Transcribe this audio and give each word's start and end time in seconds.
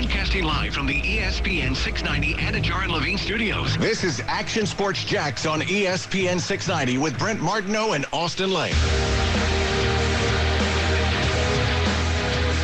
Broadcasting 0.00 0.44
live 0.44 0.72
from 0.72 0.86
the 0.86 0.98
ESPN 1.02 1.76
690 1.76 2.32
Anajar 2.42 2.84
and 2.84 2.90
Levine 2.90 3.18
studios. 3.18 3.76
This 3.76 4.02
is 4.02 4.22
Action 4.26 4.64
Sports 4.64 5.04
Jax 5.04 5.44
on 5.44 5.60
ESPN 5.60 6.40
690 6.40 6.96
with 6.96 7.18
Brent 7.18 7.38
Martineau 7.42 7.92
and 7.92 8.06
Austin 8.10 8.50
Lane. 8.50 8.72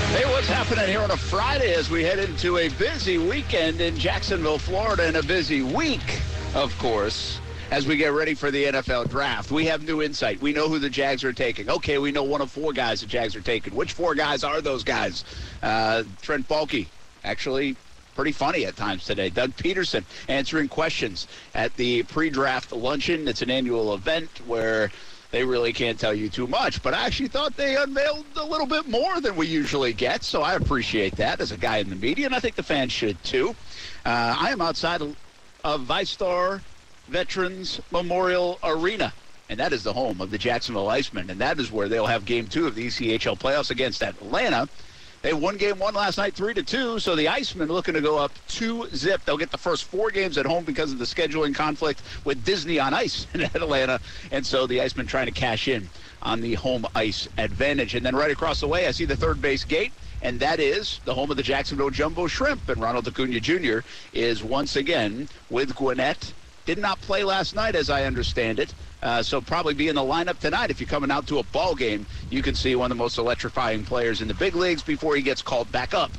Hey, 0.08 0.24
what's 0.30 0.48
happening 0.48 0.86
here 0.88 1.02
on 1.02 1.10
a 1.10 1.16
Friday 1.18 1.74
as 1.74 1.90
we 1.90 2.02
head 2.02 2.18
into 2.18 2.56
a 2.56 2.70
busy 2.70 3.18
weekend 3.18 3.82
in 3.82 3.98
Jacksonville, 3.98 4.58
Florida, 4.58 5.06
and 5.06 5.18
a 5.18 5.22
busy 5.22 5.60
week, 5.60 6.22
of 6.54 6.76
course, 6.78 7.38
as 7.70 7.86
we 7.86 7.98
get 7.98 8.14
ready 8.14 8.32
for 8.32 8.50
the 8.50 8.64
NFL 8.64 9.10
draft. 9.10 9.50
We 9.50 9.66
have 9.66 9.82
new 9.82 10.00
insight. 10.00 10.40
We 10.40 10.54
know 10.54 10.70
who 10.70 10.78
the 10.78 10.88
Jags 10.88 11.22
are 11.22 11.34
taking. 11.34 11.68
Okay, 11.68 11.98
we 11.98 12.12
know 12.12 12.24
one 12.24 12.40
of 12.40 12.50
four 12.50 12.72
guys 12.72 13.02
the 13.02 13.06
Jags 13.06 13.36
are 13.36 13.42
taking. 13.42 13.74
Which 13.74 13.92
four 13.92 14.14
guys 14.14 14.42
are 14.42 14.62
those 14.62 14.82
guys? 14.82 15.24
Uh, 15.62 16.04
Trent 16.22 16.48
Baalke, 16.48 16.86
actually 17.26 17.76
pretty 18.14 18.32
funny 18.32 18.64
at 18.64 18.76
times 18.76 19.04
today. 19.04 19.28
Doug 19.28 19.54
Pederson 19.56 20.04
answering 20.28 20.68
questions 20.68 21.28
at 21.54 21.76
the 21.76 22.02
pre-draft 22.04 22.72
luncheon. 22.72 23.28
It's 23.28 23.42
an 23.42 23.50
annual 23.50 23.92
event 23.92 24.30
where 24.46 24.90
they 25.32 25.44
really 25.44 25.72
can't 25.72 26.00
tell 26.00 26.14
you 26.14 26.30
too 26.30 26.46
much. 26.46 26.82
But 26.82 26.94
I 26.94 27.04
actually 27.04 27.28
thought 27.28 27.56
they 27.56 27.76
unveiled 27.76 28.24
a 28.36 28.44
little 28.44 28.66
bit 28.66 28.88
more 28.88 29.20
than 29.20 29.36
we 29.36 29.46
usually 29.46 29.92
get, 29.92 30.22
so 30.22 30.40
I 30.40 30.54
appreciate 30.54 31.16
that 31.16 31.40
as 31.40 31.52
a 31.52 31.58
guy 31.58 31.76
in 31.78 31.90
the 31.90 31.96
media, 31.96 32.26
and 32.26 32.34
I 32.34 32.40
think 32.40 32.54
the 32.54 32.62
fans 32.62 32.92
should 32.92 33.22
too. 33.22 33.50
Uh, 34.06 34.36
I 34.38 34.50
am 34.50 34.62
outside 34.62 35.02
of, 35.02 35.14
of 35.62 35.82
VyStar 35.82 36.62
Veterans 37.08 37.80
Memorial 37.90 38.58
Arena. 38.64 39.12
And 39.48 39.60
that 39.60 39.72
is 39.72 39.84
the 39.84 39.92
home 39.92 40.20
of 40.20 40.30
the 40.30 40.38
Jacksonville 40.38 40.88
Icemen. 40.88 41.28
And 41.28 41.40
that 41.40 41.60
is 41.60 41.70
where 41.70 41.88
they'll 41.88 42.06
have 42.06 42.24
game 42.24 42.48
two 42.48 42.66
of 42.66 42.74
the 42.74 42.86
ECHL 42.86 43.38
playoffs 43.38 43.70
against 43.70 44.02
Atlanta. 44.02 44.68
They 45.26 45.32
won 45.32 45.56
game 45.56 45.80
one 45.80 45.94
last 45.94 46.18
night, 46.18 46.34
three 46.34 46.54
to 46.54 46.62
two. 46.62 47.00
So 47.00 47.16
the 47.16 47.26
Icemen 47.26 47.66
looking 47.66 47.94
to 47.94 48.00
go 48.00 48.16
up 48.16 48.30
two 48.46 48.88
zip. 48.94 49.24
They'll 49.24 49.36
get 49.36 49.50
the 49.50 49.58
first 49.58 49.82
four 49.82 50.12
games 50.12 50.38
at 50.38 50.46
home 50.46 50.62
because 50.62 50.92
of 50.92 51.00
the 51.00 51.04
scheduling 51.04 51.52
conflict 51.52 52.00
with 52.24 52.44
Disney 52.44 52.78
on 52.78 52.94
ice 52.94 53.26
in 53.34 53.40
Atlanta, 53.40 53.98
and 54.30 54.46
so 54.46 54.68
the 54.68 54.78
Icemen 54.78 55.08
trying 55.08 55.26
to 55.26 55.32
cash 55.32 55.66
in 55.66 55.88
on 56.22 56.40
the 56.42 56.54
home 56.54 56.86
ice 56.94 57.28
advantage. 57.38 57.96
And 57.96 58.06
then 58.06 58.14
right 58.14 58.30
across 58.30 58.60
the 58.60 58.68
way, 58.68 58.86
I 58.86 58.92
see 58.92 59.04
the 59.04 59.16
third 59.16 59.42
base 59.42 59.64
gate. 59.64 59.90
And 60.22 60.38
that 60.38 60.60
is 60.60 61.00
the 61.04 61.14
home 61.14 61.32
of 61.32 61.36
the 61.36 61.42
Jacksonville 61.42 61.90
Jumbo 61.90 62.28
Shrimp. 62.28 62.68
And 62.68 62.80
Ronald 62.80 63.08
Acuna 63.08 63.40
Jr. 63.40 63.80
is 64.12 64.44
once 64.44 64.76
again 64.76 65.28
with 65.50 65.74
Gwinnett. 65.74 66.32
Did 66.66 66.78
not 66.78 67.00
play 67.00 67.22
last 67.22 67.54
night, 67.54 67.76
as 67.76 67.88
I 67.88 68.04
understand 68.04 68.58
it. 68.58 68.74
Uh, 69.00 69.22
so 69.22 69.40
probably 69.40 69.72
be 69.72 69.88
in 69.88 69.94
the 69.94 70.02
lineup 70.02 70.38
tonight. 70.40 70.70
If 70.70 70.80
you're 70.80 70.88
coming 70.88 71.12
out 71.12 71.28
to 71.28 71.38
a 71.38 71.44
ball 71.44 71.76
game, 71.76 72.04
you 72.28 72.42
can 72.42 72.56
see 72.56 72.74
one 72.74 72.90
of 72.90 72.96
the 72.98 73.02
most 73.02 73.18
electrifying 73.18 73.84
players 73.84 74.20
in 74.20 74.26
the 74.26 74.34
big 74.34 74.56
leagues 74.56 74.82
before 74.82 75.14
he 75.14 75.22
gets 75.22 75.42
called 75.42 75.70
back 75.70 75.94
up 75.94 76.10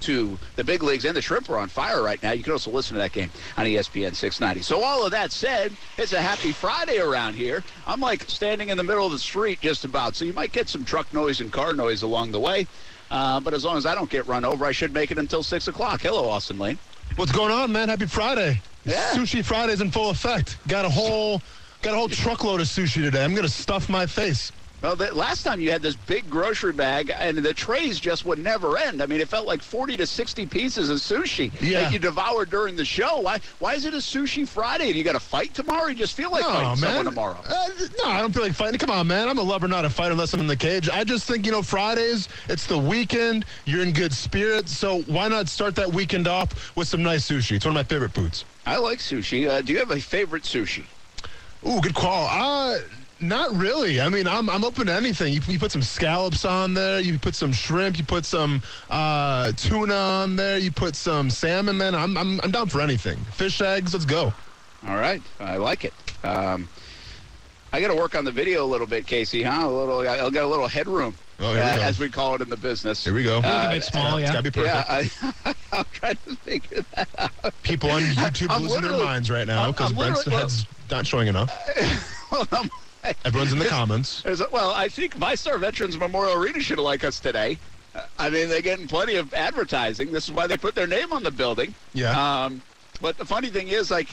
to 0.00 0.38
the 0.54 0.62
big 0.62 0.84
leagues. 0.84 1.04
And 1.04 1.16
the 1.16 1.22
Shrimp 1.22 1.50
are 1.50 1.58
on 1.58 1.68
fire 1.68 2.02
right 2.02 2.22
now. 2.22 2.30
You 2.30 2.44
can 2.44 2.52
also 2.52 2.70
listen 2.70 2.94
to 2.94 3.00
that 3.00 3.12
game 3.12 3.30
on 3.56 3.66
ESPN 3.66 4.14
690. 4.14 4.62
So 4.62 4.84
all 4.84 5.04
of 5.04 5.10
that 5.10 5.32
said, 5.32 5.72
it's 5.98 6.12
a 6.12 6.22
happy 6.22 6.52
Friday 6.52 6.98
around 6.98 7.34
here. 7.34 7.64
I'm 7.84 8.00
like 8.00 8.22
standing 8.28 8.68
in 8.68 8.76
the 8.76 8.84
middle 8.84 9.06
of 9.06 9.12
the 9.12 9.18
street 9.18 9.60
just 9.60 9.84
about. 9.84 10.14
So 10.14 10.24
you 10.24 10.32
might 10.32 10.52
get 10.52 10.68
some 10.68 10.84
truck 10.84 11.12
noise 11.12 11.40
and 11.40 11.52
car 11.52 11.72
noise 11.72 12.02
along 12.02 12.30
the 12.30 12.40
way. 12.40 12.68
Uh, 13.10 13.40
but 13.40 13.54
as 13.54 13.64
long 13.64 13.76
as 13.76 13.86
I 13.86 13.94
don't 13.96 14.10
get 14.10 14.26
run 14.28 14.44
over, 14.44 14.64
I 14.64 14.72
should 14.72 14.92
make 14.92 15.10
it 15.10 15.18
until 15.18 15.42
6 15.42 15.66
o'clock. 15.66 16.02
Hello, 16.02 16.28
Austin 16.28 16.58
Lane. 16.58 16.78
What's 17.16 17.32
going 17.32 17.50
on, 17.50 17.72
man? 17.72 17.88
Happy 17.88 18.04
Friday. 18.04 18.60
Yeah. 18.84 19.12
Sushi 19.12 19.42
Friday's 19.42 19.80
in 19.80 19.90
full 19.90 20.10
effect. 20.10 20.58
Got 20.68 20.84
a 20.84 20.90
whole 20.90 21.40
got 21.80 21.94
a 21.94 21.96
whole 21.96 22.10
truckload 22.10 22.60
of 22.60 22.66
sushi 22.66 23.02
today. 23.02 23.24
I'm 23.24 23.34
gonna 23.34 23.48
stuff 23.48 23.88
my 23.88 24.04
face. 24.04 24.52
Well, 24.82 24.94
the, 24.94 25.12
last 25.14 25.42
time 25.42 25.58
you 25.60 25.70
had 25.72 25.80
this 25.82 25.96
big 25.96 26.28
grocery 26.28 26.72
bag, 26.72 27.10
and 27.18 27.38
the 27.38 27.54
trays 27.54 27.98
just 27.98 28.24
would 28.26 28.38
never 28.38 28.76
end. 28.78 29.02
I 29.02 29.06
mean, 29.06 29.20
it 29.20 29.28
felt 29.28 29.46
like 29.46 29.62
40 29.62 29.96
to 29.96 30.06
60 30.06 30.46
pieces 30.46 30.90
of 30.90 30.98
sushi 30.98 31.50
Yeah. 31.60 31.80
that 31.82 31.92
you 31.92 31.98
devoured 31.98 32.50
during 32.50 32.76
the 32.76 32.84
show. 32.84 33.20
Why 33.20 33.40
Why 33.58 33.74
is 33.74 33.84
it 33.86 33.94
a 33.94 33.98
Sushi 33.98 34.46
Friday? 34.46 34.88
And 34.88 34.94
you 34.96 35.02
got 35.02 35.12
to 35.12 35.20
fight 35.20 35.54
tomorrow? 35.54 35.86
You 35.88 35.94
just 35.94 36.14
feel 36.14 36.30
like 36.30 36.42
No, 36.42 36.52
fighting 36.52 36.76
someone 36.76 36.94
man. 36.96 37.04
tomorrow? 37.06 37.38
Uh, 37.48 37.68
no, 38.02 38.10
I 38.10 38.20
don't 38.20 38.32
feel 38.32 38.42
like 38.42 38.52
fighting. 38.52 38.78
Come 38.78 38.90
on, 38.90 39.06
man. 39.06 39.28
I'm 39.28 39.38
a 39.38 39.42
lover, 39.42 39.66
not 39.66 39.84
a 39.84 39.90
fighter 39.90 40.12
unless 40.12 40.34
I'm 40.34 40.40
in 40.40 40.46
the 40.46 40.56
cage. 40.56 40.88
I 40.90 41.04
just 41.04 41.26
think, 41.26 41.46
you 41.46 41.52
know, 41.52 41.62
Fridays, 41.62 42.28
it's 42.48 42.66
the 42.66 42.78
weekend. 42.78 43.44
You're 43.64 43.82
in 43.82 43.92
good 43.92 44.12
spirits. 44.12 44.76
So 44.76 45.00
why 45.02 45.26
not 45.28 45.48
start 45.48 45.74
that 45.76 45.90
weekend 45.90 46.28
off 46.28 46.76
with 46.76 46.86
some 46.86 47.02
nice 47.02 47.28
sushi? 47.28 47.52
It's 47.56 47.64
one 47.64 47.72
of 47.72 47.76
my 47.76 47.82
favorite 47.84 48.12
foods. 48.12 48.44
I 48.66 48.76
like 48.76 48.98
sushi. 48.98 49.48
Uh, 49.48 49.62
do 49.62 49.72
you 49.72 49.78
have 49.78 49.90
a 49.90 50.00
favorite 50.00 50.42
sushi? 50.42 50.84
Ooh, 51.66 51.80
good 51.80 51.94
call. 51.94 52.28
Uh, 52.30 52.78
not 53.20 53.54
really. 53.56 54.00
I 54.00 54.08
mean, 54.08 54.26
I'm, 54.26 54.48
I'm 54.50 54.64
open 54.64 54.86
to 54.86 54.92
anything. 54.92 55.32
You, 55.32 55.40
you 55.48 55.58
put 55.58 55.72
some 55.72 55.82
scallops 55.82 56.44
on 56.44 56.74
there. 56.74 57.00
You 57.00 57.18
put 57.18 57.34
some 57.34 57.52
shrimp. 57.52 57.98
You 57.98 58.04
put 58.04 58.24
some 58.24 58.62
uh, 58.90 59.52
tuna 59.52 59.94
on 59.94 60.36
there. 60.36 60.58
You 60.58 60.70
put 60.70 60.94
some 60.96 61.30
salmon, 61.30 61.76
man. 61.78 61.94
I'm, 61.94 62.16
I'm, 62.16 62.40
I'm 62.42 62.50
down 62.50 62.68
for 62.68 62.80
anything. 62.80 63.16
Fish 63.32 63.60
eggs, 63.60 63.92
let's 63.94 64.04
go. 64.04 64.32
All 64.86 64.96
right, 64.96 65.22
I 65.40 65.56
like 65.56 65.84
it. 65.84 65.94
Um, 66.22 66.68
I 67.72 67.80
got 67.80 67.88
to 67.88 67.94
work 67.96 68.14
on 68.14 68.24
the 68.24 68.30
video 68.32 68.64
a 68.64 68.66
little 68.68 68.86
bit, 68.86 69.06
Casey. 69.06 69.42
Huh? 69.42 69.66
A 69.66 69.68
little. 69.68 70.00
I'll 70.08 70.30
get 70.30 70.44
a 70.44 70.46
little 70.46 70.68
headroom, 70.68 71.14
Oh, 71.40 71.52
here 71.52 71.54
we 71.54 71.60
uh, 71.70 71.76
go. 71.76 71.82
as 71.82 71.98
we 71.98 72.08
call 72.08 72.34
it 72.36 72.40
in 72.42 72.48
the 72.48 72.56
business. 72.56 73.02
Here 73.04 73.12
we 73.14 73.24
go. 73.24 73.38
Uh, 73.38 73.66
a 73.70 73.74
bit 73.74 73.84
small, 73.84 74.18
It's 74.18 74.26
yeah. 74.28 74.32
got 74.34 74.44
to 74.44 74.50
be 74.50 74.62
perfect. 74.62 75.22
Yeah, 75.22 75.32
I, 75.44 75.54
I'm 75.78 75.84
trying 75.92 76.16
to 76.28 76.36
figure 76.36 76.84
that 76.94 77.08
out. 77.18 77.62
People 77.62 77.90
on 77.90 78.02
YouTube 78.02 78.46
I'm 78.50 78.62
losing 78.62 78.82
their 78.82 78.92
minds 78.92 79.30
right 79.30 79.46
now 79.46 79.72
because 79.72 79.92
Brent's 79.92 80.18
literally- 80.26 80.38
head's 80.38 80.66
not 80.90 81.06
showing 81.06 81.28
enough. 81.28 81.52
Well, 82.32 82.46
I'm- 82.50 82.70
Everyone's 83.24 83.52
in 83.52 83.58
the 83.58 83.66
comments. 83.66 84.22
There's 84.22 84.40
a, 84.40 84.48
well, 84.50 84.70
I 84.70 84.88
think 84.88 85.16
VyStar 85.16 85.58
Veterans 85.58 85.96
Memorial 85.96 86.34
Arena 86.34 86.60
should 86.60 86.78
like 86.78 87.04
us 87.04 87.20
today. 87.20 87.58
Uh, 87.94 88.02
I 88.18 88.30
mean, 88.30 88.48
they're 88.48 88.62
getting 88.62 88.88
plenty 88.88 89.16
of 89.16 89.32
advertising. 89.34 90.12
This 90.12 90.24
is 90.24 90.32
why 90.32 90.46
they 90.46 90.56
put 90.56 90.74
their 90.74 90.86
name 90.86 91.12
on 91.12 91.22
the 91.22 91.30
building. 91.30 91.74
Yeah. 91.94 92.44
Um, 92.44 92.62
but 93.00 93.18
the 93.18 93.24
funny 93.24 93.48
thing 93.48 93.68
is, 93.68 93.90
like, 93.90 94.08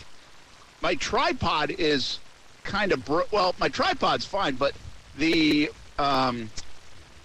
my 0.82 0.96
tripod 0.96 1.72
is 1.72 2.20
kind 2.64 2.92
of 2.92 3.04
bro- 3.06 3.26
well, 3.32 3.56
my 3.60 3.70
tripod's 3.70 4.26
fine, 4.26 4.56
but 4.56 4.74
the 5.18 5.72
um, 6.00 6.50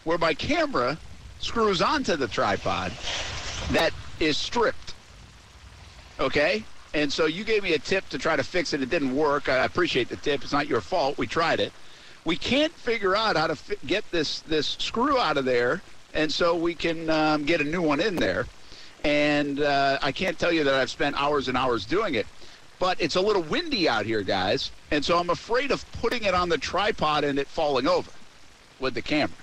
where 0.05 0.19
my 0.19 0.35
camera 0.35 0.99
screws 1.41 1.83
onto 1.83 2.17
the 2.17 2.29
tripod, 2.29 2.93
that 3.73 3.93
is 4.21 4.37
stripped. 4.37 4.95
Okay. 6.21 6.65
And 6.95 7.13
so 7.13 7.27
you 7.27 7.45
gave 7.45 7.63
me 7.63 7.75
a 7.75 7.79
tip 7.79 8.09
to 8.11 8.19
try 8.19 8.37
to 8.37 8.43
fix 8.43 8.73
it. 8.73 8.83
It 8.83 8.91
didn't 8.91 9.15
work. 9.15 9.49
I 9.49 9.65
appreciate 9.65 10.09
the 10.09 10.17
tip. 10.17 10.43
It's 10.43 10.53
not 10.53 10.69
your 10.69 10.81
fault. 10.81 11.19
We 11.19 11.27
tried 11.27 11.61
it. 11.61 11.73
We 12.25 12.37
can't 12.37 12.73
figure 12.73 13.15
out 13.15 13.37
how 13.37 13.47
to 13.47 13.57
fi- 13.57 13.77
get 13.87 14.11
this 14.11 14.41
this 14.41 14.77
screw 14.79 15.19
out 15.19 15.37
of 15.37 15.45
there, 15.45 15.83
and 16.15 16.31
so 16.33 16.57
we 16.57 16.75
can 16.75 17.09
um, 17.11 17.45
get 17.45 17.61
a 17.61 17.65
new 17.65 17.83
one 17.83 18.01
in 18.01 18.17
there. 18.17 18.47
And 19.05 19.61
uh, 19.61 19.99
I 20.03 20.13
can't 20.13 20.39
tell 20.39 20.53
you 20.53 20.65
that 20.65 20.75
I've 20.75 20.91
spent 20.91 21.21
hours 21.21 21.49
and 21.49 21.57
hours 21.57 21.87
doing 21.87 22.15
it, 22.15 22.27
but 22.79 23.01
it's 23.01 23.17
a 23.17 23.21
little 23.21 23.43
windy 23.43 23.89
out 23.89 24.05
here, 24.05 24.23
guys, 24.23 24.73
and 24.91 25.05
so 25.05 25.19
I'm 25.19 25.31
afraid 25.31 25.71
of 25.71 25.91
putting 25.93 26.25
it 26.25 26.35
on 26.35 26.49
the 26.49 26.59
tripod 26.59 27.25
and 27.25 27.39
it 27.39 27.47
falling 27.47 27.87
over 27.87 28.11
with 28.81 28.95
the 28.95 29.03
camera. 29.03 29.37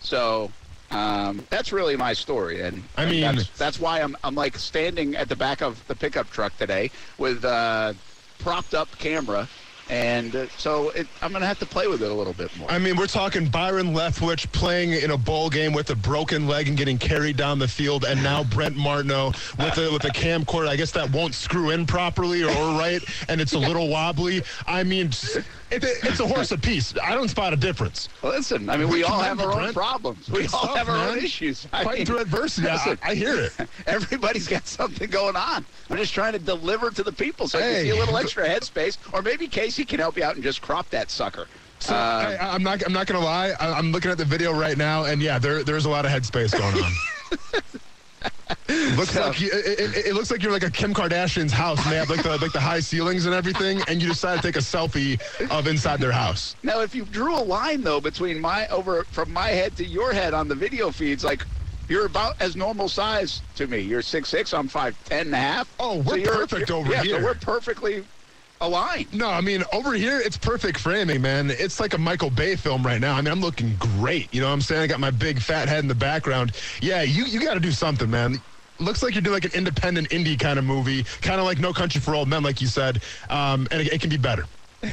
So 0.00 0.50
um, 0.90 1.44
that's 1.50 1.72
really 1.72 1.96
my 1.96 2.12
story, 2.12 2.62
and 2.62 2.82
I 2.96 3.02
and 3.02 3.10
mean- 3.10 3.20
that's, 3.22 3.48
that's 3.50 3.80
why 3.80 4.00
I'm 4.00 4.16
I'm 4.22 4.34
like 4.34 4.56
standing 4.56 5.16
at 5.16 5.28
the 5.28 5.36
back 5.36 5.60
of 5.62 5.86
the 5.88 5.94
pickup 5.94 6.30
truck 6.30 6.56
today 6.58 6.90
with 7.18 7.44
uh, 7.44 7.92
propped 8.38 8.74
up 8.74 8.88
camera, 8.98 9.48
and 9.90 10.34
uh, 10.36 10.46
so 10.58 10.90
it, 10.90 11.06
I'm 11.22 11.32
gonna 11.32 11.46
have 11.46 11.58
to 11.58 11.66
play 11.66 11.86
with 11.88 12.02
it 12.02 12.10
a 12.10 12.14
little 12.14 12.32
bit 12.32 12.56
more. 12.56 12.70
I 12.70 12.78
mean, 12.78 12.96
we're 12.96 13.06
talking 13.08 13.48
Byron 13.48 13.94
Leftwich 13.94 14.50
playing 14.52 14.92
in 14.92 15.10
a 15.10 15.16
bowl 15.18 15.50
game 15.50 15.72
with 15.72 15.90
a 15.90 15.96
broken 15.96 16.46
leg 16.46 16.68
and 16.68 16.76
getting 16.76 16.98
carried 16.98 17.36
down 17.36 17.58
the 17.58 17.68
field, 17.68 18.04
and 18.04 18.22
now 18.22 18.44
Brent 18.44 18.76
Martineau 18.76 19.32
with 19.58 19.78
a 19.78 19.90
with 19.92 20.04
a 20.04 20.10
camcorder. 20.10 20.68
I 20.68 20.76
guess 20.76 20.92
that 20.92 21.10
won't 21.10 21.34
screw 21.34 21.70
in 21.70 21.84
properly 21.86 22.42
or, 22.44 22.50
or 22.50 22.78
right, 22.78 23.02
and 23.28 23.40
it's 23.40 23.54
a 23.54 23.58
little 23.58 23.88
wobbly. 23.88 24.42
I 24.66 24.84
mean, 24.84 25.10
it, 25.70 25.84
it's 25.84 26.20
a 26.20 26.26
horse 26.26 26.52
apiece. 26.52 26.94
I 27.02 27.14
don't 27.14 27.28
spot 27.28 27.52
a 27.52 27.56
difference. 27.56 28.08
Listen, 28.22 28.68
I 28.70 28.76
mean, 28.76 28.88
we 28.88 28.96
We 28.98 29.04
all 29.04 29.20
have 29.20 29.40
our 29.40 29.52
own 29.52 29.58
Brent. 29.58 29.74
problems. 29.74 30.28
We 30.30 30.46
all 30.48 30.74
have 30.76 30.88
our 30.88 31.08
own 31.08 31.18
issues. 31.18 31.66
I 31.72 31.84
Fighting 31.84 31.98
mean, 32.00 32.06
through 32.06 32.18
adversity. 32.18 32.68
I, 32.68 32.74
listen, 32.74 32.98
I 33.02 33.14
hear 33.14 33.34
it. 33.40 33.52
Everybody's 33.86 34.48
got 34.48 34.66
something 34.66 35.10
going 35.10 35.36
on. 35.36 35.64
I'm 35.90 35.96
just 35.96 36.14
trying 36.14 36.32
to 36.32 36.38
deliver 36.38 36.90
to 36.90 37.02
the 37.02 37.12
people 37.12 37.48
so 37.48 37.58
I 37.58 37.62
can 37.62 37.74
see 37.82 37.90
a 37.90 37.96
little 37.96 38.16
extra 38.16 38.48
headspace, 38.48 38.98
or 39.12 39.22
maybe 39.22 39.46
Casey 39.48 39.84
can 39.84 39.98
help 39.98 40.16
you 40.16 40.24
out 40.24 40.34
and 40.34 40.42
just 40.44 40.62
crop 40.62 40.88
that 40.90 41.10
sucker. 41.10 41.46
So 41.78 41.94
Uh, 41.94 42.36
I, 42.40 42.54
I'm 42.54 42.62
not. 42.62 42.82
I'm 42.86 42.92
not 42.92 43.06
gonna 43.06 43.24
lie. 43.24 43.50
I, 43.60 43.72
I'm 43.72 43.92
looking 43.92 44.10
at 44.10 44.16
the 44.18 44.24
video 44.24 44.52
right 44.52 44.78
now, 44.78 45.04
and 45.04 45.20
yeah, 45.20 45.38
there 45.38 45.62
there's 45.62 45.84
a 45.84 45.90
lot 45.90 46.06
of 46.06 46.10
headspace 46.10 46.52
going 46.56 46.82
on. 46.82 46.92
looks 48.96 49.10
So- 49.12 49.26
like 49.28 49.40
you, 49.40 49.50
it, 49.52 49.80
it, 49.80 50.06
it 50.06 50.14
looks 50.14 50.30
like 50.30 50.42
you're 50.42 50.52
like 50.52 50.62
a 50.64 50.70
Kim 50.70 50.92
Kardashian's 50.94 51.52
house, 51.52 51.82
and 51.84 51.92
they 51.92 51.96
have 51.96 52.10
like 52.10 52.22
the 52.22 52.36
like 52.38 52.52
the 52.52 52.60
high 52.60 52.80
ceilings 52.80 53.26
and 53.26 53.34
everything, 53.34 53.80
and 53.88 54.00
you 54.02 54.08
decide 54.08 54.36
to 54.36 54.42
take 54.42 54.56
a 54.56 54.60
selfie 54.60 55.20
of 55.50 55.66
inside 55.66 56.00
their 56.00 56.12
house. 56.12 56.56
Now, 56.62 56.80
if 56.80 56.94
you 56.94 57.04
drew 57.04 57.34
a 57.34 57.40
line 57.42 57.82
though 57.82 58.00
between 58.00 58.40
my 58.40 58.66
over 58.68 59.04
from 59.04 59.32
my 59.32 59.48
head 59.48 59.76
to 59.76 59.84
your 59.84 60.12
head 60.12 60.34
on 60.34 60.48
the 60.48 60.54
video 60.54 60.90
feeds, 60.90 61.24
like 61.24 61.44
you're 61.88 62.06
about 62.06 62.40
as 62.40 62.56
normal 62.56 62.88
size 62.88 63.42
to 63.54 63.66
me. 63.66 63.78
You're 63.78 64.02
six 64.02 64.28
six. 64.28 64.52
I'm 64.52 64.68
five 64.68 64.96
ten 65.04 65.26
and 65.26 65.34
a 65.34 65.38
half. 65.38 65.72
Oh, 65.78 65.98
we're 66.02 66.18
you're- 66.18 66.36
perfect 66.36 66.70
over 66.70 66.90
yeah, 66.90 67.02
here. 67.02 67.18
So 67.20 67.24
we're 67.24 67.34
perfectly 67.34 68.04
aligned. 68.60 69.12
No, 69.12 69.28
I 69.28 69.40
mean 69.40 69.64
over 69.72 69.92
here 69.94 70.20
it's 70.20 70.36
perfect 70.36 70.78
framing, 70.78 71.20
man. 71.20 71.50
It's 71.50 71.80
like 71.80 71.94
a 71.94 71.98
Michael 71.98 72.30
Bay 72.30 72.56
film 72.56 72.82
right 72.82 73.00
now. 73.00 73.14
I 73.14 73.20
mean, 73.20 73.32
I'm 73.32 73.40
looking 73.40 73.76
great. 73.78 74.32
You 74.34 74.40
know 74.40 74.48
what 74.48 74.54
I'm 74.54 74.60
saying? 74.60 74.82
I 74.82 74.86
got 74.86 75.00
my 75.00 75.10
big 75.10 75.40
fat 75.40 75.68
head 75.68 75.80
in 75.80 75.88
the 75.88 75.94
background. 75.94 76.52
Yeah, 76.80 77.02
you 77.02 77.24
you 77.24 77.40
got 77.40 77.54
to 77.54 77.60
do 77.60 77.72
something, 77.72 78.10
man. 78.10 78.40
looks 78.78 79.02
like 79.02 79.14
you're 79.14 79.22
doing 79.22 79.34
like 79.34 79.44
an 79.44 79.52
independent 79.54 80.10
indie 80.10 80.38
kind 80.38 80.58
of 80.58 80.64
movie, 80.64 81.04
kind 81.22 81.40
of 81.40 81.46
like 81.46 81.58
No 81.58 81.72
Country 81.72 82.00
for 82.00 82.14
Old 82.14 82.28
Men, 82.28 82.42
like 82.42 82.60
you 82.60 82.66
said, 82.66 83.02
um, 83.30 83.66
and 83.70 83.80
it, 83.82 83.92
it 83.92 84.00
can 84.00 84.10
be 84.10 84.16
better. 84.18 84.44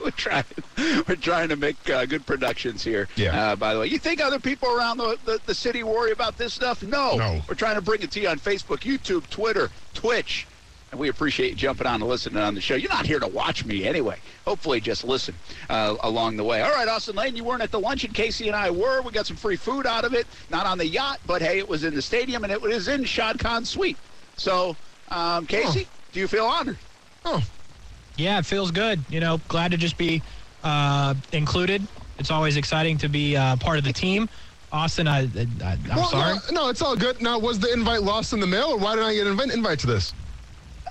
we're 0.00 0.10
trying. 0.12 0.44
We're 0.78 1.16
trying 1.16 1.48
to 1.48 1.56
make 1.56 1.90
uh, 1.90 2.06
good 2.06 2.24
productions 2.24 2.82
here. 2.82 3.08
Yeah. 3.16 3.52
Uh, 3.52 3.56
by 3.56 3.74
the 3.74 3.80
way, 3.80 3.86
you 3.88 3.98
think 3.98 4.20
other 4.20 4.38
people 4.38 4.70
around 4.74 4.98
the, 4.98 5.18
the, 5.24 5.40
the 5.46 5.54
city 5.54 5.82
worry 5.82 6.12
about 6.12 6.38
this 6.38 6.54
stuff? 6.54 6.82
No. 6.82 7.16
No. 7.16 7.42
We're 7.48 7.56
trying 7.56 7.74
to 7.74 7.82
bring 7.82 8.02
it 8.02 8.10
to 8.12 8.20
you 8.20 8.28
on 8.28 8.38
Facebook, 8.38 8.78
YouTube, 8.78 9.28
Twitter, 9.28 9.70
Twitch, 9.92 10.46
and 10.94 11.00
we 11.00 11.08
appreciate 11.08 11.50
you 11.50 11.56
jumping 11.56 11.88
on 11.88 12.00
and 12.00 12.08
listening 12.08 12.40
on 12.40 12.54
the 12.54 12.60
show. 12.60 12.76
You're 12.76 12.92
not 12.92 13.04
here 13.04 13.18
to 13.18 13.26
watch 13.26 13.64
me 13.64 13.84
anyway. 13.84 14.16
Hopefully, 14.46 14.80
just 14.80 15.02
listen 15.02 15.34
uh, 15.68 15.96
along 16.04 16.36
the 16.36 16.44
way. 16.44 16.62
All 16.62 16.70
right, 16.70 16.86
Austin 16.86 17.16
Lane, 17.16 17.34
you 17.34 17.42
weren't 17.42 17.62
at 17.62 17.72
the 17.72 17.80
luncheon. 17.80 18.12
Casey 18.12 18.46
and 18.46 18.54
I 18.54 18.70
were. 18.70 19.02
We 19.02 19.10
got 19.10 19.26
some 19.26 19.36
free 19.36 19.56
food 19.56 19.88
out 19.88 20.04
of 20.04 20.14
it. 20.14 20.24
Not 20.50 20.66
on 20.66 20.78
the 20.78 20.86
yacht, 20.86 21.18
but 21.26 21.42
hey, 21.42 21.58
it 21.58 21.68
was 21.68 21.82
in 21.82 21.96
the 21.96 22.02
stadium 22.02 22.44
and 22.44 22.52
it 22.52 22.62
was 22.62 22.86
in 22.86 23.02
Shad 23.02 23.40
Khan's 23.40 23.68
suite. 23.68 23.96
So, 24.36 24.76
um, 25.10 25.46
Casey, 25.46 25.88
do 26.12 26.20
you 26.20 26.28
feel 26.28 26.46
honored? 26.46 26.78
Oh, 27.24 27.42
Yeah, 28.16 28.38
it 28.38 28.46
feels 28.46 28.70
good. 28.70 29.00
You 29.08 29.18
know, 29.18 29.40
glad 29.48 29.72
to 29.72 29.76
just 29.76 29.98
be 29.98 30.22
uh, 30.62 31.14
included. 31.32 31.82
It's 32.20 32.30
always 32.30 32.56
exciting 32.56 32.98
to 32.98 33.08
be 33.08 33.36
uh, 33.36 33.56
part 33.56 33.78
of 33.78 33.84
the 33.84 33.92
team. 33.92 34.28
Austin, 34.70 35.08
I, 35.08 35.22
I, 35.22 35.26
I'm 35.64 35.88
well, 35.88 36.08
sorry. 36.08 36.36
No, 36.52 36.62
no, 36.62 36.68
it's 36.68 36.82
all 36.82 36.94
good. 36.94 37.20
Now, 37.20 37.36
was 37.40 37.58
the 37.58 37.72
invite 37.72 38.02
lost 38.02 38.32
in 38.32 38.38
the 38.38 38.46
mail, 38.46 38.66
or 38.70 38.76
why 38.76 38.94
didn't 38.94 39.08
I 39.08 39.14
get 39.14 39.26
an 39.26 39.32
invite, 39.32 39.50
invite 39.50 39.78
to 39.80 39.86
this? 39.88 40.12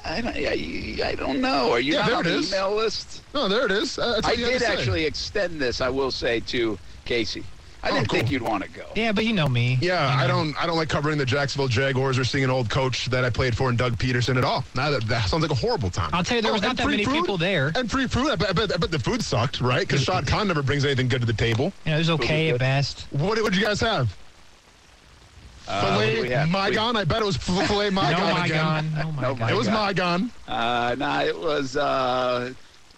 I 0.06 0.22
don't, 0.22 0.36
I, 0.36 1.10
I 1.10 1.16
don't 1.16 1.40
know. 1.42 1.72
Are 1.72 1.80
you 1.80 1.94
Yeah, 1.94 2.06
there 2.08 2.16
on 2.18 2.26
it 2.26 2.30
the 2.30 2.36
is. 2.38 2.50
email 2.54 2.76
list? 2.76 3.22
No, 3.34 3.48
there 3.48 3.66
it 3.66 3.72
is. 3.72 3.98
Uh, 3.98 4.14
that's 4.16 4.28
I 4.28 4.36
did 4.36 4.52
to 4.54 4.60
say. 4.60 4.66
actually 4.74 5.06
extend 5.06 5.62
this, 5.62 5.80
I 5.82 5.90
will 5.90 6.12
say, 6.12 6.40
to 6.42 6.78
Casey. 7.06 7.44
I 7.86 7.90
Oh, 7.90 7.94
didn't 7.96 8.10
cool. 8.10 8.20
think 8.20 8.32
you'd 8.32 8.42
want 8.42 8.64
to 8.64 8.70
go. 8.70 8.86
Yeah, 8.96 9.12
but 9.12 9.26
you 9.26 9.34
know 9.34 9.48
me. 9.50 9.78
Yeah, 9.82 10.16
You 10.18 10.24
I 10.24 10.28
don't. 10.28 10.56
I 10.62 10.66
don't 10.66 10.78
like 10.78 10.88
covering 10.88 11.18
the 11.18 11.26
Jacksonville 11.26 11.68
Jaguars 11.68 12.18
or 12.18 12.24
seeing 12.24 12.44
an 12.46 12.50
old 12.50 12.70
coach 12.70 13.08
that 13.08 13.26
I 13.26 13.30
played 13.30 13.58
for 13.58 13.70
in 13.70 13.76
Doug 13.76 13.98
Pederson 13.98 14.38
at 14.38 14.46
all. 14.46 14.64
Now 14.74 14.90
that, 14.90 15.04
that 15.08 15.28
sounds 15.28 15.42
like 15.42 15.52
a 15.52 15.56
horrible 15.56 15.90
time. 15.90 16.10
I'll 16.14 16.24
tell 16.24 16.38
you, 16.38 16.42
there 16.44 16.54
was 16.54 16.64
Oh, 16.64 16.68
not 16.68 16.78
that 16.78 16.88
many 16.88 17.04
food? 17.04 17.14
people 17.16 17.38
there. 17.38 17.74
And 17.76 17.92
free 17.92 18.08
food. 18.08 18.30
I 18.32 18.36
bet, 18.38 18.50
I 18.50 18.54
bet, 18.54 18.74
I 18.74 18.78
bet 18.78 18.92
the 18.92 19.00
food 19.00 19.22
sucked, 19.22 19.60
right? 19.60 19.82
Because 19.86 20.02
Shad 20.04 20.26
Khan 20.28 20.48
never 20.48 20.64
brings 20.64 20.86
anything 20.86 21.10
good 21.10 21.20
to 21.22 21.28
the 21.28 21.34
table. 21.34 21.74
You 21.86 21.92
know, 21.92 21.96
it 21.96 22.00
was 22.00 22.10
okay 22.12 22.48
good. 22.48 22.54
at 22.56 22.60
best. 22.60 23.08
What 23.12 23.42
would 23.42 23.54
you 23.56 23.62
guys 23.64 23.82
have? 23.82 24.18
Uh, 25.68 25.82
what 25.82 25.92
Filet 26.06 26.22
we 26.22 26.30
have? 26.30 26.48
We- 26.48 26.54
Mygon. 26.54 26.96
I 26.96 27.04
bet 27.06 27.22
it 27.22 27.26
was 27.26 27.38
f- 27.38 27.68
filet 27.68 27.90
No, 27.90 28.02
Mygon 28.02 28.34
my 28.34 28.46
again. 28.46 28.58
God. 28.58 28.86
No, 28.94 29.12
my 29.12 29.22
No, 29.22 29.28
God. 29.30 29.40
my 29.40 29.52
It 29.52 29.56
was 29.56 29.68
God. 29.68 29.96
Mygon. 29.96 30.30
Uh, 30.48 30.96
nah, 30.96 31.22
it 31.22 31.38
was. 31.40 31.78
Uh, 31.78 32.54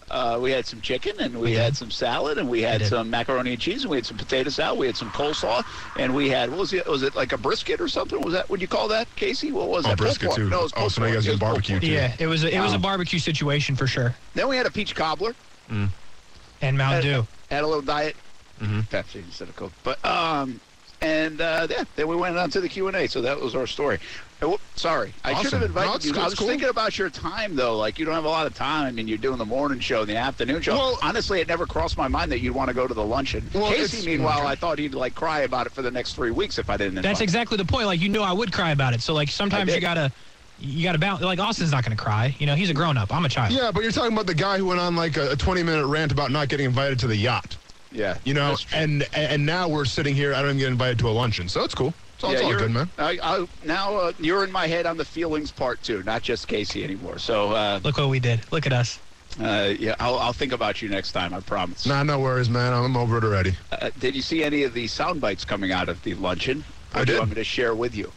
uh, 0.08 0.38
we 0.40 0.52
had 0.52 0.64
some 0.66 0.80
chicken 0.80 1.12
and 1.18 1.34
we 1.34 1.50
We 1.50 1.52
had 1.54 1.76
some 1.76 1.90
salad 1.90 2.38
and 2.38 2.48
we 2.48 2.62
had 2.62 2.86
some 2.86 3.10
macaroni 3.10 3.50
and 3.52 3.60
cheese 3.60 3.82
and 3.82 3.90
we 3.90 3.96
had 3.96 4.06
some 4.06 4.16
potato 4.16 4.50
salad. 4.50 4.78
We 4.78 4.86
had 4.86 4.96
some 4.96 5.10
coleslaw 5.10 5.64
and 5.96 6.14
we 6.14 6.28
had 6.28 6.48
what 6.50 6.60
was 6.60 6.72
it? 6.72 6.86
Was 6.88 7.02
it 7.02 7.16
like 7.16 7.32
a 7.32 7.38
brisket 7.38 7.80
or 7.80 7.88
something? 7.88 8.20
Was 8.20 8.32
that 8.34 8.48
what 8.48 8.60
you 8.60 8.68
call 8.68 8.86
that, 8.88 9.08
Casey? 9.16 9.50
What 9.50 9.68
was 9.68 9.84
Oh, 9.84 9.88
that? 9.90 9.98
Brisket, 9.98 10.32
too. 10.32 10.48
No, 10.48 10.60
it 10.60 10.62
was 10.64 10.72
Oh, 10.76 10.80
pulled 10.80 10.92
so 10.92 11.00
now 11.02 11.08
you 11.08 11.14
guys 11.14 11.24
did 11.24 11.40
barbecue, 11.40 11.80
too. 11.80 11.86
Yeah, 11.88 12.14
it 12.20 12.26
was 12.28 12.44
a, 12.44 12.54
it 12.54 12.60
was 12.60 12.72
a 12.72 12.76
Um, 12.76 12.82
barbecue 12.82 13.18
situation 13.18 13.74
for 13.74 13.86
sure. 13.88 14.14
Then 14.34 14.46
we 14.48 14.56
had 14.56 14.66
a 14.66 14.70
peach 14.70 14.94
cobbler. 14.94 15.34
And 15.68 16.78
Mountain 16.78 17.02
Dew. 17.02 17.26
had 17.50 17.64
a 17.64 17.66
little 17.66 17.82
diet 17.82 18.16
Pepsi 18.60 19.16
instead 19.16 19.48
of 19.48 19.56
Coke. 19.56 19.72
But 19.82 20.04
um, 20.06 20.60
and 21.06 21.40
uh, 21.40 21.66
yeah, 21.70 21.84
then 21.94 22.08
we 22.08 22.16
went 22.16 22.36
on 22.36 22.50
to 22.50 22.60
the 22.60 22.68
Q 22.68 22.88
and 22.88 22.96
A. 22.96 23.06
So 23.08 23.20
that 23.22 23.40
was 23.40 23.54
our 23.54 23.66
story. 23.66 23.98
Whoop, 24.42 24.60
sorry, 24.74 25.14
I 25.24 25.40
should 25.42 25.54
have 25.54 25.62
invited 25.62 25.88
No, 25.88 25.98
you. 26.08 26.12
cool, 26.12 26.22
I 26.22 26.24
was 26.26 26.34
cool. 26.34 26.46
thinking 26.48 26.68
about 26.68 26.98
your 26.98 27.08
time 27.08 27.56
though. 27.56 27.78
Like 27.78 27.98
you 27.98 28.04
don't 28.04 28.14
have 28.14 28.24
a 28.26 28.28
lot 28.28 28.46
of 28.46 28.54
time, 28.54 28.98
and 28.98 29.08
you're 29.08 29.16
doing 29.16 29.38
the 29.38 29.46
morning 29.46 29.78
show 29.80 30.00
and 30.00 30.08
the 30.10 30.16
afternoon 30.16 30.60
show. 30.60 30.74
Well- 30.76 30.98
Honestly, 31.02 31.40
it 31.40 31.48
never 31.48 31.64
crossed 31.66 31.96
my 31.96 32.08
mind 32.08 32.30
that 32.32 32.40
you'd 32.40 32.54
want 32.54 32.68
to 32.68 32.74
go 32.74 32.86
to 32.86 32.92
the 32.92 33.04
luncheon. 33.04 33.48
Well, 33.54 33.70
Casey, 33.72 34.04
meanwhile, 34.06 34.46
I 34.46 34.54
thought 34.54 34.78
he'd 34.78 34.94
like 34.94 35.14
cry 35.14 35.40
about 35.40 35.66
it 35.66 35.72
for 35.72 35.80
the 35.82 35.90
next 35.90 36.14
three 36.14 36.32
weeks 36.32 36.58
if 36.58 36.68
I 36.68 36.76
didn't. 36.76 36.96
That's 36.96 37.06
invite 37.06 37.18
him. 37.20 37.24
exactly 37.24 37.56
the 37.56 37.64
point. 37.64 37.86
Like 37.86 38.00
you 38.00 38.08
know, 38.10 38.22
I 38.22 38.32
would 38.32 38.52
cry 38.52 38.72
about 38.72 38.92
it. 38.94 39.00
So 39.00 39.14
like 39.14 39.28
sometimes 39.30 39.74
you 39.74 39.80
gotta, 39.80 40.12
you 40.58 40.82
gotta 40.82 40.98
bounce. 40.98 41.22
Like 41.22 41.38
Austin's 41.38 41.70
not 41.72 41.82
gonna 41.84 41.96
cry. 41.96 42.34
You 42.38 42.44
know, 42.46 42.54
he's 42.56 42.68
a 42.68 42.74
grown 42.74 42.98
up. 42.98 43.14
I'm 43.14 43.24
a 43.24 43.28
child. 43.30 43.52
Yeah, 43.52 43.70
but 43.72 43.82
you're 43.84 43.92
talking 43.92 44.12
about 44.12 44.26
the 44.26 44.34
guy 44.34 44.58
who 44.58 44.66
went 44.66 44.80
on 44.80 44.96
like 44.96 45.16
a 45.16 45.34
20 45.36 45.62
minute 45.62 45.86
rant 45.86 46.12
about 46.12 46.30
not 46.30 46.48
getting 46.48 46.66
invited 46.66 46.98
to 47.00 47.06
the 47.06 47.16
yacht. 47.16 47.55
Yeah, 47.96 48.18
You 48.24 48.34
know, 48.34 48.56
and 48.74 49.06
and 49.14 49.46
now 49.46 49.68
we're 49.68 49.86
sitting 49.86 50.14
here. 50.14 50.34
I 50.34 50.40
don't 50.42 50.50
even 50.50 50.58
get 50.58 50.68
invited 50.68 50.98
to 51.00 51.08
a 51.08 51.10
luncheon, 51.10 51.48
so 51.48 51.64
it's 51.64 51.74
cool. 51.74 51.94
It's 52.14 52.24
all, 52.24 52.30
it's 52.30 52.42
all 52.42 52.48
you're- 52.50 52.60
good, 52.60 52.70
man. 52.70 52.90
I, 52.98 53.18
I, 53.22 53.46
now 53.64 53.96
uh, 53.96 54.12
you're 54.18 54.44
in 54.44 54.52
my 54.52 54.66
head 54.66 54.84
on 54.86 54.96
the 54.98 55.04
feelings 55.04 55.50
part 55.50 55.82
too, 55.82 56.02
not 56.02 56.22
just 56.22 56.46
Casey 56.46 56.84
anymore. 56.84 57.18
So 57.18 57.52
uh, 57.52 57.80
Look 57.82 57.96
what 57.96 58.08
we 58.10 58.20
did. 58.20 58.40
Look 58.52 58.66
at 58.66 58.72
us. 58.72 58.98
uh, 59.40 59.74
yeah, 59.78 59.94
I'll, 59.98 60.18
I'll 60.18 60.32
think 60.34 60.52
about 60.52 60.80
you 60.82 60.88
next 60.88 61.12
time. 61.12 61.32
I 61.34 61.40
promise. 61.40 61.84
Nah, 61.86 62.02
no 62.02 62.20
worries, 62.20 62.48
man. 62.50 62.72
I'm 62.72 62.96
over 62.96 63.18
it 63.18 63.24
already. 63.24 63.54
Uh, 63.72 63.90
did 63.98 64.14
you 64.14 64.22
see 64.22 64.44
any 64.44 64.62
of 64.62 64.72
the 64.74 64.86
sound 64.86 65.20
bites 65.20 65.44
coming 65.44 65.72
out 65.72 65.88
of 65.88 66.02
the 66.02 66.14
luncheon? 66.14 66.64
Or 66.94 67.00
I 67.00 67.04
do 67.04 67.12
you 67.12 67.16
did. 67.16 67.18
want 67.20 67.30
me 67.30 67.34
to 67.36 67.44
share 67.44 67.74
with 67.74 67.94
you? 67.94 68.12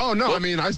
Oh 0.00 0.12
no, 0.12 0.34
I 0.34 0.38
mean, 0.38 0.58
I, 0.60 0.70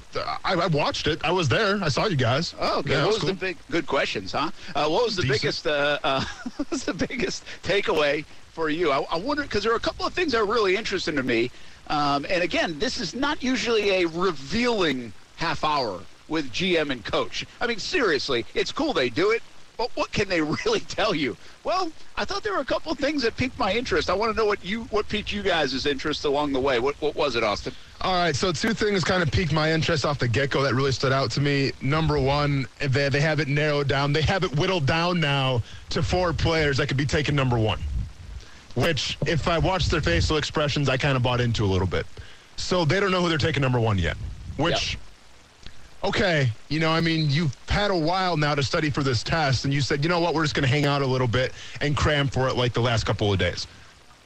I 0.44 0.54
I 0.54 0.66
watched 0.66 1.06
it. 1.06 1.24
I 1.24 1.30
was 1.30 1.48
there. 1.48 1.82
I 1.82 1.88
saw 1.88 2.06
you 2.06 2.16
guys. 2.16 2.54
Oh, 2.60 2.80
okay. 2.80 2.90
Yeah, 2.90 2.98
what 3.04 3.06
was 3.06 3.14
was 3.16 3.22
cool. 3.22 3.28
the 3.30 3.34
big 3.34 3.56
good 3.70 3.86
questions, 3.86 4.32
huh? 4.32 4.50
Uh, 4.74 4.88
what 4.88 5.04
was 5.04 5.16
the 5.16 5.22
Decent. 5.22 5.40
biggest 5.42 5.66
uh, 5.66 5.98
uh, 6.04 6.24
what 6.56 6.70
was 6.70 6.84
the 6.84 6.94
biggest 6.94 7.44
takeaway 7.62 8.24
for 8.52 8.68
you? 8.68 8.92
I, 8.92 9.00
I 9.10 9.16
wonder 9.16 9.42
because 9.42 9.62
there 9.64 9.72
are 9.72 9.76
a 9.76 9.80
couple 9.80 10.06
of 10.06 10.12
things 10.12 10.32
that 10.32 10.40
are 10.40 10.46
really 10.46 10.76
interesting 10.76 11.16
to 11.16 11.22
me. 11.22 11.50
Um, 11.88 12.26
and 12.28 12.42
again, 12.42 12.78
this 12.78 12.98
is 13.00 13.14
not 13.14 13.42
usually 13.42 14.02
a 14.02 14.06
revealing 14.08 15.12
half 15.36 15.64
hour 15.64 16.00
with 16.28 16.52
GM 16.52 16.90
and 16.90 17.04
coach. 17.04 17.46
I 17.60 17.66
mean, 17.66 17.78
seriously, 17.78 18.44
it's 18.54 18.72
cool 18.72 18.92
they 18.92 19.08
do 19.08 19.30
it. 19.30 19.42
But 19.76 19.90
what 19.94 20.12
can 20.12 20.28
they 20.28 20.40
really 20.64 20.80
tell 20.80 21.14
you? 21.14 21.36
Well, 21.64 21.90
I 22.16 22.24
thought 22.24 22.42
there 22.42 22.54
were 22.54 22.60
a 22.60 22.64
couple 22.64 22.92
of 22.92 22.98
things 22.98 23.22
that 23.22 23.36
piqued 23.36 23.58
my 23.58 23.72
interest. 23.72 24.10
I 24.10 24.14
want 24.14 24.32
to 24.32 24.36
know 24.36 24.46
what 24.46 24.64
you 24.64 24.84
what 24.84 25.08
piqued 25.08 25.32
you 25.32 25.42
guys' 25.42 25.86
interest 25.86 26.24
along 26.24 26.52
the 26.52 26.60
way. 26.60 26.78
What 26.78 27.00
what 27.00 27.14
was 27.14 27.36
it, 27.36 27.44
Austin? 27.44 27.74
All 28.02 28.14
right, 28.14 28.36
so 28.36 28.52
two 28.52 28.74
things 28.74 29.02
kind 29.04 29.22
of 29.22 29.30
piqued 29.30 29.52
my 29.52 29.72
interest 29.72 30.04
off 30.04 30.18
the 30.18 30.28
get 30.28 30.50
go 30.50 30.62
that 30.62 30.74
really 30.74 30.92
stood 30.92 31.12
out 31.12 31.30
to 31.32 31.40
me. 31.40 31.72
Number 31.80 32.20
one, 32.20 32.66
they, 32.78 33.08
they 33.08 33.20
have 33.20 33.40
it 33.40 33.48
narrowed 33.48 33.88
down. 33.88 34.12
They 34.12 34.22
have 34.22 34.44
it 34.44 34.54
whittled 34.56 34.86
down 34.86 35.18
now 35.18 35.62
to 35.90 36.02
four 36.02 36.34
players 36.34 36.76
that 36.76 36.88
could 36.88 36.98
be 36.98 37.06
taken 37.06 37.34
number 37.34 37.58
one, 37.58 37.80
which, 38.74 39.16
if 39.26 39.48
I 39.48 39.56
watched 39.56 39.90
their 39.90 40.02
facial 40.02 40.36
expressions, 40.36 40.90
I 40.90 40.98
kind 40.98 41.16
of 41.16 41.22
bought 41.22 41.40
into 41.40 41.64
a 41.64 41.66
little 41.66 41.86
bit. 41.86 42.06
So 42.56 42.84
they 42.84 43.00
don't 43.00 43.10
know 43.10 43.22
who 43.22 43.30
they're 43.30 43.38
taking 43.38 43.62
number 43.62 43.80
one 43.80 43.98
yet, 43.98 44.16
which, 44.58 44.98
okay, 46.04 46.50
you 46.68 46.80
know, 46.80 46.90
I 46.90 47.00
mean, 47.00 47.30
you've 47.30 47.54
had 47.68 47.90
a 47.90 47.96
while 47.96 48.36
now 48.36 48.54
to 48.54 48.62
study 48.62 48.90
for 48.90 49.02
this 49.02 49.22
test, 49.22 49.64
and 49.64 49.74
you 49.74 49.80
said, 49.80 50.02
you 50.04 50.08
know 50.08 50.20
what, 50.20 50.34
we're 50.34 50.44
just 50.44 50.54
going 50.54 50.62
to 50.66 50.68
hang 50.68 50.84
out 50.86 51.02
a 51.02 51.06
little 51.06 51.28
bit 51.28 51.52
and 51.80 51.96
cram 51.96 52.28
for 52.28 52.48
it 52.48 52.56
like 52.56 52.72
the 52.72 52.80
last 52.80 53.04
couple 53.04 53.32
of 53.32 53.38
days 53.38 53.66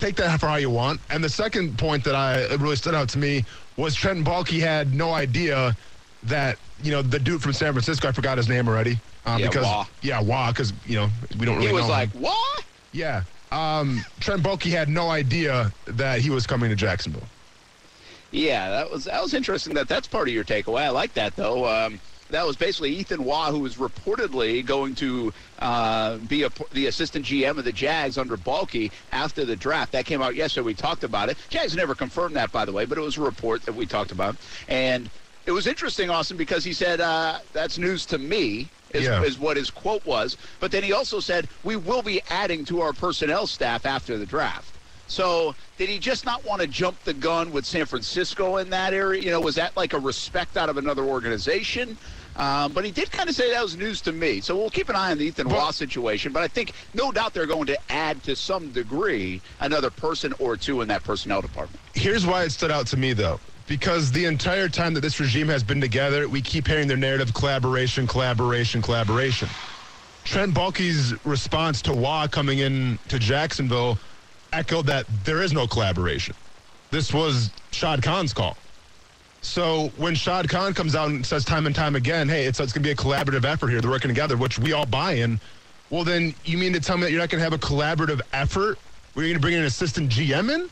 take 0.00 0.16
that 0.16 0.40
for 0.40 0.46
how 0.48 0.56
you 0.56 0.70
want. 0.70 1.00
And 1.10 1.22
the 1.22 1.28
second 1.28 1.78
point 1.78 2.02
that 2.04 2.14
I 2.14 2.38
it 2.38 2.58
really 2.58 2.76
stood 2.76 2.94
out 2.94 3.08
to 3.10 3.18
me 3.18 3.44
was 3.76 3.94
Trent 3.94 4.24
Baalke 4.26 4.58
had 4.58 4.94
no 4.94 5.12
idea 5.12 5.76
that 6.24 6.58
you 6.82 6.90
know 6.90 7.02
the 7.02 7.18
dude 7.18 7.42
from 7.42 7.52
San 7.52 7.72
Francisco. 7.72 8.08
I 8.08 8.12
forgot 8.12 8.38
his 8.38 8.48
name 8.48 8.66
already. 8.66 8.98
Um, 9.26 9.38
Yeah, 9.38 9.48
because 9.48 9.64
Waugh. 9.64 9.86
yeah, 10.02 10.20
Waugh, 10.20 10.50
because 10.50 10.72
you 10.86 10.96
know 10.96 11.08
we 11.38 11.46
don't 11.46 11.56
really 11.56 11.68
He 11.68 11.72
was 11.74 11.84
know. 11.84 11.90
like, 11.90 12.10
him. 12.12 12.22
"What?" 12.22 12.64
yeah. 12.92 13.22
Um, 13.52 14.04
Trent 14.20 14.42
Baalke 14.42 14.70
had 14.70 14.88
no 14.88 15.10
idea 15.10 15.72
that 15.86 16.20
he 16.20 16.30
was 16.30 16.46
coming 16.46 16.70
to 16.70 16.76
Jacksonville. 16.76 17.26
Yeah, 18.32 18.70
that 18.70 18.90
was 18.90 19.04
that 19.04 19.22
was 19.22 19.34
interesting. 19.34 19.74
That 19.74 19.88
that's 19.88 20.06
part 20.08 20.28
of 20.28 20.34
your 20.34 20.44
takeaway. 20.44 20.82
I 20.82 20.90
like 20.90 21.14
that 21.14 21.34
though. 21.36 21.66
Um, 21.66 22.00
that 22.30 22.46
was 22.46 22.56
basically 22.56 22.94
Ethan 22.94 23.24
Waugh, 23.24 23.50
who 23.50 23.58
was 23.58 23.74
reportedly 23.74 24.64
going 24.64 24.94
to 24.96 25.32
uh, 25.58 26.16
be 26.18 26.44
a, 26.44 26.50
the 26.70 26.86
assistant 26.86 27.24
GM 27.24 27.58
of 27.58 27.64
the 27.64 27.72
Jags 27.72 28.16
under 28.16 28.36
Baalke 28.36 28.92
after 29.10 29.44
the 29.44 29.56
draft. 29.56 29.90
That 29.92 30.04
came 30.06 30.22
out 30.22 30.36
yesterday. 30.36 30.64
We 30.66 30.74
talked 30.74 31.02
about 31.02 31.28
it. 31.28 31.38
Jags 31.48 31.74
never 31.74 31.96
confirmed 31.96 32.36
that, 32.36 32.52
by 32.52 32.64
the 32.64 32.72
way, 32.72 32.84
but 32.84 32.98
it 32.98 33.00
was 33.00 33.16
a 33.16 33.20
report 33.20 33.62
that 33.62 33.74
we 33.74 33.84
talked 33.84 34.12
about. 34.12 34.36
And 34.68 35.10
it 35.44 35.50
was 35.50 35.66
interesting, 35.66 36.08
Austin, 36.08 36.36
because 36.36 36.62
he 36.62 36.72
said 36.72 37.00
uh, 37.00 37.40
that's 37.52 37.78
news 37.78 38.06
to 38.06 38.18
me. 38.18 38.68
Is, 38.92 39.04
Yeah. 39.04 39.22
is 39.22 39.38
what 39.38 39.56
his 39.56 39.70
quote 39.70 40.04
was. 40.04 40.36
But 40.58 40.72
then 40.72 40.82
he 40.82 40.92
also 40.92 41.20
said, 41.20 41.48
we 41.62 41.76
will 41.76 42.02
be 42.02 42.20
adding 42.28 42.64
to 42.64 42.80
our 42.80 42.92
personnel 42.92 43.46
staff 43.46 43.86
after 43.86 44.18
the 44.18 44.26
draft. 44.26 44.79
So 45.10 45.56
did 45.76 45.88
he 45.88 45.98
just 45.98 46.24
not 46.24 46.44
want 46.44 46.62
to 46.62 46.68
jump 46.68 47.02
the 47.02 47.12
gun 47.12 47.50
with 47.50 47.66
San 47.66 47.84
Francisco 47.84 48.58
in 48.58 48.70
that 48.70 48.94
area? 48.94 49.20
You 49.20 49.30
know, 49.32 49.40
was 49.40 49.56
that 49.56 49.76
like 49.76 49.92
a 49.92 49.98
respect 49.98 50.56
out 50.56 50.68
of 50.68 50.76
another 50.76 51.02
organization? 51.02 51.98
Um, 52.36 52.72
but 52.72 52.84
he 52.84 52.92
did 52.92 53.10
kind 53.10 53.28
of 53.28 53.34
say 53.34 53.50
that 53.50 53.60
was 53.60 53.76
news 53.76 54.00
to 54.02 54.12
me. 54.12 54.40
So 54.40 54.56
we'll 54.56 54.70
keep 54.70 54.88
an 54.88 54.94
eye 54.94 55.10
on 55.10 55.18
the 55.18 55.24
Ethan 55.24 55.48
Waugh 55.48 55.72
situation. 55.72 56.32
But 56.32 56.44
I 56.44 56.48
think 56.48 56.72
no 56.94 57.10
doubt 57.10 57.34
they're 57.34 57.44
going 57.44 57.66
to 57.66 57.78
add 57.90 58.22
to 58.22 58.36
some 58.36 58.70
degree 58.70 59.42
another 59.58 59.90
person 59.90 60.32
or 60.38 60.56
two 60.56 60.80
in 60.80 60.88
that 60.88 61.02
personnel 61.02 61.42
department. 61.42 61.80
Here's 61.94 62.24
why 62.24 62.44
it 62.44 62.50
stood 62.50 62.70
out 62.70 62.86
to 62.88 62.96
me, 62.96 63.12
though. 63.12 63.40
Because 63.66 64.12
the 64.12 64.26
entire 64.26 64.68
time 64.68 64.94
that 64.94 65.00
this 65.00 65.18
regime 65.18 65.48
has 65.48 65.64
been 65.64 65.80
together, 65.80 66.28
we 66.28 66.40
keep 66.40 66.68
hearing 66.68 66.86
their 66.86 66.96
narrative 66.96 67.34
collaboration, 67.34 68.06
collaboration, 68.06 68.80
collaboration. 68.80 69.48
Trent 70.22 70.54
Baalke's 70.54 71.14
response 71.26 71.82
to 71.82 71.92
Waugh 71.92 72.28
coming 72.28 72.60
in 72.60 72.98
to 73.08 73.18
Jacksonville 73.18 73.98
echoed 74.52 74.86
that 74.86 75.06
there 75.24 75.42
is 75.42 75.52
no 75.52 75.66
collaboration. 75.66 76.34
This 76.90 77.12
was 77.12 77.50
Shad 77.70 78.02
Khan's 78.02 78.32
call. 78.32 78.56
So 79.42 79.90
when 79.96 80.14
Shad 80.14 80.48
Khan 80.48 80.74
comes 80.74 80.94
out 80.94 81.08
and 81.08 81.24
says 81.24 81.44
time 81.44 81.66
and 81.66 81.74
time 81.74 81.96
again, 81.96 82.28
hey, 82.28 82.44
it's, 82.44 82.60
it's 82.60 82.72
going 82.72 82.82
to 82.82 82.88
be 82.88 82.92
a 82.92 82.96
collaborative 82.96 83.44
effort 83.44 83.68
here, 83.68 83.80
they're 83.80 83.90
working 83.90 84.08
together, 84.08 84.36
which 84.36 84.58
we 84.58 84.72
all 84.72 84.86
buy 84.86 85.12
in, 85.12 85.40
well, 85.88 86.04
then 86.04 86.34
you 86.44 86.58
mean 86.58 86.72
to 86.74 86.80
tell 86.80 86.96
me 86.96 87.04
that 87.04 87.10
you're 87.10 87.20
not 87.20 87.30
going 87.30 87.40
to 87.40 87.44
have 87.44 87.52
a 87.52 87.58
collaborative 87.58 88.20
effort 88.32 88.78
where 89.14 89.24
you're 89.24 89.32
going 89.32 89.40
to 89.40 89.44
bring 89.44 89.54
an 89.54 89.64
assistant 89.64 90.10
GM 90.10 90.54
in? 90.54 90.68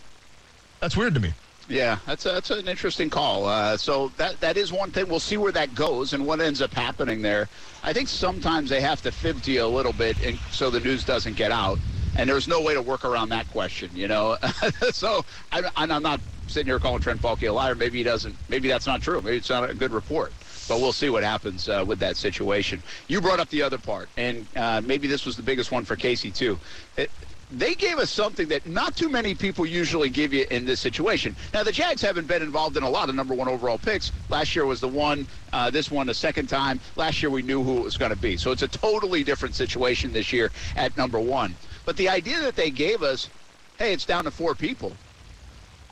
That's 0.80 0.96
weird 0.96 1.14
to 1.14 1.20
me. 1.20 1.32
Yeah, 1.68 1.98
that's 2.06 2.24
a, 2.24 2.30
that's 2.30 2.50
an 2.50 2.66
interesting 2.66 3.10
call. 3.10 3.44
Uh, 3.44 3.76
so 3.76 4.10
that 4.16 4.40
that 4.40 4.56
is 4.56 4.72
one 4.72 4.90
thing. 4.90 5.06
We'll 5.06 5.20
see 5.20 5.36
where 5.36 5.52
that 5.52 5.74
goes 5.74 6.14
and 6.14 6.26
what 6.26 6.40
ends 6.40 6.62
up 6.62 6.72
happening 6.72 7.20
there. 7.20 7.48
I 7.82 7.92
think 7.92 8.08
sometimes 8.08 8.70
they 8.70 8.80
have 8.80 9.02
to 9.02 9.12
fib 9.12 9.42
to 9.42 9.52
you 9.52 9.64
a 9.64 9.66
little 9.66 9.92
bit, 9.92 10.16
and 10.24 10.38
so 10.50 10.70
the 10.70 10.80
news 10.80 11.04
doesn't 11.04 11.36
get 11.36 11.52
out. 11.52 11.78
And 12.18 12.28
there's 12.28 12.48
no 12.48 12.60
way 12.60 12.74
to 12.74 12.82
work 12.82 13.04
around 13.04 13.28
that 13.28 13.48
question, 13.52 13.90
you 13.94 14.08
know. 14.08 14.36
so 14.90 15.24
I, 15.52 15.62
I'm 15.76 16.02
not 16.02 16.20
sitting 16.48 16.66
here 16.66 16.80
calling 16.80 17.00
Trent 17.00 17.22
Baalke 17.22 17.48
a 17.48 17.52
liar. 17.52 17.76
Maybe 17.76 17.98
he 17.98 18.04
doesn't. 18.04 18.34
Maybe 18.48 18.68
that's 18.68 18.86
not 18.88 19.00
true. 19.00 19.20
Maybe 19.22 19.36
it's 19.36 19.48
not 19.48 19.70
a 19.70 19.74
good 19.74 19.92
report. 19.92 20.32
But 20.68 20.80
we'll 20.80 20.92
see 20.92 21.10
what 21.10 21.22
happens 21.22 21.68
uh, 21.68 21.84
with 21.86 22.00
that 22.00 22.16
situation. 22.16 22.82
You 23.06 23.20
brought 23.20 23.38
up 23.38 23.48
the 23.50 23.62
other 23.62 23.78
part, 23.78 24.08
and 24.16 24.46
uh, 24.56 24.82
maybe 24.84 25.06
this 25.06 25.24
was 25.24 25.36
the 25.36 25.42
biggest 25.42 25.70
one 25.70 25.84
for 25.84 25.94
Casey 25.96 26.30
too. 26.30 26.58
It, 26.96 27.10
they 27.50 27.74
gave 27.74 27.98
us 27.98 28.10
something 28.10 28.48
that 28.48 28.66
not 28.66 28.94
too 28.94 29.08
many 29.08 29.34
people 29.34 29.64
usually 29.64 30.10
give 30.10 30.34
you 30.34 30.44
in 30.50 30.66
this 30.66 30.80
situation. 30.80 31.34
Now, 31.54 31.62
the 31.62 31.72
Jags 31.72 32.02
haven't 32.02 32.26
been 32.26 32.42
involved 32.42 32.76
in 32.76 32.82
a 32.82 32.90
lot 32.90 33.08
of 33.08 33.14
number 33.14 33.34
one 33.34 33.48
overall 33.48 33.78
picks. 33.78 34.12
Last 34.28 34.54
year 34.54 34.66
was 34.66 34.80
the 34.80 34.88
one, 34.88 35.26
uh, 35.52 35.70
this 35.70 35.90
one 35.90 36.10
a 36.10 36.14
second 36.14 36.48
time. 36.48 36.78
Last 36.96 37.22
year 37.22 37.30
we 37.30 37.40
knew 37.40 37.62
who 37.62 37.78
it 37.78 37.84
was 37.84 37.96
going 37.96 38.12
to 38.12 38.18
be. 38.18 38.36
So 38.36 38.50
it's 38.50 38.62
a 38.62 38.68
totally 38.68 39.24
different 39.24 39.54
situation 39.54 40.12
this 40.12 40.30
year 40.32 40.50
at 40.76 40.94
number 40.98 41.18
one. 41.18 41.54
But 41.88 41.96
the 41.96 42.10
idea 42.10 42.38
that 42.40 42.54
they 42.54 42.70
gave 42.70 43.02
us, 43.02 43.30
hey, 43.78 43.94
it's 43.94 44.04
down 44.04 44.24
to 44.24 44.30
four 44.30 44.54
people. 44.54 44.92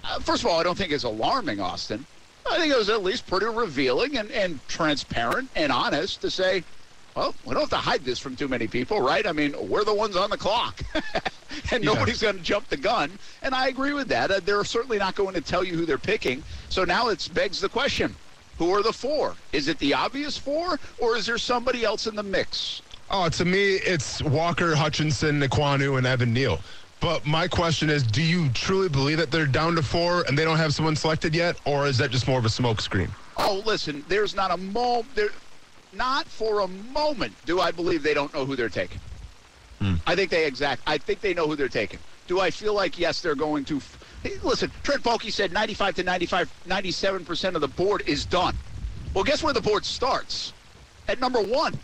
Uh, 0.05 0.21
first 0.21 0.45
of 0.45 0.51
all, 0.51 0.61
I 0.61 0.63
don't 0.63 0.77
think 0.77 0.93
it's 0.93 1.05
alarming, 1.05 1.59
Austin. 1.59 2.05
I 2.51 2.59
think 2.59 2.71
it 2.71 2.77
was 2.77 2.91
at 2.91 3.03
least 3.03 3.27
pretty 3.27 3.47
revealing 3.47 4.19
and, 4.19 4.31
and 4.31 4.61
transparent 4.69 5.49
and 5.55 5.73
honest 5.73 6.21
to 6.21 6.31
say, 6.31 6.65
well, 7.17 7.35
we 7.47 7.55
don't 7.55 7.63
have 7.63 7.71
to 7.71 7.77
hide 7.79 8.05
this 8.05 8.19
from 8.19 8.37
too 8.37 8.47
many 8.47 8.69
people, 8.69 9.01
right? 9.01 9.27
I 9.27 9.33
mean, 9.33 9.55
we're 9.71 9.85
the 9.85 9.95
ones 9.95 10.17
on 10.17 10.29
the 10.29 10.37
clock, 10.37 10.83
and 11.73 11.83
Yeah. 11.83 11.95
nobody's 11.95 12.21
going 12.21 12.37
to 12.37 12.43
jump 12.43 12.69
the 12.69 12.77
gun. 12.77 13.19
And 13.41 13.55
I 13.55 13.69
agree 13.69 13.95
with 13.95 14.09
that. 14.09 14.31
Uh, 14.31 14.41
they're 14.41 14.65
certainly 14.65 14.99
not 14.99 15.15
going 15.15 15.33
to 15.33 15.41
tell 15.41 15.65
you 15.65 15.79
who 15.79 15.87
they're 15.87 15.97
picking. 15.97 16.45
So 16.69 16.85
now 16.85 17.09
it 17.09 17.27
begs 17.33 17.59
the 17.59 17.71
question: 17.71 18.19
Who 18.59 18.71
are 18.75 18.83
the 18.83 18.93
four? 18.93 19.35
Is 19.55 19.67
it 19.67 19.79
the 19.79 19.95
obvious 19.95 20.37
four, 20.37 20.79
or 20.99 21.17
is 21.17 21.25
there 21.25 21.39
somebody 21.39 21.85
else 21.87 22.07
in 22.07 22.17
the 22.17 22.23
mix? 22.23 22.83
Oh, 23.11 23.29
to 23.29 23.45
me, 23.45 23.75
it's 23.75 24.21
Walker, 24.23 24.75
Hutchinson, 24.75 25.41
Ekwonu, 25.41 25.97
and 25.97 26.07
Evan 26.07 26.33
Neal. 26.33 26.61
But 27.01 27.25
my 27.25 27.47
question 27.47 27.89
is, 27.89 28.03
do 28.03 28.23
you 28.23 28.49
truly 28.51 28.89
believe 28.89 29.19
that 29.19 29.31
they're 29.31 29.47
down 29.47 29.77
to 29.77 29.83
four 29.83 30.25
and 30.27 30.37
they 30.37 30.45
don't 30.45 30.57
have 30.57 30.75
someone 30.75 30.97
selected 30.97 31.35
yet, 31.35 31.57
or 31.65 31.87
is 31.87 31.99
that 31.99 32.11
just 32.11 32.27
more 32.27 32.39
of 32.39 32.45
a 32.45 32.49
smokescreen? 32.49 33.11
Oh, 33.37 33.63
listen, 33.65 34.05
there's 34.09 34.35
not 34.35 34.51
a 34.51 34.57
mo 34.57 35.05
there 35.15 35.29
not 35.93 36.27
for 36.27 36.61
a 36.61 36.69
moment 36.69 37.33
do 37.47 37.61
I 37.61 37.71
believe 37.71 38.03
they 38.03 38.13
don't 38.13 38.33
know 38.35 38.45
who 38.45 38.57
they're 38.57 38.69
taking. 38.69 39.01
Hmm. 39.81 39.95
I 40.07 40.15
think 40.15 40.31
they 40.31 40.47
exact 40.47 40.83
I 40.87 40.99
think 40.99 41.21
they 41.21 41.33
know 41.33 41.47
who 41.47 41.57
they're 41.57 41.69
taking. 41.69 42.01
Do 42.27 42.41
I 42.41 42.51
feel 42.51 42.75
like 42.75 42.99
yes 42.99 43.21
they're 43.21 43.35
going 43.35 43.65
to 43.67 43.81
hey, 44.23 44.33
listen, 44.43 44.71
Trent 44.83 45.03
Baalke 45.03 45.31
said 45.31 45.53
95 45.53 45.97
to 45.97 46.03
95 46.03 46.53
97% 46.67 47.55
of 47.55 47.61
the 47.61 47.69
board 47.69 48.03
is 48.07 48.25
done. 48.25 48.57
Well, 49.15 49.25
guess 49.25 49.43
where 49.43 49.55
the 49.55 49.61
board 49.61 49.85
starts? 49.85 50.53
At 51.09 51.21
number 51.21 51.41
1. 51.41 51.79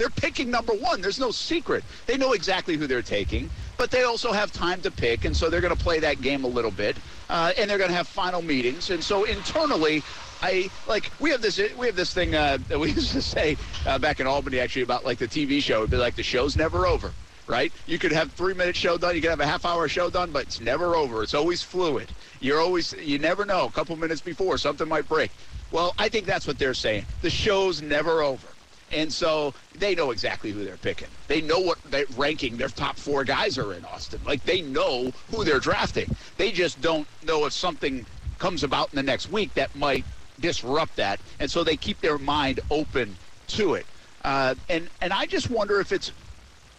They're 0.00 0.08
picking 0.08 0.50
number 0.50 0.72
one. 0.72 1.02
There's 1.02 1.20
no 1.20 1.30
secret. 1.30 1.84
They 2.06 2.16
know 2.16 2.32
exactly 2.32 2.78
who 2.78 2.86
they're 2.86 3.02
taking, 3.02 3.50
but 3.76 3.90
they 3.90 4.04
also 4.04 4.32
have 4.32 4.50
time 4.50 4.80
to 4.80 4.90
pick, 4.90 5.26
and 5.26 5.36
so 5.36 5.50
they're 5.50 5.60
going 5.60 5.76
to 5.76 5.82
play 5.82 5.98
that 5.98 6.22
game 6.22 6.44
a 6.44 6.46
little 6.46 6.70
bit, 6.70 6.96
uh, 7.28 7.52
and 7.58 7.68
they're 7.68 7.76
going 7.76 7.90
to 7.90 7.96
have 7.96 8.08
final 8.08 8.40
meetings. 8.40 8.88
And 8.88 9.04
so 9.04 9.24
internally, 9.24 10.02
I 10.40 10.70
like 10.88 11.10
we 11.20 11.28
have 11.28 11.42
this 11.42 11.60
we 11.76 11.86
have 11.86 11.96
this 11.96 12.14
thing 12.14 12.34
uh, 12.34 12.56
that 12.68 12.80
we 12.80 12.92
used 12.92 13.12
to 13.12 13.20
say 13.20 13.58
uh, 13.86 13.98
back 13.98 14.20
in 14.20 14.26
Albany 14.26 14.58
actually 14.58 14.80
about 14.80 15.04
like 15.04 15.18
the 15.18 15.28
TV 15.28 15.62
show. 15.62 15.80
It'd 15.80 15.90
be 15.90 15.98
like 15.98 16.16
the 16.16 16.22
show's 16.22 16.56
never 16.56 16.86
over. 16.86 17.12
Right? 17.46 17.70
You 17.86 17.98
could 17.98 18.12
have 18.12 18.32
three 18.32 18.54
minute 18.54 18.76
show 18.76 18.96
done. 18.96 19.14
You 19.14 19.20
could 19.20 19.28
have 19.28 19.40
a 19.40 19.46
half 19.46 19.66
hour 19.66 19.86
show 19.86 20.08
done, 20.08 20.30
but 20.30 20.44
it's 20.44 20.62
never 20.62 20.96
over. 20.96 21.22
It's 21.22 21.34
always 21.34 21.62
fluid. 21.62 22.08
You're 22.40 22.60
always 22.62 22.94
you 22.94 23.18
never 23.18 23.44
know. 23.44 23.66
A 23.66 23.70
couple 23.70 23.94
minutes 23.96 24.22
before 24.22 24.56
something 24.56 24.88
might 24.88 25.06
break. 25.06 25.30
Well, 25.70 25.94
I 25.98 26.08
think 26.08 26.24
that's 26.24 26.46
what 26.46 26.58
they're 26.58 26.72
saying. 26.72 27.04
The 27.20 27.28
show's 27.28 27.82
never 27.82 28.22
over. 28.22 28.46
And 28.92 29.12
so 29.12 29.54
they 29.76 29.94
know 29.94 30.10
exactly 30.10 30.50
who 30.50 30.64
they're 30.64 30.76
picking. 30.76 31.08
They 31.28 31.40
know 31.40 31.60
what 31.60 31.78
ranking 32.16 32.56
their 32.56 32.68
top 32.68 32.96
four 32.96 33.24
guys 33.24 33.56
are 33.56 33.72
in 33.74 33.84
Austin. 33.84 34.20
Like 34.24 34.44
they 34.44 34.62
know 34.62 35.12
who 35.30 35.44
they're 35.44 35.60
drafting. 35.60 36.14
They 36.36 36.50
just 36.50 36.80
don't 36.80 37.06
know 37.24 37.46
if 37.46 37.52
something 37.52 38.04
comes 38.38 38.64
about 38.64 38.90
in 38.92 38.96
the 38.96 39.02
next 39.02 39.30
week 39.30 39.54
that 39.54 39.74
might 39.76 40.04
disrupt 40.40 40.96
that. 40.96 41.20
And 41.38 41.50
so 41.50 41.62
they 41.62 41.76
keep 41.76 42.00
their 42.00 42.18
mind 42.18 42.60
open 42.70 43.14
to 43.48 43.74
it. 43.74 43.86
Uh, 44.24 44.54
and 44.68 44.88
and 45.00 45.12
I 45.12 45.26
just 45.26 45.50
wonder 45.50 45.80
if 45.80 45.92
it's. 45.92 46.12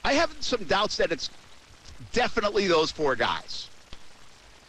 I 0.04 0.14
have 0.14 0.36
some 0.40 0.64
doubts 0.66 0.98
that 0.98 1.12
it's 1.12 1.30
definitely 2.12 2.68
those 2.68 2.92
four 2.92 3.16
guys. 3.16 3.70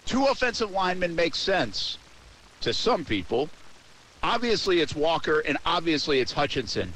Two 0.04 0.26
offensive 0.26 0.70
linemen 0.70 1.14
make 1.14 1.34
sense 1.34 1.98
to 2.60 2.72
some 2.72 3.04
people. 3.04 3.48
Obviously, 4.22 4.80
it's 4.80 4.94
Walker, 4.94 5.40
and 5.40 5.58
obviously, 5.66 6.20
it's 6.20 6.32
Hutchinson. 6.32 6.92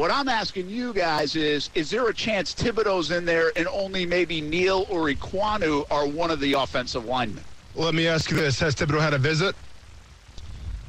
What 0.00 0.10
I'm 0.10 0.30
asking 0.30 0.70
you 0.70 0.94
guys 0.94 1.36
is, 1.36 1.68
is 1.74 1.90
there 1.90 2.08
a 2.08 2.14
chance 2.14 2.54
Thibodeaux's 2.54 3.10
in 3.10 3.26
there 3.26 3.52
and 3.54 3.68
only 3.68 4.06
maybe 4.06 4.40
Neal 4.40 4.86
or 4.88 5.10
Ekwonu 5.10 5.84
are 5.90 6.06
one 6.06 6.30
of 6.30 6.40
the 6.40 6.54
offensive 6.54 7.04
linemen? 7.04 7.44
Let 7.74 7.94
me 7.94 8.08
ask 8.08 8.30
you 8.30 8.38
this: 8.38 8.58
Has 8.60 8.74
Thibodeaux 8.74 9.02
had 9.02 9.12
a 9.12 9.18
visit? 9.18 9.54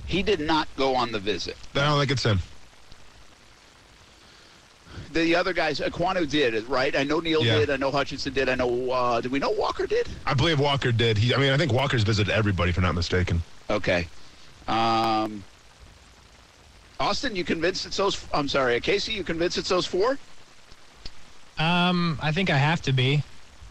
He 0.06 0.24
did 0.24 0.39
not 0.39 0.70
go 0.77 0.96
on 0.96 1.12
the 1.12 1.20
visit. 1.20 1.58
Then 1.74 1.84
I 1.84 1.89
don't 1.89 2.00
think 2.00 2.12
it's 2.12 2.24
him. 2.24 2.39
The 5.12 5.36
other 5.36 5.51
guys, 5.51 5.82
Ekwonu 5.82 6.30
did, 6.30 6.63
right? 6.70 6.96
I 6.96 7.03
know 7.03 7.20
Neal 7.20 7.44
Yeah. 7.44 7.60
did. 7.60 7.70
I 7.70 7.75
know 7.75 7.91
Hutchinson 7.91 8.32
did. 8.32 8.48
I 8.48 8.56
know, 8.56 8.91
uh, 8.91 9.20
did 9.20 9.34
we 9.34 9.39
know 9.39 9.50
Walker 9.50 9.88
did? 9.88 10.08
I 10.25 10.34
believe 10.34 10.58
Walker 10.58 10.94
did. 10.94 11.18
He, 11.18 11.36
I 11.36 11.38
mean, 11.38 11.51
I 11.51 11.58
think 11.58 11.74
Walker's 11.74 12.03
visited 12.03 12.32
everybody, 12.32 12.70
if 12.70 12.77
I'm 12.77 12.84
not 12.84 12.96
mistaken. 12.96 13.44
Okay. 13.70 14.08
Um, 14.70 15.44
Austin, 17.01 17.36
you 17.36 17.43
convinced 17.43 17.88
it's 17.88 17.98
those, 17.98 18.25
I'm 18.31 18.48
sorry, 18.48 18.79
Casey, 18.79 19.12
you 19.13 19.24
convinced 19.24 19.58
it's 19.58 19.70
those 19.70 19.88
four? 19.88 20.20
Um, 21.58 22.20
I 22.22 22.31
think 22.31 22.50
I 22.50 22.58
have 22.58 22.81
to 22.84 22.93
be. 22.93 23.24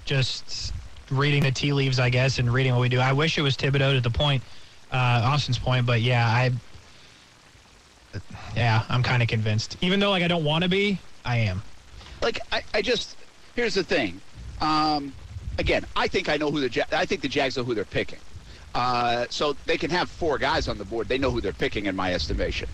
Just 0.04 0.72
reading 1.10 1.44
the 1.44 1.52
tea 1.52 1.72
leaves, 1.72 2.00
I 2.00 2.10
guess, 2.10 2.40
and 2.40 2.52
reading 2.52 2.72
what 2.72 2.80
we 2.80 2.88
do. 2.88 2.98
I 2.98 3.12
wish 3.12 3.38
it 3.38 3.42
was 3.42 3.56
Thibodeaux 3.56 3.94
to 3.94 4.00
the 4.00 4.10
point, 4.10 4.42
uh, 4.90 5.22
Austin's 5.24 5.58
point, 5.58 5.86
but 5.86 6.00
yeah, 6.00 6.26
I, 6.26 6.50
yeah, 8.56 8.82
I'm 8.88 9.04
kind 9.04 9.22
of 9.22 9.28
convinced. 9.28 9.76
Even 9.80 10.00
though 10.00 10.10
like 10.10 10.24
I 10.24 10.28
don't 10.28 10.44
want 10.44 10.64
to 10.64 10.70
be, 10.70 10.98
I 11.24 11.36
am. 11.36 11.62
like 12.22 12.40
I, 12.50 12.62
I 12.74 12.82
just 12.82 13.16
here's 13.54 13.74
the 13.74 13.84
thing. 13.84 14.20
Um, 14.60 15.12
again, 15.58 15.84
I 15.94 16.08
think 16.08 16.28
I 16.28 16.36
know 16.36 16.50
who 16.50 16.60
the 16.60 16.68
Ja- 16.68 16.84
I 16.90 17.06
think 17.06 17.20
the 17.20 17.28
Jags 17.28 17.56
know 17.56 17.62
who 17.62 17.74
they're 17.74 17.84
picking. 17.84 18.18
Uh, 18.74 19.26
so 19.30 19.56
they 19.66 19.76
can 19.76 19.90
have 19.90 20.10
four 20.10 20.38
guys 20.38 20.66
on 20.66 20.78
the 20.78 20.84
board. 20.84 21.08
They 21.08 21.18
know 21.18 21.30
who 21.30 21.40
they're 21.40 21.52
picking, 21.52 21.86
in 21.86 21.94
my 21.94 22.14
estimation. 22.14 22.68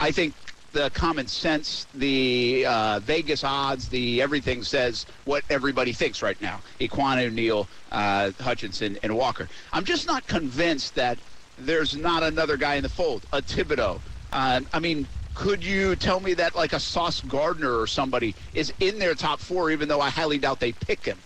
I 0.00 0.10
think 0.10 0.34
the 0.72 0.90
common 0.90 1.26
sense, 1.26 1.86
the 1.94 2.66
uh, 2.66 3.00
Vegas 3.00 3.44
odds, 3.44 3.88
the 3.88 4.20
everything 4.20 4.62
says 4.62 5.06
what 5.24 5.44
everybody 5.48 5.92
thinks 5.92 6.20
right 6.20 6.40
now. 6.42 6.60
Ekwonu, 6.80 7.32
Neal, 7.32 7.68
uh, 7.92 8.32
Hutchinson, 8.40 8.98
and 9.02 9.16
Walker. 9.16 9.48
I'm 9.72 9.84
just 9.84 10.06
not 10.06 10.26
convinced 10.26 10.96
that 10.96 11.16
there's 11.58 11.96
not 11.96 12.22
another 12.22 12.56
guy 12.56 12.74
in 12.74 12.82
the 12.82 12.88
fold. 12.88 13.22
A 13.32 13.40
Thibodeaux. 13.40 14.00
Uh, 14.32 14.60
I 14.72 14.80
mean, 14.80 15.06
could 15.34 15.64
you 15.64 15.94
tell 15.94 16.18
me 16.20 16.34
that 16.34 16.56
like 16.56 16.72
a 16.72 16.80
Sauce 16.80 17.20
Gardner 17.22 17.78
or 17.78 17.86
somebody 17.86 18.34
is 18.54 18.72
in 18.80 18.98
their 18.98 19.14
top 19.14 19.38
four, 19.38 19.70
even 19.70 19.88
though 19.88 20.00
I 20.00 20.10
highly 20.10 20.38
doubt 20.38 20.58
they 20.58 20.72
pick 20.72 21.04
him? 21.04 21.18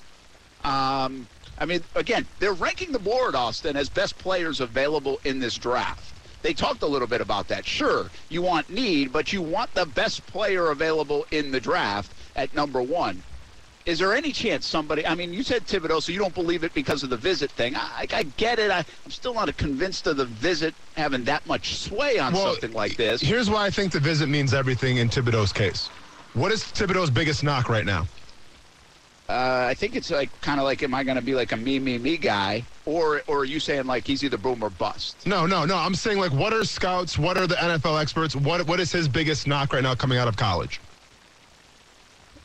Um, 0.64 1.26
I 1.58 1.64
mean, 1.64 1.82
again, 1.94 2.26
they're 2.38 2.52
ranking 2.52 2.92
the 2.92 2.98
board, 2.98 3.34
Austin, 3.34 3.76
as 3.76 3.88
best 3.88 4.18
players 4.18 4.60
available 4.60 5.20
in 5.25 5.38
this 5.38 5.56
draft. 5.56 6.12
They 6.42 6.54
talked 6.54 6.83
a 6.83 6.87
little 6.87 7.09
bit 7.09 7.21
about 7.21 7.49
that. 7.49 7.66
Sure, 7.66 8.11
you 8.28 8.42
want 8.42 8.71
need, 8.71 9.12
but 9.12 9.33
you 9.33 9.42
want 9.42 9.73
the 9.75 9.87
best 9.87 10.26
player 10.26 10.71
available 10.71 11.26
in 11.30 11.50
the 11.50 11.61
draft 11.61 12.12
at 12.37 12.54
number 12.54 12.80
one. 12.80 13.23
Is 13.87 13.99
there 13.99 14.14
any 14.14 14.33
chance 14.33 14.66
somebody? 14.66 15.07
I 15.07 15.14
mean, 15.14 15.33
you 15.33 15.42
said 15.42 15.66
Thibodeaux, 15.66 16.02
so 16.02 16.12
you 16.12 16.18
don't 16.18 16.35
believe 16.35 16.62
it 16.62 16.75
because 16.75 17.02
of 17.02 17.09
the 17.09 17.16
visit 17.16 17.50
thing. 17.50 17.75
I, 17.75 18.07
I 18.12 18.23
get 18.37 18.59
it. 18.59 18.71
I, 18.71 18.85
I'm 19.04 19.11
still 19.11 19.33
not 19.33 19.57
convinced 19.57 20.07
of 20.07 20.18
the 20.18 20.26
visit 20.26 20.75
having 20.95 21.25
that 21.25 21.47
much 21.47 21.76
sway 21.76 22.18
on 22.18 22.35
something 22.35 22.75
like 22.75 22.97
this. 22.97 23.23
Here's 23.23 23.49
why 23.49 23.64
I 23.64 23.71
think 23.71 23.92
the 23.92 24.00
visit 24.00 24.28
means 24.28 24.52
everything 24.52 24.99
in 24.99 25.09
Thibodeaux's 25.09 25.54
case. 25.54 25.87
What 26.35 26.52
is 26.52 26.62
Thibodeaux's 26.64 27.09
biggest 27.11 27.42
knock 27.42 27.71
right 27.71 27.87
now? 27.87 28.07
Uh, 29.28 29.66
I 29.68 29.75
think 29.75 29.94
it's 29.94 30.11
like 30.11 30.30
kind 30.40 30.58
of 30.58 30.64
like, 30.64 30.82
am 30.82 30.94
I 30.94 31.04
going 31.04 31.16
to 31.16 31.23
be 31.23 31.35
like 31.35 31.52
a 31.52 31.56
me, 31.56 31.78
me, 31.78 31.99
me 31.99 32.16
guy, 32.16 32.64
or 32.87 33.20
or 33.26 33.40
are 33.40 33.44
you 33.44 33.61
saying 33.61 33.85
like 33.87 34.06
he's 34.06 34.25
either 34.25 34.38
boom 34.38 34.62
or 34.62 34.70
bust? 34.70 35.26
No, 35.26 35.44
no, 35.44 35.66
no. 35.66 35.76
I'm 35.76 35.94
saying 35.94 36.18
like, 36.18 36.32
what 36.32 36.54
are 36.54 36.64
scouts? 36.64 37.18
What 37.18 37.37
are 37.37 37.47
the 37.47 37.56
NFL 37.56 38.00
experts? 38.00 38.35
What 38.35 38.66
what 38.66 38.80
is 38.80 38.90
his 38.90 39.06
biggest 39.06 39.47
knock 39.47 39.75
right 39.75 39.82
now 39.82 39.94
coming 39.94 40.16
out 40.16 40.28
of 40.28 40.37
college? 40.37 40.80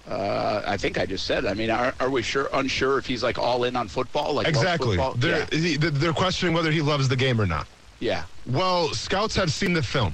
Uh, 0.05 0.61
I 0.65 0.75
think 0.75 0.97
I 0.99 1.05
just 1.05 1.25
said. 1.25 1.45
I 1.45 1.53
mean, 1.53 1.69
are, 1.69 1.93
are 2.01 2.09
we 2.09 2.21
sure 2.21 2.49
unsure 2.51 2.97
if 2.97 3.05
he's 3.05 3.23
like 3.23 3.39
all 3.39 3.63
in 3.63 3.77
on 3.77 3.87
football? 3.87 4.33
Like 4.33 4.47
Exactly. 4.49 4.97
football? 4.97 5.13
They're 5.15 5.47
Yeah. 5.53 5.57
he- 5.57 5.77
they're 5.77 6.11
questioning 6.11 6.53
whether 6.53 6.71
he 6.71 6.81
loves 6.81 7.07
the 7.07 7.15
game 7.15 7.39
or 7.39 7.45
not. 7.45 7.67
yeah. 7.99 8.25
Well, 8.45 8.93
scouts 8.93 9.33
have 9.37 9.53
seen 9.53 9.71
the 9.71 9.81
film. 9.81 10.13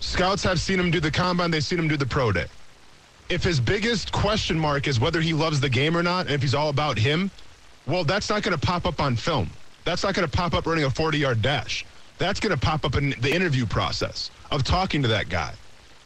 Scouts 0.00 0.42
have 0.44 0.58
seen 0.58 0.80
him 0.80 0.90
do 0.90 1.00
the 1.00 1.10
combine. 1.10 1.50
They've 1.50 1.62
seen 1.62 1.78
him 1.78 1.88
do 1.88 1.98
the 1.98 2.06
pro 2.06 2.32
day. 2.32 2.46
If 3.28 3.42
his 3.42 3.58
biggest 3.58 4.12
question 4.12 4.58
mark 4.58 4.86
is 4.86 5.00
whether 5.00 5.20
he 5.20 5.32
loves 5.32 5.60
the 5.60 5.68
game 5.68 5.96
or 5.96 6.02
not, 6.02 6.26
and 6.26 6.34
if 6.34 6.42
he's 6.42 6.54
all 6.54 6.68
about 6.68 6.96
him, 6.96 7.30
well, 7.86 8.04
that's 8.04 8.30
not 8.30 8.42
going 8.42 8.56
to 8.56 8.66
pop 8.66 8.86
up 8.86 9.00
on 9.00 9.16
film. 9.16 9.50
That's 9.84 10.02
not 10.02 10.14
going 10.14 10.28
to 10.28 10.36
pop 10.36 10.54
up 10.54 10.66
running 10.66 10.84
a 10.84 10.90
40 10.90 11.18
yard 11.18 11.42
dash. 11.42 11.84
That's 12.18 12.40
going 12.40 12.54
to 12.54 12.60
pop 12.60 12.84
up 12.84 12.96
in 12.96 13.14
the 13.20 13.32
interview 13.32 13.66
process 13.66 14.30
of 14.50 14.64
talking 14.64 15.02
to 15.02 15.08
that 15.08 15.28
guy. 15.28 15.54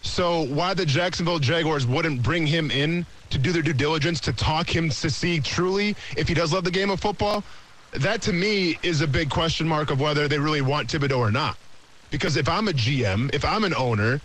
So 0.03 0.47
why 0.47 0.75
the 0.75 0.87
Jacksonville 0.87 1.39
Jaguars 1.39 1.87
wouldn't 1.87 2.23
bring 2.23 2.47
him 2.47 2.71
in 2.71 3.05
to 3.29 3.39
do 3.39 3.53
their 3.53 3.63
due 3.63 3.75
diligence 3.75 4.19
to 4.21 4.33
talk 4.33 4.75
him 4.75 4.89
to 4.89 5.11
see 5.11 5.41
truly 5.41 5.95
if 6.17 6.27
he 6.27 6.35
does 6.35 6.53
love 6.53 6.65
the 6.65 6.71
game 6.71 6.91
of 6.91 7.01
football, 7.01 7.45
that 7.93 8.23
to 8.23 8.33
me 8.33 8.79
is 8.83 9.03
a 9.03 9.07
big 9.07 9.31
question 9.31 9.69
mark 9.69 9.91
of 9.91 10.01
whether 10.01 10.27
they 10.27 10.39
really 10.39 10.63
want 10.63 10.89
Thibodeaux 10.89 11.19
or 11.19 11.31
not. 11.31 11.57
Because 12.11 12.37
if 12.37 12.49
I'm 12.49 12.69
a 12.69 12.73
GM, 12.73 13.33
if 13.35 13.45
I'm 13.45 13.65
an 13.65 13.75
owner, 13.75 14.21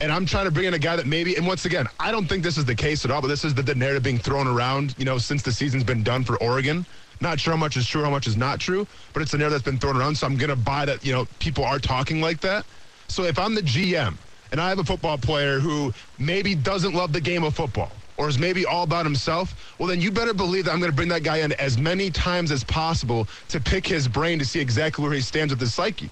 and 0.00 0.12
I'm 0.12 0.26
trying 0.26 0.44
to 0.44 0.50
bring 0.50 0.66
in 0.66 0.74
a 0.74 0.78
guy 0.78 0.96
that 0.96 1.06
maybe, 1.06 1.36
and 1.36 1.46
once 1.46 1.64
again, 1.64 1.86
I 1.98 2.10
don't 2.12 2.26
think 2.26 2.42
this 2.42 2.56
is 2.56 2.64
the 2.64 2.74
case 2.74 3.04
at 3.04 3.10
all, 3.10 3.20
but 3.20 3.28
this 3.28 3.44
is 3.44 3.54
the, 3.54 3.62
the 3.62 3.74
narrative 3.74 4.02
being 4.02 4.18
thrown 4.18 4.46
around, 4.46 4.94
you 4.96 5.04
know, 5.04 5.18
since 5.18 5.42
the 5.42 5.52
season's 5.52 5.84
been 5.84 6.02
done 6.02 6.24
for 6.24 6.40
Oregon. 6.42 6.86
Not 7.20 7.40
sure 7.40 7.52
how 7.52 7.58
much 7.58 7.76
is 7.76 7.86
true, 7.86 8.04
how 8.04 8.10
much 8.10 8.28
is 8.28 8.36
not 8.36 8.60
true, 8.60 8.86
but 9.12 9.22
it's 9.22 9.34
a 9.34 9.38
narrative 9.38 9.58
that's 9.58 9.64
been 9.64 9.78
thrown 9.78 9.96
around. 9.96 10.16
So 10.16 10.26
I'm 10.26 10.36
going 10.36 10.50
to 10.50 10.56
buy 10.56 10.84
that, 10.84 11.04
you 11.04 11.12
know, 11.12 11.26
people 11.40 11.64
are 11.64 11.80
talking 11.80 12.20
like 12.20 12.40
that. 12.40 12.64
So 13.08 13.24
if 13.24 13.38
I'm 13.38 13.56
the 13.56 13.62
GM 13.62 14.14
and 14.52 14.60
I 14.60 14.68
have 14.68 14.78
a 14.78 14.84
football 14.84 15.18
player 15.18 15.58
who 15.58 15.92
maybe 16.18 16.54
doesn't 16.54 16.94
love 16.94 17.12
the 17.12 17.20
game 17.20 17.42
of 17.42 17.56
football 17.56 17.90
or 18.18 18.28
is 18.28 18.38
maybe 18.38 18.66
all 18.66 18.84
about 18.84 19.04
himself, 19.04 19.74
well, 19.78 19.88
then 19.88 20.00
you 20.00 20.12
better 20.12 20.34
believe 20.34 20.66
that 20.66 20.72
I'm 20.72 20.78
going 20.78 20.92
to 20.92 20.96
bring 20.96 21.08
that 21.08 21.24
guy 21.24 21.38
in 21.38 21.52
as 21.54 21.76
many 21.76 22.10
times 22.10 22.52
as 22.52 22.62
possible 22.62 23.26
to 23.48 23.60
pick 23.60 23.86
his 23.86 24.06
brain 24.06 24.38
to 24.38 24.44
see 24.44 24.60
exactly 24.60 25.02
where 25.02 25.12
he 25.12 25.20
stands 25.20 25.52
with 25.52 25.60
his 25.60 25.74
psyche. 25.74 26.10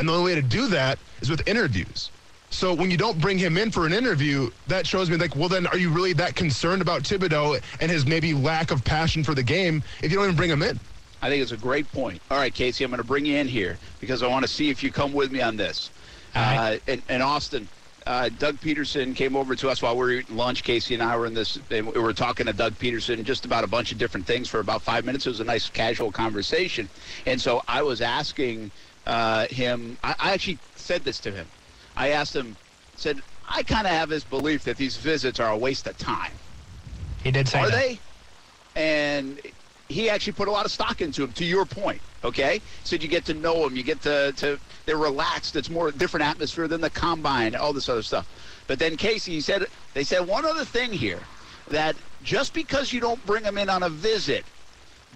And 0.00 0.08
the 0.08 0.12
only 0.12 0.32
way 0.32 0.34
to 0.34 0.42
do 0.46 0.66
that 0.68 0.98
is 1.20 1.30
with 1.30 1.46
interviews. 1.46 2.10
So 2.50 2.74
when 2.74 2.90
you 2.90 2.96
don't 2.96 3.20
bring 3.20 3.38
him 3.38 3.58
in 3.58 3.70
for 3.70 3.86
an 3.86 3.92
interview, 3.92 4.50
that 4.68 4.86
shows 4.86 5.10
me 5.10 5.16
like, 5.16 5.36
well, 5.36 5.48
then 5.48 5.66
are 5.66 5.78
you 5.78 5.90
really 5.90 6.12
that 6.14 6.34
concerned 6.34 6.82
about 6.82 7.02
Thibodeaux 7.02 7.62
and 7.80 7.90
his 7.90 8.06
maybe 8.06 8.32
lack 8.34 8.70
of 8.70 8.84
passion 8.84 9.22
for 9.22 9.34
the 9.34 9.42
game 9.42 9.82
if 10.02 10.10
you 10.10 10.16
don't 10.16 10.24
even 10.24 10.36
bring 10.36 10.50
him 10.50 10.62
in? 10.62 10.80
I 11.20 11.28
think 11.28 11.42
it's 11.42 11.52
a 11.52 11.56
great 11.56 11.90
point. 11.92 12.20
All 12.30 12.38
right, 12.38 12.54
Casey, 12.54 12.84
I'm 12.84 12.90
going 12.90 13.02
to 13.02 13.06
bring 13.06 13.26
you 13.26 13.36
in 13.36 13.48
here 13.48 13.76
because 14.00 14.22
I 14.22 14.28
want 14.28 14.44
to 14.44 14.50
see 14.50 14.70
if 14.70 14.82
you 14.82 14.90
come 14.90 15.12
with 15.12 15.32
me 15.32 15.42
on 15.42 15.56
this. 15.56 15.90
Uh, 16.34 16.76
and, 16.86 17.02
and 17.08 17.22
Austin, 17.22 17.66
uh, 18.06 18.28
Doug 18.38 18.56
Pederson 18.56 19.14
came 19.14 19.36
over 19.36 19.54
to 19.56 19.68
us 19.68 19.82
while 19.82 19.94
we 19.94 20.00
were 20.00 20.10
eating 20.12 20.36
lunch. 20.36 20.62
Casey 20.62 20.94
and 20.94 21.02
I 21.02 21.16
were 21.16 21.26
in 21.26 21.34
this. 21.34 21.58
We 21.70 21.82
were 21.82 22.12
talking 22.12 22.46
to 22.46 22.52
Doug 22.52 22.74
Pederson 22.74 23.22
just 23.24 23.44
about 23.44 23.64
a 23.64 23.66
bunch 23.66 23.92
of 23.92 23.98
different 23.98 24.26
things 24.26 24.48
for 24.48 24.60
about 24.60 24.82
five 24.82 25.04
minutes. 25.04 25.26
It 25.26 25.30
was 25.30 25.40
a 25.40 25.44
nice 25.44 25.68
casual 25.68 26.12
conversation, 26.12 26.88
and 27.26 27.40
so 27.40 27.62
I 27.68 27.82
was 27.82 28.00
asking 28.00 28.70
uh, 29.06 29.46
him. 29.48 29.98
I, 30.04 30.14
I 30.18 30.32
actually 30.32 30.58
said 30.76 31.04
this 31.04 31.18
to 31.20 31.30
him. 31.30 31.46
I 31.98 32.10
asked 32.10 32.34
him, 32.34 32.56
said, 32.96 33.20
I 33.48 33.64
kind 33.64 33.86
of 33.86 33.92
have 33.92 34.08
this 34.08 34.22
belief 34.22 34.64
that 34.64 34.76
these 34.76 34.96
visits 34.96 35.40
are 35.40 35.50
a 35.50 35.56
waste 35.56 35.86
of 35.88 35.98
time. 35.98 36.30
He 37.24 37.32
did 37.32 37.48
say 37.48 37.58
Are 37.58 37.70
that. 37.70 37.72
they? 37.72 37.98
And 38.76 39.40
he 39.88 40.08
actually 40.08 40.34
put 40.34 40.46
a 40.46 40.50
lot 40.50 40.64
of 40.64 40.70
stock 40.70 41.00
into 41.00 41.24
him. 41.24 41.32
To 41.32 41.44
your 41.44 41.64
point, 41.64 42.00
okay? 42.22 42.60
Said 42.84 43.02
you 43.02 43.08
get 43.08 43.24
to 43.24 43.34
know 43.34 43.64
them, 43.64 43.76
you 43.76 43.82
get 43.82 44.00
to, 44.02 44.32
to 44.36 44.60
they're 44.86 44.96
relaxed. 44.96 45.56
It's 45.56 45.70
more 45.70 45.90
different 45.90 46.24
atmosphere 46.24 46.68
than 46.68 46.80
the 46.80 46.90
combine, 46.90 47.56
all 47.56 47.72
this 47.72 47.88
other 47.88 48.02
stuff. 48.02 48.28
But 48.68 48.78
then 48.78 48.96
Casey, 48.96 49.32
he 49.32 49.40
said 49.40 49.66
they 49.94 50.04
said 50.04 50.26
one 50.26 50.44
other 50.44 50.64
thing 50.64 50.92
here 50.92 51.20
that 51.68 51.96
just 52.22 52.54
because 52.54 52.92
you 52.92 53.00
don't 53.00 53.24
bring 53.26 53.42
them 53.42 53.58
in 53.58 53.68
on 53.68 53.82
a 53.82 53.88
visit 53.88 54.44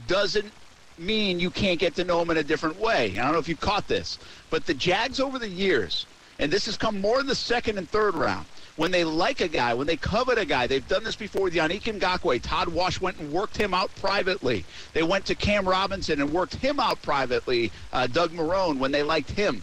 doesn't 0.08 0.50
mean 0.98 1.38
you 1.38 1.50
can't 1.50 1.78
get 1.78 1.94
to 1.96 2.04
know 2.04 2.18
them 2.18 2.30
in 2.30 2.38
a 2.38 2.42
different 2.42 2.78
way. 2.80 3.12
I 3.12 3.22
don't 3.22 3.32
know 3.32 3.38
if 3.38 3.48
you 3.48 3.56
caught 3.56 3.86
this, 3.86 4.18
but 4.50 4.66
the 4.66 4.74
Jags 4.74 5.20
over 5.20 5.38
the 5.38 5.48
years, 5.48 6.06
and 6.42 6.52
this 6.52 6.66
has 6.66 6.76
come 6.76 7.00
more 7.00 7.20
in 7.20 7.26
the 7.28 7.36
second 7.36 7.78
and 7.78 7.88
third 7.88 8.16
round, 8.16 8.44
when 8.74 8.90
they 8.90 9.04
like 9.04 9.40
a 9.40 9.46
guy, 9.46 9.74
when 9.74 9.86
they 9.86 9.96
covet 9.96 10.38
a 10.38 10.44
guy, 10.44 10.66
they've 10.66 10.88
done 10.88 11.04
this 11.04 11.14
before 11.14 11.42
with 11.42 11.54
Yannick 11.54 11.82
Ngakoue. 11.82 12.42
Todd 12.42 12.66
Wash 12.66 13.00
went 13.00 13.16
and 13.20 13.30
worked 13.30 13.56
him 13.56 13.72
out 13.72 13.94
privately. 13.94 14.64
They 14.92 15.04
went 15.04 15.24
to 15.26 15.36
Cam 15.36 15.68
Robinson 15.68 16.20
and 16.20 16.32
worked 16.32 16.56
him 16.56 16.80
out 16.80 17.00
privately. 17.00 17.70
Uh, 17.92 18.08
Doug 18.08 18.32
Marrone 18.32 18.80
when 18.80 18.90
they 18.90 19.04
liked 19.04 19.30
him. 19.30 19.62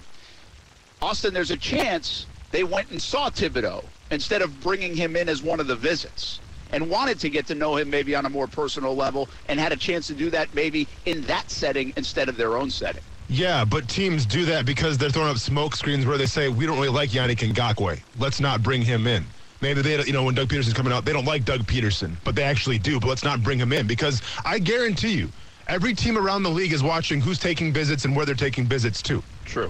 Austin, 1.01 1.33
there's 1.33 1.51
a 1.51 1.57
chance 1.57 2.25
they 2.51 2.63
went 2.63 2.91
and 2.91 3.01
saw 3.01 3.29
Thibodeaux 3.29 3.83
instead 4.09 4.41
of 4.41 4.61
bringing 4.61 4.95
him 4.95 5.17
in 5.17 5.27
as 5.27 5.43
one 5.43 5.59
of 5.59 5.67
the 5.67 5.75
visits 5.75 6.39
and 6.71 6.89
wanted 6.89 7.19
to 7.19 7.29
get 7.29 7.45
to 7.47 7.55
know 7.55 7.75
him 7.75 7.89
maybe 7.89 8.15
on 8.15 8.25
a 8.25 8.29
more 8.29 8.47
personal 8.47 8.95
level 8.95 9.27
and 9.49 9.59
had 9.59 9.73
a 9.73 9.77
chance 9.77 10.07
to 10.07 10.13
do 10.13 10.29
that 10.29 10.53
maybe 10.55 10.87
in 11.05 11.19
that 11.23 11.51
setting 11.51 11.91
instead 11.97 12.29
of 12.29 12.37
their 12.37 12.55
own 12.55 12.69
setting. 12.69 13.03
Yeah, 13.29 13.63
but 13.63 13.87
teams 13.87 14.25
do 14.25 14.43
that 14.45 14.65
because 14.65 14.97
they're 14.97 15.11
throwing 15.11 15.29
up 15.29 15.37
smoke 15.37 15.75
screens 15.75 16.05
where 16.05 16.17
they 16.17 16.25
say, 16.25 16.49
we 16.49 16.65
don't 16.65 16.77
really 16.77 16.89
like 16.89 17.11
Yannick 17.11 17.37
Ngakoue. 17.37 18.01
Let's 18.17 18.39
not 18.39 18.63
bring 18.63 18.81
him 18.81 19.05
in. 19.05 19.23
Maybe 19.61 19.83
they, 19.83 20.03
you 20.03 20.13
know, 20.13 20.23
when 20.23 20.33
Doug 20.33 20.47
Pederson's 20.47 20.73
coming 20.73 20.91
out, 20.91 21.05
they 21.05 21.13
don't 21.13 21.25
like 21.25 21.45
Doug 21.45 21.61
Pederson, 21.61 22.15
but 22.23 22.33
they 22.33 22.43
actually 22.43 22.79
do. 22.79 22.99
But 22.99 23.07
let's 23.07 23.23
not 23.23 23.43
bring 23.43 23.59
him 23.59 23.71
in 23.71 23.85
because 23.85 24.23
I 24.45 24.57
guarantee 24.57 25.13
you, 25.13 25.29
every 25.67 25.93
team 25.93 26.17
around 26.17 26.41
the 26.41 26.49
league 26.49 26.73
is 26.73 26.81
watching 26.81 27.21
who's 27.21 27.37
taking 27.37 27.71
visits 27.71 28.05
and 28.05 28.15
where 28.15 28.25
they're 28.25 28.35
taking 28.35 28.65
visits 28.65 29.01
to. 29.03 29.21
True. 29.45 29.69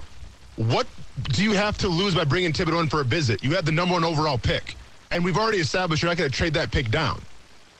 What 0.56 0.86
do 1.24 1.44
you 1.44 1.52
have 1.52 1.76
to 1.78 1.88
lose 1.88 2.14
by 2.14 2.24
bringing 2.24 2.52
Thibodeaux 2.52 2.80
in 2.80 2.88
for 2.88 3.02
a 3.02 3.04
visit? 3.04 3.44
You 3.44 3.54
have 3.56 3.66
the 3.66 3.72
number 3.72 3.92
one 3.92 4.04
overall 4.04 4.38
pick, 4.38 4.74
and 5.10 5.22
we've 5.22 5.36
already 5.36 5.58
established 5.58 6.02
you're 6.02 6.10
not 6.10 6.16
going 6.16 6.30
to 6.30 6.36
trade 6.36 6.54
that 6.54 6.70
pick 6.70 6.90
down. 6.90 7.20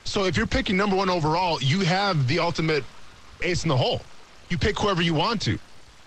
So 0.03 0.25
if 0.25 0.37
you're 0.37 0.47
picking 0.47 0.77
number 0.77 0.95
one 0.95 1.09
overall, 1.09 1.61
you 1.61 1.79
have 1.81 2.27
the 2.27 2.39
ultimate 2.39 2.83
ace 3.41 3.63
in 3.63 3.69
the 3.69 3.77
hole. 3.77 4.01
You 4.49 4.57
pick 4.57 4.77
whoever 4.77 5.01
you 5.01 5.13
want 5.13 5.41
to. 5.43 5.57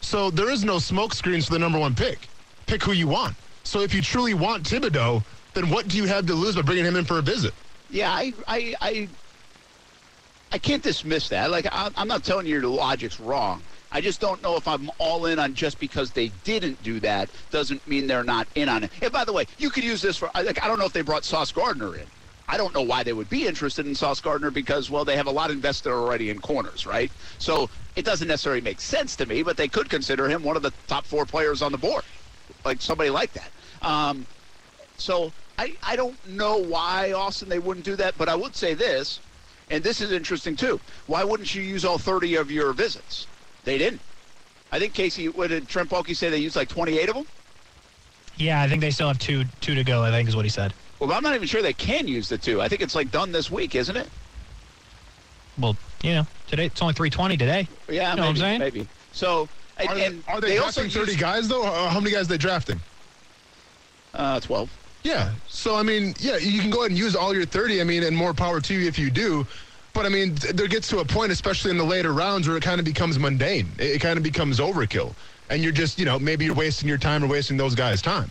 So 0.04 0.30
there 0.30 0.50
is 0.50 0.64
no 0.64 0.78
smoke 0.78 1.14
screens 1.14 1.46
for 1.46 1.54
the 1.54 1.58
number 1.58 1.78
one 1.78 1.94
pick. 1.94 2.28
Pick 2.66 2.82
who 2.82 2.92
you 2.92 3.08
want. 3.08 3.34
So 3.64 3.80
if 3.80 3.94
you 3.94 4.02
truly 4.02 4.34
want 4.34 4.62
Thibodeaux, 4.62 5.24
then 5.54 5.70
what 5.70 5.88
do 5.88 5.96
you 5.96 6.04
have 6.04 6.26
to 6.26 6.34
lose 6.34 6.54
by 6.54 6.62
bringing 6.62 6.84
him 6.84 6.94
in 6.94 7.04
for 7.06 7.18
a 7.18 7.22
visit? 7.22 7.54
Yeah, 7.90 8.10
I, 8.10 8.32
I, 8.46 8.74
I, 8.82 9.08
I 10.52 10.58
can't 10.58 10.82
dismiss 10.82 11.30
that. 11.30 11.50
Like, 11.50 11.66
I, 11.72 11.90
I'm 11.96 12.06
not 12.06 12.22
telling 12.22 12.46
you 12.46 12.60
your 12.60 12.68
logic's 12.68 13.18
wrong. 13.18 13.62
I 13.90 14.02
just 14.02 14.20
don't 14.20 14.42
know 14.42 14.56
if 14.56 14.68
I'm 14.68 14.90
all 14.98 15.24
in 15.26 15.38
on 15.38 15.54
just 15.54 15.80
because 15.80 16.10
they 16.10 16.28
didn't 16.44 16.82
do 16.82 17.00
that 17.00 17.30
doesn't 17.50 17.86
mean 17.88 18.06
they're 18.06 18.24
not 18.24 18.46
in 18.56 18.68
on 18.68 18.84
it. 18.84 18.90
And 19.00 19.10
by 19.10 19.24
the 19.24 19.32
way, 19.32 19.46
you 19.56 19.70
could 19.70 19.84
use 19.84 20.02
this 20.02 20.16
for 20.16 20.30
like 20.34 20.62
I 20.62 20.68
don't 20.68 20.78
know 20.78 20.86
if 20.86 20.92
they 20.92 21.02
brought 21.02 21.24
Sauce 21.24 21.52
Gardner 21.52 21.94
in. 21.96 22.06
I 22.46 22.56
don't 22.56 22.74
know 22.74 22.82
why 22.82 23.04
they 23.04 23.12
would 23.12 23.30
be 23.30 23.46
interested 23.46 23.86
in 23.86 23.94
Sauce 23.94 24.20
Gardner 24.20 24.50
because 24.50 24.90
well 24.90 25.04
they 25.04 25.16
have 25.16 25.28
a 25.28 25.30
lot 25.30 25.52
invested 25.52 25.90
already 25.92 26.30
in 26.30 26.40
corners, 26.40 26.86
right? 26.86 27.10
So 27.38 27.70
it 27.96 28.04
doesn't 28.04 28.28
necessarily 28.28 28.60
make 28.60 28.80
sense 28.80 29.16
to 29.16 29.26
me, 29.26 29.42
but 29.42 29.56
they 29.56 29.68
could 29.68 29.88
consider 29.88 30.28
him 30.28 30.42
one 30.42 30.56
of 30.56 30.62
the 30.62 30.72
top 30.86 31.04
four 31.04 31.24
players 31.24 31.62
on 31.62 31.72
the 31.72 31.78
board, 31.78 32.02
like 32.64 32.82
somebody 32.82 33.10
like 33.10 33.32
that. 33.34 33.50
Um, 33.82 34.26
so 34.96 35.32
I, 35.58 35.74
I 35.82 35.96
don't 35.96 36.16
know 36.28 36.58
why 36.58 37.12
Austin 37.12 37.48
they 37.48 37.58
wouldn't 37.58 37.84
do 37.84 37.96
that, 37.96 38.16
but 38.18 38.28
I 38.28 38.34
would 38.34 38.56
say 38.56 38.74
this, 38.74 39.20
and 39.70 39.82
this 39.82 40.00
is 40.00 40.12
interesting 40.12 40.56
too. 40.56 40.80
Why 41.06 41.24
wouldn't 41.24 41.54
you 41.54 41.62
use 41.62 41.84
all 41.84 41.98
30 41.98 42.36
of 42.36 42.50
your 42.50 42.72
visits? 42.72 43.26
They 43.64 43.78
didn't. 43.78 44.00
I 44.72 44.78
think 44.78 44.92
Casey, 44.94 45.28
what 45.28 45.50
did 45.50 45.68
Trent 45.68 45.88
Baalke 45.88 46.16
say? 46.16 46.30
They 46.30 46.38
used 46.38 46.56
like 46.56 46.68
28 46.68 47.08
of 47.08 47.14
them. 47.14 47.26
Yeah, 48.36 48.60
I 48.60 48.68
think 48.68 48.80
they 48.80 48.90
still 48.90 49.06
have 49.06 49.18
two 49.20 49.44
two 49.60 49.76
to 49.76 49.84
go. 49.84 50.02
I 50.02 50.10
think 50.10 50.28
is 50.28 50.34
what 50.34 50.44
he 50.44 50.48
said. 50.48 50.74
Well, 50.98 51.12
I'm 51.12 51.22
not 51.22 51.34
even 51.34 51.46
sure 51.46 51.62
they 51.62 51.72
can 51.72 52.08
use 52.08 52.28
the 52.28 52.38
two. 52.38 52.60
I 52.60 52.68
think 52.68 52.82
it's 52.82 52.96
like 52.96 53.12
done 53.12 53.30
this 53.30 53.50
week, 53.50 53.76
isn't 53.76 53.96
it? 53.96 54.08
Well, 55.56 55.76
you 56.04 56.14
know, 56.14 56.26
today 56.46 56.66
it's 56.66 56.82
only 56.82 56.92
320 56.92 57.36
today. 57.36 57.68
Yeah, 57.88 58.10
You 58.10 58.16
know 58.16 58.22
what 58.22 58.28
I'm 58.28 58.36
saying? 58.36 58.58
maybe. 58.60 58.86
So, 59.12 59.48
and, 59.78 59.88
Are 59.88 59.94
they, 59.94 60.06
and 60.06 60.24
are 60.28 60.40
they, 60.40 60.58
also 60.58 60.82
drafting 60.82 61.00
30 61.00 61.12
use, 61.12 61.20
guys, 61.20 61.48
though? 61.48 61.62
Or 61.62 61.88
how 61.88 61.98
many 61.98 62.12
guys 62.14 62.26
are 62.26 62.28
they 62.28 62.38
drafting? 62.38 62.80
Uh, 64.12 64.38
12. 64.40 64.70
Yeah. 65.02 65.32
So, 65.46 65.76
I 65.76 65.82
mean, 65.82 66.14
yeah, 66.18 66.36
you 66.36 66.60
can 66.60 66.70
go 66.70 66.80
ahead 66.80 66.90
and 66.90 66.98
use 66.98 67.16
all 67.16 67.34
your 67.34 67.46
30. 67.46 67.80
I 67.80 67.84
mean, 67.84 68.02
and 68.02 68.16
more 68.16 68.34
power 68.34 68.60
to 68.60 68.74
you 68.74 68.86
if 68.86 68.98
you 68.98 69.10
do. 69.10 69.46
But, 69.94 70.06
I 70.06 70.08
mean, 70.08 70.34
there 70.52 70.68
gets 70.68 70.88
to 70.88 70.98
a 70.98 71.04
point, 71.04 71.32
especially 71.32 71.70
in 71.70 71.78
the 71.78 71.84
later 71.84 72.12
rounds, 72.12 72.46
where 72.48 72.56
it 72.56 72.62
kind 72.62 72.78
of 72.78 72.84
becomes 72.84 73.18
mundane. 73.18 73.74
It, 73.78 73.96
it 73.96 74.00
kind 74.00 74.16
of 74.16 74.22
becomes 74.22 74.60
overkill. 74.60 75.16
And 75.48 75.62
you're 75.62 75.72
just, 75.72 75.98
you 75.98 76.04
know, 76.04 76.18
maybe 76.18 76.44
you're 76.44 76.54
wasting 76.54 76.88
your 76.88 76.98
time 76.98 77.24
or 77.24 77.28
wasting 77.28 77.56
those 77.56 77.74
guys' 77.74 78.02
time. 78.02 78.30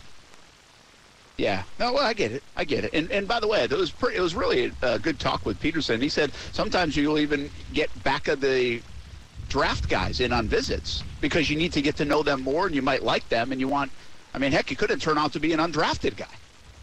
Yeah. 1.36 1.64
No, 1.80 1.92
well, 1.92 2.04
I 2.04 2.12
get 2.12 2.32
it. 2.32 2.42
I 2.56 2.64
get 2.64 2.84
it. 2.84 2.94
And 2.94 3.10
and 3.10 3.26
by 3.26 3.40
the 3.40 3.48
way, 3.48 3.64
it 3.64 3.70
was 3.72 3.90
pretty. 3.90 4.16
It 4.16 4.20
was 4.20 4.34
really 4.34 4.72
a 4.82 4.98
good 4.98 5.18
talk 5.18 5.44
with 5.44 5.60
Pederson. 5.60 6.00
He 6.00 6.08
said 6.08 6.32
sometimes 6.52 6.96
you'll 6.96 7.18
even 7.18 7.50
get 7.72 7.90
back 8.04 8.28
of 8.28 8.40
the 8.40 8.80
draft 9.48 9.88
guys 9.88 10.20
in 10.20 10.32
on 10.32 10.46
visits 10.46 11.02
because 11.20 11.50
you 11.50 11.56
need 11.56 11.72
to 11.72 11.82
get 11.82 11.96
to 11.96 12.04
know 12.04 12.22
them 12.22 12.42
more 12.42 12.66
and 12.66 12.74
you 12.74 12.82
might 12.82 13.02
like 13.02 13.28
them 13.28 13.50
and 13.50 13.60
you 13.60 13.68
want. 13.68 13.90
I 14.32 14.38
mean, 14.38 14.52
heck, 14.52 14.70
you 14.70 14.76
could 14.76 14.90
have 14.90 15.00
turned 15.00 15.18
out 15.18 15.32
to 15.32 15.40
be 15.40 15.52
an 15.52 15.60
undrafted 15.60 16.16
guy. 16.16 16.26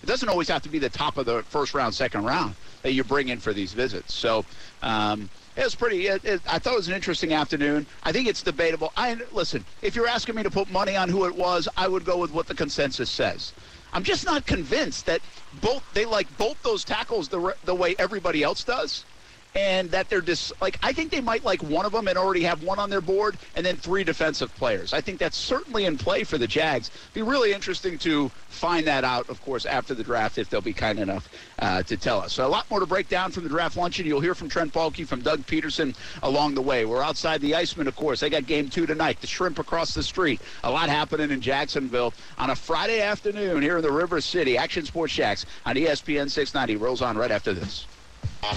It 0.03 0.05
doesn't 0.05 0.29
always 0.29 0.47
have 0.47 0.63
to 0.63 0.69
be 0.69 0.79
the 0.79 0.89
top 0.89 1.17
of 1.17 1.25
the 1.25 1.43
first 1.43 1.73
round, 1.73 1.93
second 1.93 2.23
round 2.23 2.55
that 2.81 2.93
you 2.93 3.03
bring 3.03 3.29
in 3.29 3.39
for 3.39 3.53
these 3.53 3.73
visits. 3.73 4.13
So. 4.13 4.45
Um, 4.81 5.29
it 5.55 5.65
was 5.65 5.75
pretty. 5.75 6.07
It, 6.07 6.23
it, 6.23 6.41
I 6.47 6.59
thought 6.59 6.73
it 6.73 6.77
was 6.77 6.87
an 6.87 6.93
interesting 6.93 7.33
afternoon. 7.33 7.85
I 8.03 8.13
think 8.13 8.27
it's 8.27 8.41
debatable. 8.41 8.93
I 8.95 9.17
listen. 9.33 9.65
If 9.81 9.95
you're 9.97 10.07
asking 10.07 10.35
me 10.35 10.43
to 10.43 10.49
put 10.49 10.71
money 10.71 10.95
on 10.95 11.09
who 11.09 11.25
it 11.25 11.35
was, 11.35 11.67
I 11.75 11.89
would 11.89 12.05
go 12.05 12.17
with 12.17 12.31
what 12.31 12.47
the 12.47 12.55
consensus 12.55 13.09
says. 13.09 13.51
I'm 13.93 14.03
just 14.03 14.25
not 14.25 14.45
convinced 14.45 15.05
that 15.07 15.21
both 15.61 15.83
they 15.93 16.05
like 16.05 16.27
both 16.37 16.61
those 16.63 16.83
tackles 16.83 17.27
the 17.27 17.55
the 17.65 17.75
way 17.75 17.95
everybody 17.99 18.43
else 18.43 18.63
does, 18.63 19.05
and 19.55 19.91
that 19.91 20.09
they're 20.09 20.21
just 20.21 20.53
like 20.61 20.79
I 20.81 20.93
think 20.93 21.11
they 21.11 21.21
might 21.21 21.43
like 21.43 21.61
one 21.63 21.85
of 21.85 21.91
them 21.91 22.07
and 22.07 22.17
already 22.17 22.43
have 22.43 22.63
one 22.63 22.79
on 22.79 22.89
their 22.89 23.01
board, 23.01 23.37
and 23.55 23.65
then 23.65 23.75
three 23.75 24.03
defensive 24.03 24.53
players. 24.55 24.93
I 24.93 25.01
think 25.01 25.19
that's 25.19 25.37
certainly 25.37 25.85
in 25.85 25.97
play 25.97 26.23
for 26.23 26.37
the 26.37 26.47
Jags. 26.47 26.91
Be 27.13 27.21
really 27.21 27.53
interesting 27.53 27.97
to 27.99 28.29
find 28.49 28.85
that 28.87 29.03
out, 29.03 29.29
of 29.29 29.41
course, 29.41 29.65
after 29.65 29.93
the 29.93 30.03
draft 30.03 30.37
if 30.37 30.49
they'll 30.49 30.61
be 30.61 30.73
kind 30.73 30.99
enough 30.99 31.29
uh, 31.59 31.83
to 31.83 31.97
tell 31.97 32.19
us. 32.19 32.33
So 32.33 32.45
a 32.45 32.49
lot 32.49 32.69
more 32.69 32.79
to 32.79 32.85
break 32.85 33.09
down 33.09 33.31
from 33.31 33.43
the 33.43 33.49
draft 33.49 33.77
luncheon. 33.77 34.05
You'll 34.05 34.21
hear 34.21 34.35
from 34.35 34.49
Trent 34.49 34.73
Baalke, 34.73 35.07
from 35.07 35.21
Doug 35.21 35.41
Pederson 35.41 35.95
along 36.23 36.55
the 36.55 36.61
way. 36.61 36.85
We're 36.85 37.03
outside 37.03 37.41
the 37.41 37.51
Icemen, 37.51 37.87
of 37.87 37.95
course. 37.95 38.19
They 38.19 38.29
got 38.29 38.45
game 38.45 38.69
two 38.69 38.85
tonight. 38.85 39.19
The 39.21 39.27
Shrimp 39.27 39.59
across 39.59 39.93
the 39.93 40.03
street. 40.03 40.41
A 40.63 40.71
lot 40.71 40.89
happening 40.89 41.31
in 41.31 41.41
Jacksonville 41.41 42.13
on 42.37 42.49
a 42.49 42.55
Friday 42.55 43.01
afternoon 43.01 43.61
here 43.61 43.77
in 43.77 43.83
the 43.83 43.91
River 43.91 44.21
City. 44.21 44.57
Action 44.57 44.85
Sports 44.85 45.13
Jax 45.13 45.45
on 45.65 45.75
ESPN 45.75 46.29
690 46.29 46.75
rolls 46.77 47.01
on 47.01 47.17
right 47.17 47.31
after 47.31 47.53
this. 47.53 47.87
It's 48.43 48.53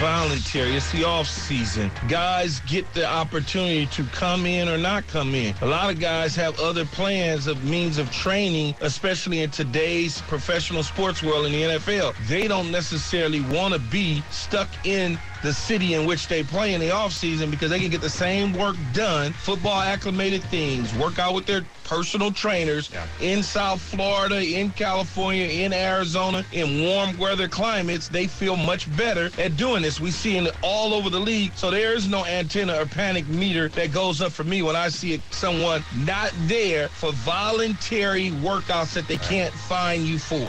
voluntary. 0.00 0.74
It's 0.74 0.90
the 0.90 1.04
off 1.04 1.28
season. 1.28 1.90
Guys 2.08 2.60
get 2.60 2.90
the 2.94 3.04
opportunity 3.06 3.84
to 3.86 4.04
come 4.04 4.46
in 4.46 4.68
or 4.68 4.78
not 4.78 5.06
come 5.06 5.34
in. 5.34 5.54
A 5.60 5.66
lot 5.66 5.90
of 5.90 6.00
guys 6.00 6.34
have 6.36 6.58
other 6.58 6.86
plans 6.86 7.46
of 7.46 7.62
means 7.64 7.98
of 7.98 8.10
training, 8.10 8.74
especially 8.80 9.42
in 9.42 9.50
today's 9.50 10.22
professional 10.22 10.82
sports 10.82 11.22
world 11.22 11.44
in 11.44 11.52
the 11.52 11.62
NFL. 11.62 12.14
They 12.26 12.48
don't 12.48 12.70
necessarily 12.70 13.42
want 13.42 13.74
to 13.74 13.80
be 13.80 14.22
stuck 14.30 14.68
in 14.86 15.18
the 15.44 15.52
city 15.52 15.92
in 15.92 16.06
which 16.06 16.26
they 16.26 16.42
play 16.42 16.72
in 16.72 16.80
the 16.80 16.88
offseason 16.88 17.50
because 17.50 17.68
they 17.68 17.78
can 17.78 17.90
get 17.90 18.00
the 18.00 18.08
same 18.08 18.54
work 18.54 18.76
done, 18.94 19.30
football 19.34 19.78
acclimated 19.78 20.42
things, 20.44 20.92
work 20.94 21.18
out 21.18 21.34
with 21.34 21.44
their 21.44 21.62
personal 21.84 22.32
trainers 22.32 22.90
in 23.20 23.42
South 23.42 23.78
Florida, 23.78 24.42
in 24.42 24.70
California, 24.70 25.44
in 25.44 25.74
Arizona, 25.74 26.46
in 26.52 26.82
warm 26.82 27.16
weather 27.18 27.46
climates. 27.46 28.08
They 28.08 28.26
feel 28.26 28.56
much 28.56 28.94
better 28.96 29.30
at 29.38 29.58
doing 29.58 29.82
this. 29.82 30.00
We 30.00 30.10
see 30.10 30.38
it 30.38 30.56
all 30.62 30.94
over 30.94 31.10
the 31.10 31.20
league. 31.20 31.52
So 31.56 31.70
there 31.70 31.92
is 31.92 32.08
no 32.08 32.24
antenna 32.24 32.80
or 32.80 32.86
panic 32.86 33.28
meter 33.28 33.68
that 33.68 33.92
goes 33.92 34.22
up 34.22 34.32
for 34.32 34.44
me 34.44 34.62
when 34.62 34.76
I 34.76 34.88
see 34.88 35.20
someone 35.30 35.84
not 35.94 36.32
there 36.46 36.88
for 36.88 37.12
voluntary 37.12 38.30
workouts 38.30 38.94
that 38.94 39.06
they 39.08 39.18
can't 39.18 39.52
find 39.52 40.04
you 40.04 40.18
for. 40.18 40.48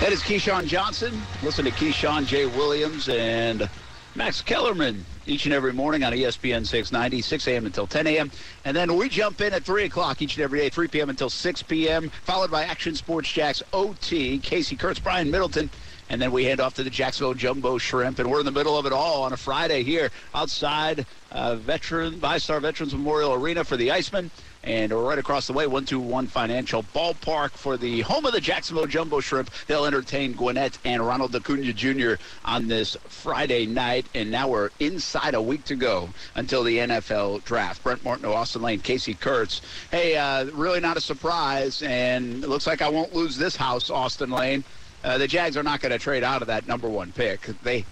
That 0.00 0.12
is 0.12 0.22
Keyshawn 0.22 0.68
Johnson. 0.68 1.20
Listen 1.42 1.64
to 1.64 1.72
Keyshawn 1.72 2.24
J. 2.24 2.46
Williams 2.46 3.08
and 3.08 3.68
Max 4.14 4.40
Kellerman 4.40 5.04
each 5.26 5.44
and 5.44 5.52
every 5.52 5.72
morning 5.72 6.04
on 6.04 6.12
ESPN 6.12 6.64
690, 6.64 7.20
6 7.20 7.48
a.m. 7.48 7.66
until 7.66 7.88
10 7.88 8.06
a.m. 8.06 8.30
And 8.64 8.76
then 8.76 8.96
we 8.96 9.08
jump 9.08 9.40
in 9.40 9.52
at 9.52 9.64
3 9.64 9.84
o'clock 9.84 10.22
each 10.22 10.36
and 10.36 10.44
every 10.44 10.60
day, 10.60 10.68
3 10.68 10.86
p.m. 10.86 11.10
until 11.10 11.28
6 11.28 11.62
p.m., 11.64 12.10
followed 12.22 12.48
by 12.48 12.62
Action 12.62 12.94
Sports 12.94 13.32
Jax 13.32 13.60
OT, 13.72 14.38
Casey 14.38 14.76
Kurtz, 14.76 15.00
Brian 15.00 15.32
Middleton. 15.32 15.68
And 16.08 16.22
then 16.22 16.30
we 16.30 16.44
hand 16.44 16.60
off 16.60 16.74
to 16.74 16.84
the 16.84 16.90
Jacksonville 16.90 17.34
Jumbo 17.34 17.76
Shrimp, 17.76 18.20
and 18.20 18.30
we're 18.30 18.40
in 18.40 18.46
the 18.46 18.52
middle 18.52 18.78
of 18.78 18.86
it 18.86 18.92
all 18.92 19.24
on 19.24 19.32
a 19.32 19.36
Friday 19.36 19.82
here 19.82 20.10
outside 20.32 21.06
uh, 21.32 21.56
Veteran 21.56 22.20
VyStar 22.20 22.62
Veterans 22.62 22.94
Memorial 22.94 23.34
Arena 23.34 23.64
for 23.64 23.76
the 23.76 23.88
Icemen. 23.88 24.30
And 24.64 24.92
right 24.92 25.18
across 25.18 25.46
the 25.46 25.52
way, 25.52 25.66
121 25.66 26.26
Financial 26.26 26.82
Ballpark 26.82 27.52
for 27.52 27.76
the 27.76 28.00
home 28.00 28.26
of 28.26 28.32
the 28.32 28.40
Jacksonville 28.40 28.86
Jumbo 28.86 29.20
Shrimp. 29.20 29.50
They'll 29.66 29.86
entertain 29.86 30.32
Gwinnett 30.32 30.78
and 30.84 31.06
Ronald 31.06 31.34
Acuna 31.34 31.72
Jr. 31.72 32.14
on 32.44 32.66
this 32.66 32.96
Friday 33.08 33.66
night. 33.66 34.06
And 34.14 34.30
now 34.30 34.48
we're 34.48 34.70
inside 34.80 35.34
a 35.34 35.42
week 35.42 35.64
to 35.66 35.76
go 35.76 36.08
until 36.34 36.64
the 36.64 36.78
NFL 36.78 37.44
draft. 37.44 37.82
Brent 37.84 38.02
Martineau, 38.04 38.32
Austin 38.32 38.62
Lane, 38.62 38.80
Casey 38.80 39.14
Kurtz. 39.14 39.62
Hey, 39.90 40.16
uh, 40.16 40.46
really 40.46 40.80
not 40.80 40.96
a 40.96 41.00
surprise. 41.00 41.82
And 41.82 42.42
it 42.42 42.48
looks 42.48 42.66
like 42.66 42.82
I 42.82 42.88
won't 42.88 43.14
lose 43.14 43.36
this 43.36 43.56
house, 43.56 43.90
Austin 43.90 44.30
Lane. 44.30 44.64
Uh, 45.04 45.18
the 45.18 45.28
Jags 45.28 45.56
are 45.56 45.62
not 45.62 45.80
going 45.80 45.92
to 45.92 45.98
trade 45.98 46.24
out 46.24 46.42
of 46.42 46.48
that 46.48 46.66
number 46.66 46.88
one 46.88 47.12
pick. 47.12 47.42
They 47.62 47.84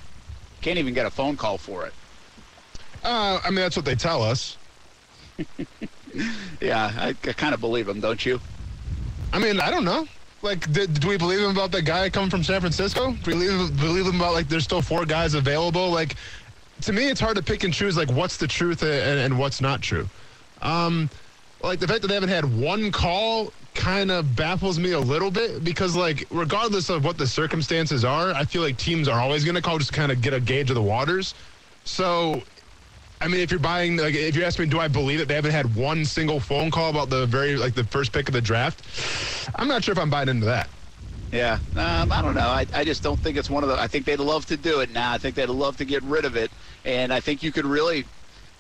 can't 0.61 0.79
even 0.79 0.95
get 0.95 1.07
a 1.07 1.11
phone 1.11 1.37
call 1.37 1.59
for 1.59 1.87
it. 1.87 1.95
Uh, 3.05 3.41
I 3.45 3.51
mean, 3.51 3.61
that's 3.61 3.77
what 3.77 3.85
they 3.85 3.95
tell 3.95 4.23
us. 4.23 4.57
Yeah, 6.61 6.93
I, 6.97 7.09
I 7.09 7.13
kind 7.13 7.55
of 7.55 7.61
believe 7.61 7.87
them, 7.87 8.01
don't 8.01 8.25
you? 8.25 8.41
I 9.33 9.39
mean, 9.39 9.61
I 9.61 9.71
don't 9.71 9.85
know. 9.85 10.07
Like, 10.43 10.71
did, 10.73 11.01
do 11.01 11.09
we 11.09 11.17
believe 11.17 11.41
him 11.41 11.51
about 11.51 11.73
that 11.73 11.83
guy 11.83 12.09
coming 12.11 12.31
from 12.31 12.45
San 12.45 12.61
Francisco? 12.61 13.13
Do 13.13 13.37
we 13.37 13.47
believe, 13.47 13.81
believe 13.81 14.07
him 14.07 14.17
about, 14.17 14.35
like, 14.35 14.49
there's 14.49 14.65
still 14.65 14.83
four 14.83 15.05
guys 15.05 15.35
available? 15.35 15.91
Like, 15.91 16.17
to 16.83 16.93
me, 16.93 17.09
it's 17.09 17.21
hard 17.21 17.37
to 17.37 17.43
pick 17.43 17.65
and 17.65 17.73
choose, 17.73 17.97
like, 17.97 18.11
what's 18.13 18.37
the 18.37 18.47
truth 18.47 18.83
and, 18.83 19.19
and 19.21 19.39
what's 19.39 19.61
not 19.61 19.83
true. 19.83 20.09
Um, 20.63 21.11
like, 21.63 21.81
the 21.81 21.89
fact 21.89 22.03
that 22.03 22.09
they 22.09 22.15
haven't 22.15 22.29
had 22.29 22.45
one 22.45 22.93
call 22.93 23.53
kind 23.75 24.11
of 24.11 24.37
baffles 24.37 24.79
me 24.79 24.93
a 24.93 25.01
little 25.01 25.31
bit 25.31 25.65
because, 25.65 25.97
like, 25.97 26.27
regardless 26.31 26.89
of 26.91 27.05
what 27.05 27.19
the 27.19 27.27
circumstances 27.27 28.05
are, 28.05 28.33
I 28.33 28.45
feel 28.45 28.63
like 28.63 28.77
teams 28.77 29.09
are 29.09 29.21
always 29.21 29.45
going 29.45 29.55
to 29.55 29.63
call 29.63 29.79
just 29.79 29.91
to 29.91 29.97
kind 29.97 30.13
of 30.13 30.21
get 30.23 30.33
a 30.33 30.41
gauge 30.41 30.71
of 30.71 30.77
the 30.77 30.83
waters. 30.83 31.35
So, 31.85 32.43
I 33.21 33.29
mean, 33.29 33.41
if 33.41 33.51
you're 33.51 33.61
buying, 33.61 33.97
like, 33.97 34.15
if 34.15 34.37
you're 34.37 34.45
asking 34.45 34.67
me, 34.67 34.71
do 34.71 34.79
I 34.79 34.89
believe 34.89 35.19
that 35.19 35.29
they 35.29 35.35
haven't 35.35 35.53
had 35.53 35.75
one 35.75 36.05
single 36.05 36.39
phone 36.39 36.71
call 36.71 36.91
about 36.91 37.09
the 37.09 37.27
very, 37.27 37.57
like, 37.57 37.75
the 37.75 37.85
first 37.85 38.13
pick 38.13 38.29
of 38.29 38.35
the 38.35 38.41
draft? 38.41 38.83
I'm 39.55 39.69
not 39.69 39.85
sure 39.85 39.93
if 39.93 39.99
I'm 39.99 40.11
buying 40.11 40.29
into 40.29 40.47
that. 40.47 40.69
Yeah, 41.33 41.59
um, 41.75 42.13
I 42.13 42.23
don't 42.23 42.35
know. 42.35 42.49
I, 42.49 42.67
I 42.73 42.85
just 42.85 43.03
don't 43.03 43.19
think 43.19 43.37
it's 43.37 43.51
one 43.51 43.63
of 43.63 43.69
the. 43.69 43.81
I 43.81 43.89
think 43.89 44.05
they'd 44.05 44.21
love 44.21 44.47
to 44.47 44.57
do 44.57 44.81
it 44.81 44.93
now. 44.93 45.13
I 45.13 45.19
think 45.19 45.35
they'd 45.35 45.49
love 45.49 45.77
to 45.79 45.85
get 45.85 46.03
rid 46.05 46.25
of 46.25 46.37
it, 46.37 46.51
and 46.85 47.13
I 47.13 47.19
think 47.19 47.43
you 47.43 47.51
could 47.51 47.67
really, 47.67 48.05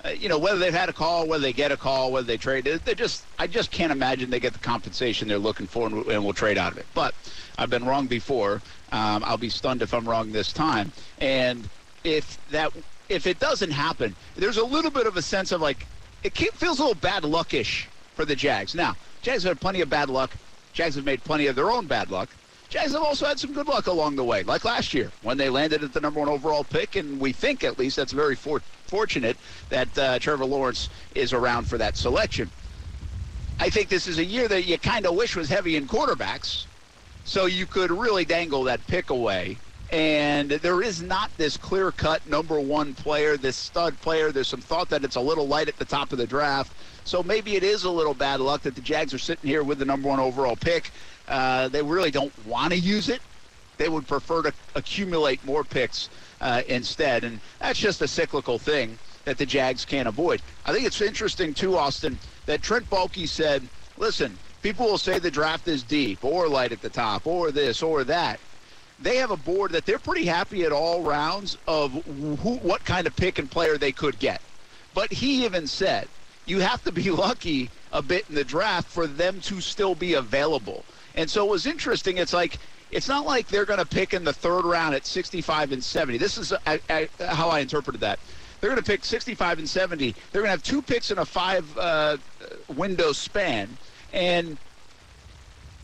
uh, 0.05 0.09
you 0.09 0.29
know, 0.29 0.39
whether 0.39 0.59
they've 0.59 0.75
had 0.75 0.89
a 0.89 0.93
call, 0.93 1.29
whether 1.29 1.43
they 1.43 1.53
get 1.53 1.71
a 1.71 1.77
call, 1.77 2.11
whether 2.11 2.27
they 2.27 2.37
trade 2.37 2.67
it, 2.67 2.85
they 2.85 2.95
just. 2.95 3.25
I 3.39 3.47
just 3.47 3.71
can't 3.71 3.93
imagine 3.93 4.31
they 4.31 4.41
get 4.41 4.53
the 4.53 4.59
compensation 4.59 5.29
they're 5.29 5.39
looking 5.39 5.67
for 5.67 5.87
and, 5.87 6.05
and 6.07 6.25
will 6.25 6.33
trade 6.33 6.59
out 6.59 6.73
of 6.73 6.79
it. 6.79 6.87
But 6.93 7.15
I've 7.57 7.71
been 7.71 7.85
wrong 7.85 8.07
before. 8.07 8.61
Um, 8.91 9.23
I'll 9.25 9.39
be 9.39 9.49
stunned 9.49 9.81
if 9.81 9.95
I'm 9.95 10.09
wrong 10.09 10.33
this 10.33 10.53
time. 10.53 10.91
And 11.21 11.69
if 12.03 12.39
that, 12.51 12.73
if 13.09 13.27
it 13.27 13.39
doesn't 13.39 13.71
happen, 13.71 14.15
there's 14.37 14.57
a 14.57 14.65
little 14.65 14.91
bit 14.91 15.07
of 15.07 15.17
a 15.17 15.23
sense 15.23 15.53
of 15.53 15.61
like, 15.61 15.87
it 16.23 16.37
feels 16.55 16.79
a 16.79 16.83
little 16.83 16.95
bad 16.95 17.25
luckish 17.25 17.89
for 18.15 18.25
the 18.25 18.35
Jags. 18.35 18.75
Now, 18.75 18.97
Jags 19.23 19.43
have 19.45 19.51
had 19.51 19.61
plenty 19.61 19.81
of 19.81 19.91
bad 19.91 20.09
luck. 20.09 20.31
Jags 20.73 20.97
have 20.97 21.05
made 21.05 21.23
plenty 21.25 21.47
of 21.47 21.57
their 21.57 21.71
own 21.71 21.87
bad 21.87 22.11
luck. 22.11 22.29
Jags 22.69 22.93
have 22.93 23.03
also 23.03 23.27
had 23.27 23.39
some 23.39 23.53
good 23.53 23.69
luck 23.69 23.87
along 23.87 24.17
the 24.17 24.25
way, 24.25 24.43
like 24.43 24.65
last 24.65 24.93
year 24.93 25.13
when 25.23 25.39
they 25.39 25.49
landed 25.49 25.85
at 25.85 25.93
the 25.93 26.01
number 26.01 26.19
one 26.21 26.29
overall 26.29 26.65
pick, 26.65 26.97
and 26.97 27.21
we 27.21 27.33
think 27.33 27.63
at 27.63 27.79
least 27.79 27.97
that's 27.97 28.13
very 28.13 28.35
for- 28.35 28.61
fortunate 28.87 29.37
that 29.69 29.99
uh, 29.99 30.19
Trevor 30.19 30.45
Lawrence 30.45 30.89
is 31.15 31.33
around 31.33 31.69
for 31.69 31.79
that 31.79 31.97
selection. 31.97 32.51
I 33.59 33.71
think 33.71 33.89
this 33.89 34.07
is 34.07 34.19
a 34.19 34.25
year 34.25 34.49
that 34.49 34.65
you 34.65 34.79
kind 34.79 35.07
of 35.07 35.15
wish 35.15 35.37
was 35.37 35.49
heavy 35.49 35.77
in 35.77 35.87
quarterbacks, 35.87 36.67
so 37.25 37.47
you 37.47 37.67
could 37.67 37.91
really 37.91 38.25
dangle 38.25 38.65
that 38.65 38.85
pick 38.89 39.11
away. 39.11 39.59
And 39.93 40.51
there 40.51 40.83
is 40.83 41.01
not 41.01 41.31
this 41.37 41.57
clear-cut 41.57 42.27
number 42.29 42.59
one 42.59 42.93
player, 42.95 43.37
this 43.37 43.57
stud 43.57 43.99
player. 44.01 44.33
There's 44.33 44.49
some 44.49 44.61
thought 44.61 44.89
that 44.91 45.05
it's 45.05 45.17
a 45.17 45.21
little 45.21 45.47
light 45.47 45.69
at 45.69 45.79
the 45.79 45.85
top 45.85 46.13
of 46.13 46.19
the 46.19 46.27
draft. 46.27 46.73
So 47.05 47.23
maybe 47.23 47.55
it 47.55 47.63
is 47.63 47.85
a 47.85 47.91
little 47.91 48.15
bad 48.15 48.41
luck 48.41 48.63
that 48.63 48.75
the 48.75 48.81
Jags 48.81 49.15
are 49.15 49.19
sitting 49.19 49.49
here 49.49 49.63
with 49.63 49.79
the 49.79 49.85
number 49.85 50.09
one 50.09 50.19
overall 50.19 50.57
pick. 50.57 50.91
Uh, 51.29 51.69
they 51.69 51.83
really 51.83 52.11
don't 52.11 52.33
want 52.47 52.73
to 52.73 52.79
use 52.79 53.09
it. 53.09 53.21
They 53.79 53.89
would 53.89 54.09
prefer 54.09 54.43
to 54.43 54.53
accumulate 54.75 55.45
more 55.45 55.63
picks 55.63 56.09
uh, 56.41 56.63
instead. 56.67 57.23
And 57.23 57.39
that's 57.61 57.79
just 57.79 58.03
a 58.03 58.09
cyclical 58.09 58.59
thing 58.59 58.99
that 59.25 59.39
the 59.39 59.47
Jags 59.47 59.85
can't 59.85 60.09
avoid. 60.09 60.43
I 60.65 60.73
think 60.73 60.85
it's 60.85 61.01
interesting, 61.01 61.55
too, 61.55 61.77
Austin, 61.77 62.19
that 62.47 62.63
Trent 62.63 62.89
Baalke 62.91 63.29
said, 63.29 63.63
listen, 63.99 64.37
people 64.63 64.87
will 64.87 64.99
say 64.99 65.19
the 65.19 65.31
draft 65.31 65.69
is 65.69 65.83
deep 65.83 66.25
or 66.25 66.49
light 66.49 66.73
at 66.73 66.81
the 66.81 66.89
top 66.89 67.27
or 67.27 67.53
this 67.53 67.83
or 67.83 68.03
that. 68.05 68.41
They 68.99 69.17
have 69.17 69.31
a 69.31 69.37
board 69.37 69.73
that 69.73 69.85
they're 69.85 69.99
pretty 69.99 70.25
happy 70.25 70.65
at 70.65 70.73
all 70.73 71.03
rounds 71.03 71.59
of 71.69 71.93
who, 71.93 72.57
what 72.57 72.85
kind 72.85 73.07
of 73.07 73.15
pick 73.15 73.39
and 73.39 73.51
player 73.51 73.77
they 73.77 73.93
could 73.93 74.19
get. 74.19 74.41
But 74.95 75.13
he 75.13 75.45
even 75.45 75.67
said, 75.67 76.09
you 76.47 76.61
have 76.61 76.83
to 76.85 76.93
be 76.93 77.11
lucky 77.11 77.71
a 77.93 78.01
bit 78.01 78.27
in 78.29 78.35
the 78.35 78.45
draft 78.45 78.89
for 78.89 79.07
them 79.07 79.41
to 79.43 79.61
still 79.61 79.95
be 79.95 80.15
available. 80.15 80.85
And 81.15 81.29
so 81.29 81.47
it 81.47 81.51
was 81.51 81.67
interesting. 81.67 82.19
It's 82.19 82.33
like 82.33 82.59
it's 82.91 83.09
not 83.09 83.27
like 83.27 83.49
they're 83.49 83.65
going 83.65 83.81
to 83.81 83.87
pick 83.87 84.15
in 84.15 84.25
the 84.25 84.33
third 84.33 84.65
round 84.65 84.95
at 84.95 85.07
65 85.07 85.73
and 85.73 85.83
70. 85.83 86.19
This 86.19 86.39
is 86.39 86.53
how 87.21 87.49
I 87.49 87.61
interpreted 87.61 88.01
that. 88.03 88.19
They're 88.61 88.71
going 88.71 88.83
to 88.83 88.91
pick 88.91 89.05
65 89.05 89.59
and 89.59 89.69
70. 89.69 90.15
They're 90.33 90.43
going 90.43 90.47
to 90.47 90.51
have 90.51 90.63
two 90.63 90.81
picks 90.81 91.11
in 91.11 91.19
a 91.19 91.25
five 91.25 91.67
uh, 91.77 92.17
window 92.75 93.13
span, 93.13 93.77
and 94.13 94.57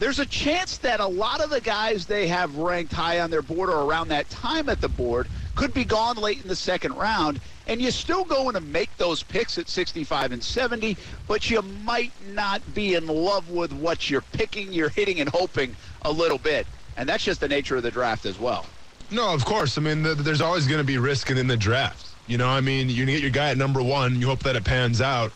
there's 0.03 0.19
a 0.19 0.27
chance 0.27 0.79
that 0.79 0.99
a 0.99 1.07
lot 1.07 1.41
of 1.41 1.49
the 1.49 1.61
guys 1.61 2.07
they 2.07 2.27
have 2.27 2.57
ranked 2.57 2.93
high 2.93 3.21
on 3.21 3.31
their 3.31 3.41
board 3.41 3.71
or 3.71 3.83
around 3.83 4.09
that 4.09 4.29
time 4.31 4.69
at 4.69 4.81
the 4.81 4.89
board 4.89 5.29
could 5.55 5.73
be 5.73 5.85
gone 5.85 6.17
late 6.17 6.43
in 6.43 6.49
the 6.49 6.57
second 6.57 6.93
round 6.95 7.41
and 7.69 7.81
you're 7.81 7.93
still 7.93 8.25
going 8.25 8.53
to 8.55 8.61
make 8.61 8.91
those 8.97 9.23
picks 9.23 9.59
at 9.59 9.69
65 9.69 10.33
and 10.33 10.43
70, 10.43 10.97
but 11.29 11.49
you 11.49 11.63
might 11.85 12.11
not 12.35 12.61
be 12.75 12.95
in 12.95 13.07
love 13.07 13.49
with 13.49 13.73
what 13.73 14.11
you're 14.11 14.25
picking, 14.33 14.73
you're 14.73 14.89
hitting 14.89 15.21
and 15.21 15.29
hoping 15.29 15.77
a 16.05 16.11
little 16.11 16.39
bit. 16.39 16.67
And 16.97 17.09
that's 17.09 17.23
just 17.23 17.39
the 17.39 17.47
nature 17.47 17.77
of 17.77 17.85
the 17.85 17.91
draft 17.93 18.27
as 18.27 18.41
well. 18.41 18.67
No, 19.13 19.33
of 19.33 19.45
course. 19.45 19.79
I 19.79 19.83
mean, 19.83 20.03
th- 20.03 20.17
there's 20.19 20.41
always 20.41 20.67
going 20.67 20.81
to 20.81 20.85
be 20.85 20.99
risk 20.99 21.31
in 21.31 21.47
the 21.47 21.57
draft. 21.57 22.09
You 22.27 22.39
know, 22.39 22.49
I 22.49 22.61
mean, 22.61 22.89
you 22.89 23.07
get 23.07 23.21
your 23.21 23.31
guy 23.31 23.51
at 23.51 23.57
number 23.57 23.81
one, 23.81 24.21
you 24.21 24.27
hope 24.27 24.41
that 24.41 24.57
it 24.57 24.65
pans 24.65 25.01
out. 25.01 25.31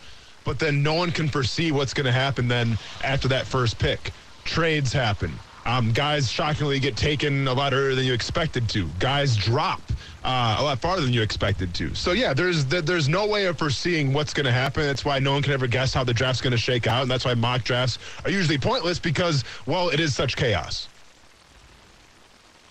but 0.45 0.59
then 0.59 0.83
no 0.83 0.95
one 0.95 1.13
can 1.13 1.29
foresee 1.29 1.71
what's 1.71 1.95
going 1.95 2.07
to 2.07 2.13
happen 2.13 2.49
then 2.49 2.77
after 3.05 3.29
that 3.29 3.47
first 3.47 3.79
pick. 3.79 4.13
Trades 4.47 4.93
happen. 4.93 5.33
Um, 5.67 5.93
guys 5.93 6.31
shockingly 6.31 6.79
get 6.79 6.97
taken 6.97 7.49
a 7.49 7.53
lot 7.53 7.75
earlier 7.75 7.97
than 7.97 8.05
you 8.05 8.15
expected 8.15 8.69
to. 8.69 8.89
Guys 9.01 9.37
drop 9.37 9.81
uh, 10.23 10.57
a 10.61 10.63
lot 10.63 10.79
farther 10.79 11.03
than 11.03 11.13
you 11.13 11.23
expected 11.23 11.75
to. 11.75 11.93
So 11.95 12.13
yeah, 12.13 12.33
there's 12.33 12.65
there's 12.67 13.09
no 13.09 13.27
way 13.27 13.47
of 13.47 13.59
foreseeing 13.59 14.13
what's 14.13 14.33
going 14.33 14.47
to 14.47 14.53
happen. 14.53 14.85
That's 14.85 15.05
why 15.05 15.19
no 15.19 15.33
one 15.33 15.43
can 15.43 15.53
ever 15.53 15.67
guess 15.67 15.93
how 15.93 16.05
the 16.05 16.15
draft's 16.15 16.41
going 16.41 16.53
to 16.53 16.57
shake 16.57 16.87
out, 16.87 17.03
and 17.03 17.11
that's 17.11 17.25
why 17.25 17.35
mock 17.35 17.65
drafts 17.65 17.99
are 18.25 18.31
usually 18.31 18.59
pointless 18.59 19.01
because 19.01 19.43
well, 19.67 19.89
it 19.89 19.99
is 19.99 20.15
such 20.15 20.37
chaos. 20.37 20.89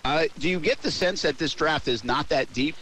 Uh, 0.04 0.24
do 0.38 0.48
you 0.48 0.58
get 0.58 0.80
the 0.80 0.90
sense 0.90 1.20
that 1.22 1.36
this 1.36 1.52
draft 1.52 1.88
is 1.88 2.02
not 2.02 2.28
that 2.30 2.50
deep? 2.54 2.76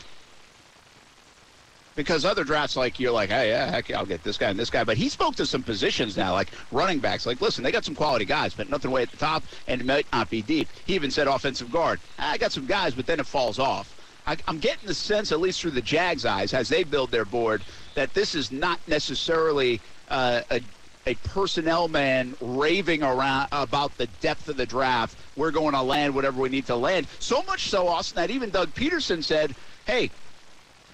Because 1.96 2.24
other 2.24 2.42
drafts, 2.42 2.76
like 2.76 2.98
you're 2.98 3.12
like, 3.12 3.30
hey, 3.30 3.50
yeah, 3.50 3.70
heck, 3.70 3.90
I'll 3.92 4.06
get 4.06 4.24
this 4.24 4.36
guy 4.36 4.50
and 4.50 4.58
this 4.58 4.70
guy. 4.70 4.82
But 4.82 4.96
he 4.96 5.08
spoke 5.08 5.36
to 5.36 5.46
some 5.46 5.62
positions 5.62 6.16
now, 6.16 6.32
like 6.32 6.50
running 6.72 6.98
backs. 6.98 7.24
Like, 7.24 7.40
listen, 7.40 7.62
they 7.62 7.70
got 7.70 7.84
some 7.84 7.94
quality 7.94 8.24
guys, 8.24 8.52
but 8.52 8.68
nothing 8.68 8.90
way 8.90 9.02
at 9.02 9.10
the 9.10 9.16
top, 9.16 9.44
and 9.68 9.80
it 9.80 9.86
might 9.86 10.06
not 10.12 10.28
be 10.28 10.42
deep. 10.42 10.68
He 10.86 10.94
even 10.94 11.10
said 11.10 11.28
offensive 11.28 11.70
guard. 11.70 12.00
I 12.18 12.36
got 12.38 12.52
some 12.52 12.66
guys, 12.66 12.94
but 12.94 13.06
then 13.06 13.20
it 13.20 13.26
falls 13.26 13.58
off. 13.58 13.90
I, 14.26 14.36
I'm 14.48 14.58
getting 14.58 14.86
the 14.86 14.94
sense, 14.94 15.32
at 15.32 15.40
least 15.40 15.60
through 15.60 15.72
the 15.72 15.82
Jags' 15.82 16.24
eyes, 16.24 16.52
as 16.54 16.68
they 16.68 16.82
build 16.82 17.10
their 17.10 17.24
board, 17.26 17.62
that 17.94 18.12
this 18.14 18.34
is 18.34 18.50
not 18.50 18.80
necessarily 18.88 19.80
uh, 20.08 20.42
a 20.50 20.60
a 21.06 21.14
personnel 21.16 21.86
man 21.86 22.34
raving 22.40 23.02
around 23.02 23.48
about 23.52 23.96
the 23.98 24.06
depth 24.20 24.48
of 24.48 24.56
the 24.56 24.66
draft. 24.66 25.18
We're 25.36 25.50
going 25.50 25.74
to 25.74 25.82
land 25.82 26.14
whatever 26.14 26.40
we 26.40 26.48
need 26.48 26.66
to 26.66 26.76
land. 26.76 27.06
So 27.18 27.42
much 27.42 27.68
so, 27.68 27.88
Austin, 27.88 28.16
that 28.16 28.30
even 28.30 28.48
Doug 28.50 28.72
Pederson 28.74 29.22
said, 29.22 29.54
hey, 29.86 30.10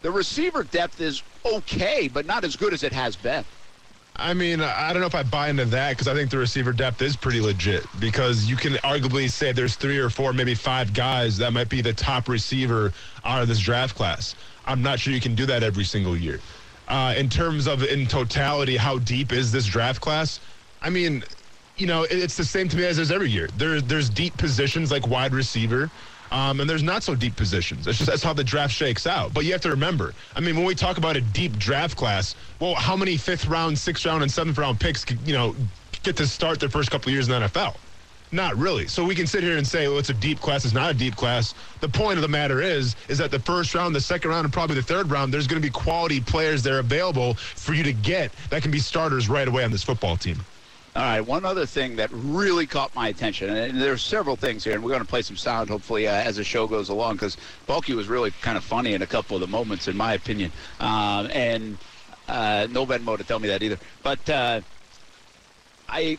the 0.03 0.11
receiver 0.11 0.63
depth 0.65 1.01
is 1.01 1.23
okay, 1.45 2.09
but 2.09 2.27
not 2.27 2.45
as 2.45 2.57
good 2.57 2.73
as 2.73 2.83
it 2.83 2.93
has 2.93 3.17
been. 3.17 3.45
I 4.17 4.35
mean, 4.35 4.61
I 4.61 4.93
don't 4.93 5.01
know 5.01 5.07
if 5.07 5.15
I 5.15 5.23
buy 5.23 5.49
into 5.49 5.65
that 5.67 5.91
because 5.91 6.07
I 6.07 6.15
think 6.15 6.31
the 6.31 6.37
receiver 6.39 6.73
depth 6.73 7.01
is 7.01 7.17
pretty 7.17 7.41
legit 7.41 7.87
because 8.01 8.51
you 8.51 8.57
can 8.57 8.75
arguably 8.75 9.31
say 9.31 9.53
there's 9.53 9.77
three 9.77 9.99
or 9.99 10.11
four, 10.11 10.33
maybe 10.35 10.55
five 10.55 10.93
guys 10.93 11.39
that 11.39 11.53
might 11.53 11.71
be 11.71 11.81
the 11.81 11.95
top 11.95 12.29
receiver 12.29 12.93
out 13.25 13.41
of 13.41 13.49
this 13.49 13.61
draft 13.61 13.97
class. 13.97 14.35
I'm 14.67 14.83
not 14.83 15.01
sure 15.01 15.15
you 15.15 15.21
can 15.21 15.35
do 15.35 15.47
that 15.47 15.63
every 15.63 15.85
single 15.85 16.17
year. 16.17 16.41
Uh, 16.89 17.15
in 17.17 17.31
terms 17.31 17.67
of 17.67 17.83
in 17.83 18.07
totality, 18.07 18.77
how 18.77 18.99
deep 18.99 19.33
is 19.33 19.53
this 19.53 19.65
draft 19.65 20.03
class? 20.03 20.41
I 20.83 20.91
mean, 20.91 21.25
you 21.77 21.87
know, 21.87 22.03
it's 22.11 22.37
the 22.37 22.45
same 22.45 22.69
to 22.69 22.77
me 22.77 22.85
as 22.85 22.97
there's 22.97 23.11
every 23.11 23.31
year. 23.31 23.49
There, 23.57 23.81
there's 23.81 24.11
deep 24.11 24.37
positions 24.37 24.91
like 24.91 25.07
wide 25.07 25.33
receiver. 25.33 25.91
Um, 26.31 26.61
and 26.61 26.71
there's 26.71 26.83
not 26.83 27.03
so 27.03 27.15
deep 27.15 27.37
positions. 27.37 27.85
That's 27.85 27.99
just 27.99 28.09
that's 28.09 28.23
how 28.23 28.33
the 28.33 28.45
draft 28.45 28.73
shakes 28.73 29.07
out. 29.07 29.35
But 29.35 29.45
you 29.45 29.53
have 29.53 29.61
to 29.63 29.71
remember, 29.71 30.15
I 30.37 30.41
mean, 30.41 30.57
when 30.57 30.65
we 30.65 30.75
talk 30.75 30.97
about 30.97 31.17
a 31.17 31.21
deep 31.21 31.59
draft 31.59 31.97
class, 31.97 32.37
well, 32.61 32.75
how 32.75 32.97
many 32.97 33.17
fifth 33.17 33.47
round, 33.47 33.79
sixth 33.79 34.07
round, 34.07 34.23
and 34.23 34.31
seventh 34.31 34.59
round 34.59 34.79
picks, 34.79 35.05
you 35.25 35.33
know, 35.33 35.57
get 36.03 36.17
to 36.17 36.27
start 36.27 36.61
their 36.61 36.69
first 36.69 36.91
couple 36.91 37.11
years 37.11 37.29
in 37.29 37.41
the 37.41 37.49
NFL? 37.49 37.77
Not 38.33 38.57
really. 38.57 38.87
So 38.87 39.05
we 39.05 39.17
can 39.17 39.27
sit 39.27 39.43
here 39.43 39.57
and 39.57 39.67
say, 39.67 39.89
well, 39.89 39.99
it's 39.99 40.11
a 40.11 40.15
deep 40.15 40.41
class. 40.41 40.65
It's 40.65 40.73
not 40.73 40.91
a 40.91 40.95
deep 40.95 41.17
class. 41.17 41.53
The 41.81 41.89
point 41.89 42.17
of 42.17 42.23
the 42.23 42.29
matter 42.29 42.63
is, 42.63 42.95
is 43.09 43.19
that 43.19 43.33
the 43.33 43.41
first 43.41 43.75
round, 43.75 43.95
the 43.95 44.01
second 44.01 44.31
round, 44.31 44.45
and 44.45 44.53
probably 44.53 44.77
the 44.77 44.83
third 44.83 45.11
round, 45.11 45.35
there's 45.35 45.49
going 45.49 45.61
to 45.61 45.67
be 45.67 45.73
quality 45.73 46.21
players 46.21 46.63
there 46.63 46.79
available 46.79 47.35
for 47.35 47.75
you 47.75 47.83
to 47.83 47.93
get 47.93 48.31
that 48.51 48.63
can 48.63 48.71
be 48.71 48.79
starters 48.79 49.29
right 49.29 49.49
away 49.49 49.65
on 49.65 49.73
this 49.73 49.83
football 49.83 50.17
team. 50.17 50.39
All 51.01 51.07
right, 51.07 51.23
one 51.23 51.47
other 51.47 51.65
thing 51.65 51.97
that 51.97 52.11
really 52.13 52.67
caught 52.67 52.95
my 52.95 53.09
attention, 53.09 53.49
and 53.49 53.81
there's 53.81 54.03
several 54.03 54.37
things 54.37 54.65
here, 54.65 54.75
and 54.75 54.85
we're 54.85 54.91
going 54.91 55.01
to 55.01 55.09
play 55.09 55.23
some 55.23 55.35
sound 55.35 55.71
hopefully 55.71 56.07
uh, 56.07 56.13
as 56.13 56.37
the 56.37 56.45
show 56.45 56.67
goes 56.67 56.91
along, 56.91 57.15
because 57.15 57.39
Baalke 57.67 57.97
was 57.97 58.07
really 58.07 58.33
kind 58.43 58.59
of 58.59 58.65
funny 58.65 58.93
in 58.93 59.01
a 59.01 59.07
couple 59.07 59.35
of 59.35 59.41
the 59.41 59.47
moments, 59.47 59.89
in 59.89 59.97
my 59.97 60.13
opinion. 60.13 60.53
Um, 60.79 61.31
and 61.33 61.79
uh, 62.29 62.67
no 62.71 62.85
Venmo 62.85 63.17
to 63.17 63.25
tell 63.25 63.39
me 63.39 63.49
that 63.49 63.63
either. 63.63 63.79
But 64.03 64.29
uh, 64.29 64.61
I, 65.89 66.19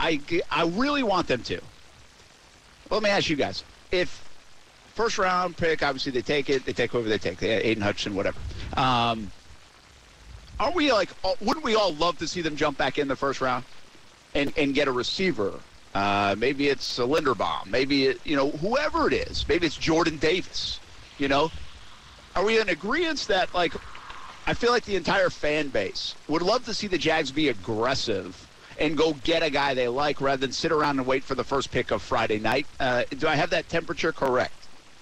I, 0.00 0.22
I 0.50 0.64
really 0.68 1.02
want 1.02 1.26
them 1.26 1.42
to. 1.42 1.60
Let 2.88 3.02
me 3.02 3.10
ask 3.10 3.28
you 3.28 3.36
guys: 3.36 3.62
If 3.92 4.26
first 4.94 5.18
round 5.18 5.58
pick, 5.58 5.82
obviously 5.82 6.12
they 6.12 6.22
take 6.22 6.48
it, 6.48 6.64
they 6.64 6.72
take 6.72 6.92
whoever 6.92 7.10
they 7.10 7.18
take, 7.18 7.40
they, 7.40 7.50
Aidan 7.62 7.82
Hutchinson, 7.82 8.14
whatever. 8.14 8.38
Um, 8.72 9.30
are 10.58 10.72
we 10.72 10.92
like? 10.92 11.10
Wouldn't 11.42 11.62
we 11.62 11.74
all 11.74 11.92
love 11.92 12.16
to 12.20 12.26
see 12.26 12.40
them 12.40 12.56
jump 12.56 12.78
back 12.78 12.96
in 12.96 13.06
the 13.06 13.14
first 13.14 13.42
round? 13.42 13.66
And, 14.38 14.52
and 14.56 14.74
get 14.74 14.88
a 14.88 14.92
receiver. 14.92 15.58
Uh, 15.94 16.34
maybe 16.38 16.68
it's 16.68 16.98
a 16.98 17.02
Linderbaum. 17.02 17.66
Maybe, 17.66 18.06
it, 18.06 18.20
you 18.24 18.36
know, 18.36 18.50
whoever 18.50 19.08
it 19.08 19.12
is. 19.12 19.46
Maybe 19.48 19.66
it's 19.66 19.76
Jordan 19.76 20.16
Davis. 20.16 20.78
You 21.18 21.28
know, 21.28 21.50
are 22.36 22.44
we 22.44 22.60
in 22.60 22.68
agreement 22.68 23.18
that, 23.28 23.52
like, 23.52 23.72
I 24.46 24.54
feel 24.54 24.70
like 24.70 24.84
the 24.84 24.96
entire 24.96 25.28
fan 25.28 25.68
base 25.68 26.14
would 26.28 26.42
love 26.42 26.64
to 26.66 26.74
see 26.74 26.86
the 26.86 26.98
Jags 26.98 27.32
be 27.32 27.48
aggressive 27.48 28.46
and 28.78 28.96
go 28.96 29.14
get 29.24 29.42
a 29.42 29.50
guy 29.50 29.74
they 29.74 29.88
like 29.88 30.20
rather 30.20 30.40
than 30.40 30.52
sit 30.52 30.70
around 30.70 30.98
and 30.98 31.06
wait 31.06 31.24
for 31.24 31.34
the 31.34 31.42
first 31.42 31.72
pick 31.72 31.90
of 31.90 32.00
Friday 32.00 32.38
night. 32.38 32.66
Uh, 32.78 33.02
do 33.18 33.26
I 33.26 33.34
have 33.34 33.50
that 33.50 33.68
temperature 33.68 34.12
correct? 34.12 34.54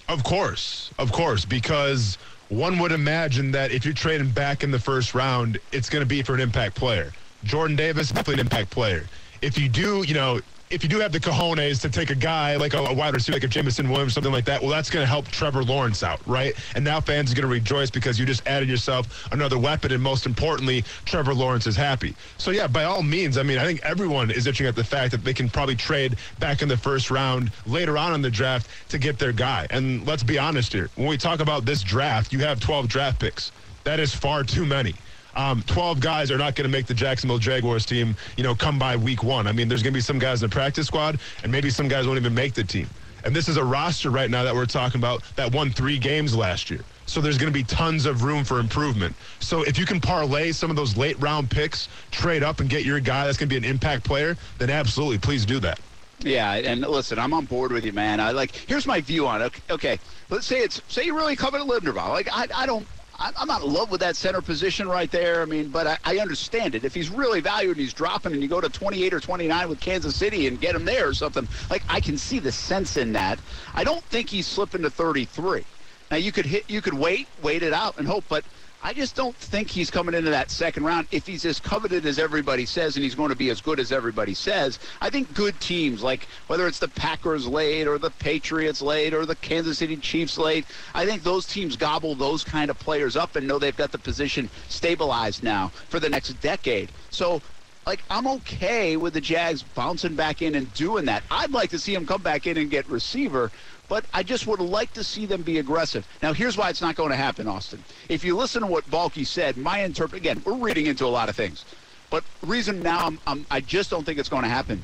Of 0.09 0.23
course, 0.23 0.89
of 0.97 1.11
course, 1.11 1.45
because 1.45 2.17
one 2.49 2.79
would 2.79 2.91
imagine 2.91 3.51
that 3.51 3.71
if 3.71 3.85
you're 3.85 3.93
trading 3.93 4.31
back 4.31 4.63
in 4.63 4.71
the 4.71 4.79
first 4.79 5.13
round, 5.13 5.59
it's 5.71 5.89
going 5.89 6.01
to 6.01 6.07
be 6.07 6.23
for 6.23 6.33
an 6.33 6.39
impact 6.39 6.75
player. 6.75 7.11
Jordan 7.43 7.75
Davis, 7.75 8.09
definitely 8.09 8.35
an 8.35 8.39
impact 8.39 8.71
player. 8.71 9.05
If 9.41 9.57
you 9.57 9.69
do, 9.69 10.03
you 10.03 10.13
know, 10.13 10.39
if 10.69 10.83
you 10.83 10.89
do 10.89 10.99
have 10.99 11.13
the 11.13 11.19
cojones 11.19 11.79
to 11.81 11.89
take 11.89 12.09
a 12.09 12.15
guy 12.15 12.57
like 12.57 12.73
a, 12.73 12.79
a 12.79 12.93
wide 12.93 13.13
receiver, 13.13 13.35
like 13.35 13.43
a 13.43 13.47
Jameson 13.47 13.89
Williams, 13.89 14.13
something 14.13 14.31
like 14.33 14.45
that, 14.45 14.61
well, 14.61 14.69
that's 14.69 14.89
going 14.89 15.03
to 15.03 15.07
help 15.07 15.27
Trevor 15.29 15.63
Lawrence 15.63 16.03
out, 16.03 16.19
right? 16.27 16.53
And 16.75 16.83
now 16.83 16.99
fans 16.99 17.31
are 17.31 17.35
going 17.35 17.43
to 17.43 17.53
rejoice 17.53 17.89
because 17.89 18.19
you 18.19 18.25
just 18.25 18.45
added 18.47 18.67
yourself 18.67 19.31
another 19.31 19.57
weapon, 19.57 19.93
and 19.93 20.03
most 20.03 20.25
importantly, 20.25 20.83
Trevor 21.05 21.33
Lawrence 21.33 21.67
is 21.67 21.75
happy. 21.75 22.15
So 22.37 22.51
yeah, 22.51 22.67
by 22.67 22.83
all 22.83 23.01
means, 23.01 23.37
I 23.37 23.43
mean, 23.43 23.57
I 23.57 23.65
think 23.65 23.81
everyone 23.83 24.29
is 24.29 24.45
itching 24.45 24.67
at 24.67 24.75
the 24.75 24.83
fact 24.83 25.11
that 25.11 25.23
they 25.23 25.33
can 25.33 25.49
probably 25.49 25.75
trade 25.75 26.17
back 26.39 26.61
in 26.61 26.67
the 26.67 26.77
first 26.77 27.11
round 27.11 27.51
later 27.65 27.97
on 27.97 28.13
in 28.13 28.21
the 28.21 28.31
draft 28.31 28.67
to 28.89 28.97
get 28.97 29.19
their 29.19 29.31
guy. 29.31 29.67
And 29.69 30.05
let's 30.05 30.23
be 30.23 30.37
honest 30.37 30.73
here, 30.73 30.89
when 30.95 31.07
we 31.07 31.17
talk 31.17 31.39
about 31.39 31.63
this 31.63 31.81
draft, 31.81 32.33
you 32.33 32.39
have 32.39 32.59
12 32.59 32.89
draft 32.89 33.19
picks. 33.19 33.51
That 33.85 34.01
is 34.01 34.13
far 34.13 34.43
too 34.43 34.65
many 34.65 34.95
um, 35.37 35.61
12 35.67 35.99
guys 35.99 36.31
are 36.31 36.37
not 36.37 36.55
going 36.55 36.69
to 36.69 36.75
make 36.75 36.87
the 36.87 36.93
Jacksonville 36.93 37.37
Jaguars 37.37 37.85
team, 37.85 38.15
you 38.35 38.43
know, 38.43 38.55
come 38.55 38.77
by 38.79 38.95
week 38.95 39.23
one. 39.23 39.47
I 39.47 39.51
mean, 39.51 39.69
there's 39.69 39.83
going 39.83 39.93
to 39.93 39.97
be 39.97 40.01
some 40.01 40.19
guys 40.19 40.41
in 40.41 40.49
the 40.49 40.53
practice 40.53 40.87
squad, 40.87 41.19
and 41.43 41.51
maybe 41.51 41.69
some 41.69 41.87
guys 41.87 42.07
won't 42.07 42.19
even 42.19 42.33
make 42.33 42.53
the 42.55 42.63
team. 42.63 42.89
And 43.23 43.35
this 43.35 43.47
is 43.47 43.57
a 43.57 43.63
roster 43.63 44.09
right 44.09 44.29
now 44.29 44.43
that 44.43 44.55
we're 44.55 44.65
talking 44.65 44.99
about 44.99 45.23
that 45.35 45.51
won 45.53 45.69
three 45.69 45.99
games 45.99 46.35
last 46.35 46.69
year. 46.69 46.81
So 47.05 47.21
there's 47.21 47.37
going 47.37 47.51
to 47.51 47.57
be 47.57 47.63
tons 47.63 48.05
of 48.05 48.23
room 48.23 48.43
for 48.43 48.59
improvement. 48.59 49.15
So 49.39 49.61
if 49.63 49.77
you 49.77 49.85
can 49.85 50.01
parlay 50.01 50.51
some 50.51 50.69
of 50.69 50.75
those 50.75 50.97
late 50.97 51.19
round 51.21 51.49
picks, 51.49 51.87
trade 52.11 52.43
up 52.43 52.59
and 52.59 52.69
get 52.69 52.83
your 52.83 52.99
guy 52.99 53.25
that's 53.25 53.37
going 53.37 53.49
to 53.49 53.53
be 53.53 53.57
an 53.57 53.69
impact 53.69 54.03
player, 54.03 54.37
then 54.57 54.69
absolutely, 54.69 55.17
please 55.19 55.45
do 55.45 55.59
that. 55.59 55.79
Yeah, 56.19 56.53
and 56.53 56.81
listen, 56.81 57.19
I'm 57.19 57.33
on 57.33 57.45
board 57.45 57.71
with 57.71 57.85
you, 57.85 57.93
man. 57.93 58.19
I 58.19 58.31
like. 58.31 58.55
Here's 58.55 58.87
my 58.87 59.01
view 59.01 59.27
on 59.27 59.41
it. 59.41 59.45
Okay, 59.45 59.61
okay 59.69 59.99
let's 60.29 60.45
say 60.45 60.59
it's 60.59 60.81
say 60.87 61.05
you 61.05 61.15
really 61.15 61.35
covet 61.35 61.61
Linderbaum. 61.61 62.09
Like 62.09 62.29
I, 62.31 62.47
I 62.53 62.65
don't 62.65 62.87
I'm 63.19 63.47
not 63.47 63.63
in 63.63 63.73
love 63.73 63.89
with 63.89 64.01
that 64.01 64.15
center 64.15 64.41
position 64.41 64.87
right 64.87 65.09
there. 65.09 65.41
I 65.41 65.45
mean, 65.45 65.69
but 65.69 65.87
I, 65.87 65.97
I, 66.05 66.17
understand 66.19 66.75
it. 66.75 66.85
If 66.85 66.93
he's 66.93 67.09
really 67.09 67.41
valued 67.41 67.77
and 67.77 67.81
he's 67.81 67.93
dropping 67.93 68.33
and 68.33 68.41
you 68.43 68.47
go 68.47 68.61
to 68.61 68.69
28 68.69 69.13
or 69.13 69.19
29 69.19 69.69
with 69.69 69.79
Kansas 69.79 70.15
City 70.15 70.45
and 70.45 70.61
get 70.61 70.75
him 70.75 70.85
there 70.85 71.07
or 71.07 71.13
something, 71.15 71.47
like 71.71 71.81
I 71.89 71.99
can 71.99 72.17
see 72.17 72.37
the 72.37 72.51
sense 72.51 72.95
in 72.95 73.13
that. 73.13 73.39
I 73.73 73.83
don't 73.83 74.03
think 74.05 74.29
he's 74.29 74.45
slipping 74.45 74.83
to 74.83 74.91
33. 74.91 75.65
Now 76.11 76.17
you 76.17 76.31
could 76.31 76.45
hit, 76.45 76.69
you 76.69 76.81
could 76.81 76.93
wait, 76.93 77.27
wait 77.41 77.63
it 77.63 77.73
out 77.73 77.97
and 77.97 78.07
hope, 78.07 78.25
but 78.29 78.45
I 78.83 78.93
just 78.93 79.15
don't 79.15 79.35
think 79.35 79.69
he's 79.69 79.89
coming 79.89 80.13
into 80.15 80.29
that 80.29 80.51
second 80.51 80.83
round 80.83 81.07
if 81.11 81.25
he's 81.25 81.45
as 81.45 81.59
coveted 81.59 82.05
as 82.05 82.19
everybody 82.19 82.65
says 82.65 82.95
and 82.95 83.03
he's 83.03 83.15
going 83.15 83.29
to 83.29 83.35
be 83.35 83.49
as 83.49 83.59
good 83.59 83.79
as 83.79 83.91
everybody 83.91 84.33
says. 84.33 84.79
I 85.01 85.09
think 85.09 85.33
good 85.33 85.59
teams, 85.59 86.03
like 86.03 86.27
whether 86.47 86.67
it's 86.67 86.79
the 86.79 86.87
Packers 86.87 87.47
late 87.47 87.87
or 87.87 87.97
the 87.97 88.11
Patriots 88.11 88.81
late 88.81 89.13
or 89.13 89.25
the 89.25 89.35
Kansas 89.35 89.79
City 89.79 89.97
Chiefs 89.97 90.37
late, 90.37 90.65
I 90.93 91.05
think 91.05 91.23
those 91.23 91.45
teams 91.45 91.75
gobble 91.75 92.15
those 92.15 92.43
kind 92.43 92.69
of 92.69 92.77
players 92.79 93.15
up 93.15 93.35
and 93.35 93.47
know 93.47 93.59
they've 93.59 93.75
got 93.75 93.91
the 93.91 93.97
position 93.97 94.49
stabilized 94.69 95.43
now 95.43 95.69
for 95.89 95.99
the 95.99 96.09
next 96.09 96.33
decade. 96.39 96.91
So 97.09 97.41
like 97.87 98.03
I'm 98.09 98.27
okay 98.27 98.97
with 98.97 99.13
the 99.13 99.21
Jags 99.21 99.63
bouncing 99.63 100.15
back 100.15 100.41
in 100.41 100.55
and 100.55 100.71
doing 100.73 101.05
that. 101.05 101.23
I'd 101.31 101.51
like 101.51 101.69
to 101.69 101.79
see 101.79 101.93
them 101.93 102.05
come 102.05 102.21
back 102.21 102.45
in 102.45 102.57
and 102.57 102.69
get 102.69 102.87
receiver, 102.89 103.49
but 103.89 104.05
I 104.13 104.23
just 104.23 104.47
would 104.47 104.59
like 104.59 104.93
to 104.93 105.03
see 105.03 105.25
them 105.25 105.41
be 105.41 105.59
aggressive. 105.59 106.07
Now, 106.21 106.33
here's 106.33 106.57
why 106.57 106.69
it's 106.69 106.81
not 106.81 106.95
going 106.95 107.11
to 107.11 107.15
happen, 107.15 107.47
Austin. 107.47 107.83
If 108.09 108.23
you 108.23 108.35
listen 108.35 108.61
to 108.61 108.67
what 108.67 108.89
Baalke 108.89 109.25
said, 109.25 109.57
my 109.57 109.79
interpret 109.79 110.19
again, 110.19 110.41
we're 110.45 110.55
reading 110.55 110.87
into 110.87 111.05
a 111.05 111.07
lot 111.07 111.29
of 111.29 111.35
things, 111.35 111.65
but 112.09 112.23
reason 112.41 112.81
now 112.81 113.05
I'm, 113.05 113.19
I'm, 113.25 113.45
I 113.49 113.61
just 113.61 113.89
don't 113.89 114.05
think 114.05 114.19
it's 114.19 114.29
going 114.29 114.43
to 114.43 114.49
happen 114.49 114.83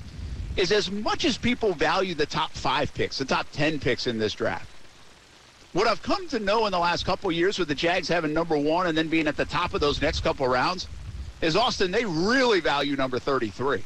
is 0.55 0.71
as 0.71 0.91
much 0.91 1.25
as 1.25 1.37
people 1.37 1.73
value 1.73 2.13
the 2.13 2.25
top 2.25 2.51
five 2.51 2.93
picks, 2.93 3.17
the 3.17 3.25
top 3.25 3.47
ten 3.51 3.79
picks 3.79 4.07
in 4.07 4.19
this 4.19 4.33
draft. 4.33 4.69
What 5.73 5.87
I've 5.87 6.03
come 6.03 6.27
to 6.27 6.39
know 6.39 6.67
in 6.67 6.71
the 6.71 6.79
last 6.79 7.05
couple 7.05 7.31
years 7.31 7.57
with 7.57 7.67
the 7.67 7.75
Jags 7.75 8.07
having 8.07 8.33
number 8.33 8.55
one 8.55 8.85
and 8.85 8.95
then 8.95 9.07
being 9.07 9.27
at 9.27 9.35
the 9.35 9.45
top 9.45 9.73
of 9.73 9.81
those 9.81 9.99
next 10.01 10.19
couple 10.19 10.47
rounds 10.47 10.87
is 11.41 11.55
Austin, 11.55 11.89
they 11.89 12.05
really 12.05 12.59
value 12.59 12.95
number 12.95 13.17
33. 13.17 13.83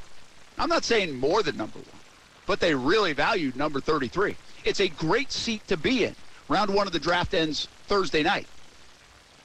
I'm 0.58 0.68
not 0.68 0.84
saying 0.84 1.18
more 1.18 1.42
than 1.44 1.56
number 1.56 1.80
one, 1.80 2.00
but 2.46 2.60
they 2.60 2.76
really 2.76 3.14
value 3.14 3.54
number 3.56 3.80
33. 3.80 4.36
It's 4.68 4.82
a 4.82 4.90
great 4.90 5.32
seat 5.32 5.66
to 5.70 5.78
be 5.78 6.04
in. 6.04 6.14
Round 6.50 6.74
one 6.74 6.88
of 6.88 6.94
the 6.94 7.00
draft 7.00 7.34
ends 7.34 7.70
Thursday 7.88 8.22
night. 8.22 8.48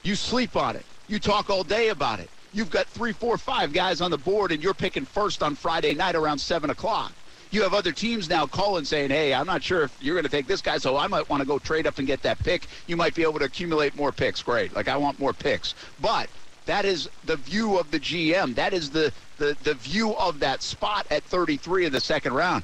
You 0.03 0.15
sleep 0.15 0.57
on 0.57 0.75
it. 0.75 0.85
You 1.07 1.17
talk 1.17 1.49
all 1.49 1.63
day 1.63 1.89
about 1.89 2.19
it. 2.19 2.29
you've 2.51 2.69
got 2.69 2.87
three, 2.87 3.13
four, 3.13 3.37
five 3.37 3.73
guys 3.73 4.01
on 4.01 4.11
the 4.11 4.17
board, 4.17 4.51
and 4.51 4.61
you're 4.61 4.73
picking 4.73 5.05
first 5.05 5.41
on 5.41 5.55
Friday 5.55 5.95
night 5.95 6.15
around 6.15 6.37
7 6.37 6.69
o'clock. 6.69 7.13
You 7.51 7.63
have 7.63 7.73
other 7.73 7.91
teams 7.91 8.29
now 8.29 8.45
calling 8.45 8.83
saying, 8.83 9.11
hey, 9.11 9.33
I'm 9.33 9.47
not 9.47 9.63
sure 9.63 9.83
if 9.83 9.97
you're 10.01 10.13
going 10.13 10.25
to 10.25 10.29
take 10.29 10.45
this 10.45 10.61
guy, 10.61 10.77
so 10.77 10.97
I 10.97 11.07
might 11.07 11.29
want 11.29 11.41
to 11.41 11.47
go 11.47 11.57
trade 11.57 11.87
up 11.87 11.97
and 11.99 12.05
get 12.05 12.21
that 12.23 12.37
pick. 12.39 12.67
You 12.87 12.97
might 12.97 13.15
be 13.15 13.23
able 13.23 13.39
to 13.39 13.45
accumulate 13.45 13.95
more 13.95 14.11
picks. 14.11 14.43
Great. 14.43 14.75
Like, 14.75 14.87
I 14.87 14.97
want 14.97 15.19
more 15.19 15.33
picks. 15.33 15.73
But 16.01 16.29
that 16.65 16.83
is 16.83 17.09
the 17.25 17.37
view 17.37 17.77
of 17.79 17.89
the 17.91 17.99
GM. 17.99 18.55
That 18.55 18.73
is 18.73 18.89
the, 18.89 19.11
the, 19.37 19.55
the 19.63 19.75
view 19.75 20.15
of 20.15 20.39
that 20.41 20.61
spot 20.61 21.07
at 21.09 21.23
33 21.23 21.85
in 21.85 21.91
the 21.91 22.01
second 22.01 22.33
round. 22.33 22.63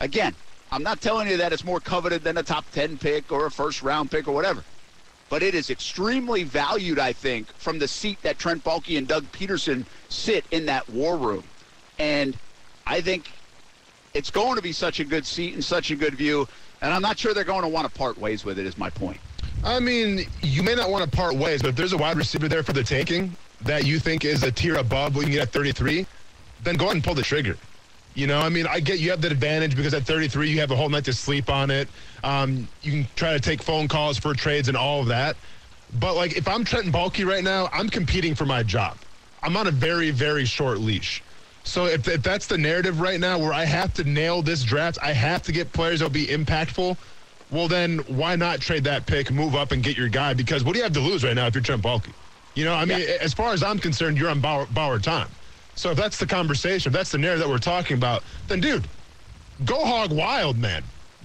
Again, 0.00 0.34
I'm 0.72 0.82
not 0.82 1.02
telling 1.02 1.28
you 1.28 1.36
that 1.36 1.52
it's 1.52 1.64
more 1.64 1.80
coveted 1.80 2.24
than 2.24 2.38
a 2.38 2.42
top 2.42 2.64
10 2.72 2.96
pick 2.96 3.30
or 3.30 3.44
a 3.44 3.50
first 3.50 3.82
round 3.82 4.10
pick 4.10 4.26
or 4.26 4.32
whatever. 4.32 4.64
But 5.28 5.42
it 5.42 5.54
is 5.54 5.68
extremely 5.68 6.44
valued, 6.44 6.98
I 6.98 7.12
think, 7.12 7.46
from 7.58 7.78
the 7.78 7.86
seat 7.86 8.22
that 8.22 8.38
Trent 8.38 8.64
Baalke 8.64 8.96
and 8.96 9.06
Doug 9.06 9.30
Pederson 9.32 9.84
sit 10.08 10.46
in 10.50 10.64
that 10.66 10.88
war 10.88 11.18
room. 11.18 11.44
And 11.98 12.38
I 12.86 13.02
think 13.02 13.30
it's 14.14 14.30
going 14.30 14.56
to 14.56 14.62
be 14.62 14.72
such 14.72 14.98
a 14.98 15.04
good 15.04 15.26
seat 15.26 15.52
and 15.52 15.62
such 15.62 15.90
a 15.90 15.94
good 15.94 16.14
view. 16.14 16.48
And 16.80 16.90
I'm 16.90 17.02
not 17.02 17.18
sure 17.18 17.34
they're 17.34 17.44
going 17.44 17.62
to 17.62 17.68
want 17.68 17.86
to 17.86 17.98
part 17.98 18.16
ways 18.16 18.42
with 18.46 18.58
it, 18.58 18.64
is 18.64 18.78
my 18.78 18.88
point. 18.88 19.20
I 19.64 19.78
mean, 19.78 20.26
you 20.40 20.62
may 20.62 20.74
not 20.74 20.90
want 20.90 21.04
to 21.04 21.14
part 21.14 21.34
ways, 21.34 21.60
but 21.60 21.68
if 21.68 21.76
there's 21.76 21.92
a 21.92 21.98
wide 21.98 22.16
receiver 22.16 22.48
there 22.48 22.62
for 22.62 22.72
the 22.72 22.82
taking 22.82 23.36
that 23.60 23.84
you 23.84 23.98
think 23.98 24.24
is 24.24 24.42
a 24.42 24.50
tier 24.50 24.76
above 24.76 25.14
what 25.14 25.20
you 25.20 25.26
can 25.26 25.32
get 25.34 25.42
at 25.48 25.52
33, 25.52 26.06
then 26.62 26.76
go 26.76 26.86
ahead 26.86 26.96
and 26.96 27.04
pull 27.04 27.14
the 27.14 27.22
trigger. 27.22 27.58
You 28.14 28.26
know, 28.26 28.40
I 28.40 28.50
mean, 28.50 28.66
I 28.66 28.80
get 28.80 28.98
you 28.98 29.10
have 29.10 29.22
the 29.22 29.28
advantage 29.28 29.74
because 29.74 29.94
at 29.94 30.02
33 30.02 30.50
you 30.50 30.60
have 30.60 30.70
a 30.70 30.76
whole 30.76 30.88
night 30.88 31.04
to 31.06 31.12
sleep 31.12 31.48
on 31.48 31.70
it. 31.70 31.88
Um, 32.22 32.68
you 32.82 32.92
can 32.92 33.08
try 33.16 33.32
to 33.32 33.40
take 33.40 33.62
phone 33.62 33.88
calls 33.88 34.18
for 34.18 34.34
trades 34.34 34.68
and 34.68 34.76
all 34.76 35.00
of 35.00 35.08
that. 35.08 35.36
But 35.98 36.14
like, 36.14 36.36
if 36.36 36.46
I'm 36.46 36.64
Trenton 36.64 36.92
Baalke 36.92 37.26
right 37.26 37.44
now, 37.44 37.68
I'm 37.72 37.88
competing 37.88 38.34
for 38.34 38.44
my 38.44 38.62
job. 38.62 38.98
I'm 39.42 39.56
on 39.56 39.66
a 39.66 39.70
very, 39.70 40.10
very 40.10 40.44
short 40.44 40.78
leash. 40.78 41.22
So 41.64 41.86
if, 41.86 42.06
if 42.08 42.22
that's 42.22 42.46
the 42.46 42.58
narrative 42.58 43.00
right 43.00 43.20
now, 43.20 43.38
where 43.38 43.52
I 43.52 43.64
have 43.64 43.94
to 43.94 44.04
nail 44.04 44.42
this 44.42 44.62
draft, 44.62 44.98
I 45.02 45.12
have 45.12 45.42
to 45.44 45.52
get 45.52 45.72
players 45.72 46.00
that'll 46.00 46.12
be 46.12 46.26
impactful. 46.26 46.96
Well, 47.50 47.68
then 47.68 47.98
why 48.08 48.36
not 48.36 48.60
trade 48.60 48.84
that 48.84 49.06
pick, 49.06 49.30
move 49.30 49.54
up, 49.54 49.72
and 49.72 49.82
get 49.82 49.96
your 49.96 50.08
guy? 50.08 50.34
Because 50.34 50.64
what 50.64 50.72
do 50.72 50.78
you 50.78 50.84
have 50.84 50.94
to 50.94 51.00
lose 51.00 51.22
right 51.22 51.34
now 51.34 51.46
if 51.46 51.54
you're 51.54 51.62
Trent 51.62 51.82
Baalke? 51.82 52.12
You 52.54 52.64
know, 52.64 52.74
I 52.74 52.84
mean, 52.84 53.00
yeah. 53.00 53.16
as 53.20 53.32
far 53.32 53.52
as 53.52 53.62
I'm 53.62 53.78
concerned, 53.78 54.18
you're 54.18 54.30
on 54.30 54.40
Bauer, 54.40 54.66
Bauer 54.66 54.98
time. 54.98 55.28
So 55.74 55.90
if 55.90 55.96
that's 55.96 56.18
the 56.18 56.26
conversation, 56.26 56.90
if 56.90 56.94
that's 56.94 57.12
the 57.12 57.18
narrative 57.18 57.40
that 57.40 57.48
we're 57.48 57.58
talking 57.58 57.96
about, 57.96 58.22
then 58.48 58.60
dude, 58.60 58.86
go 59.64 59.84
hog 59.84 60.12
wild, 60.12 60.58
man. 60.58 60.82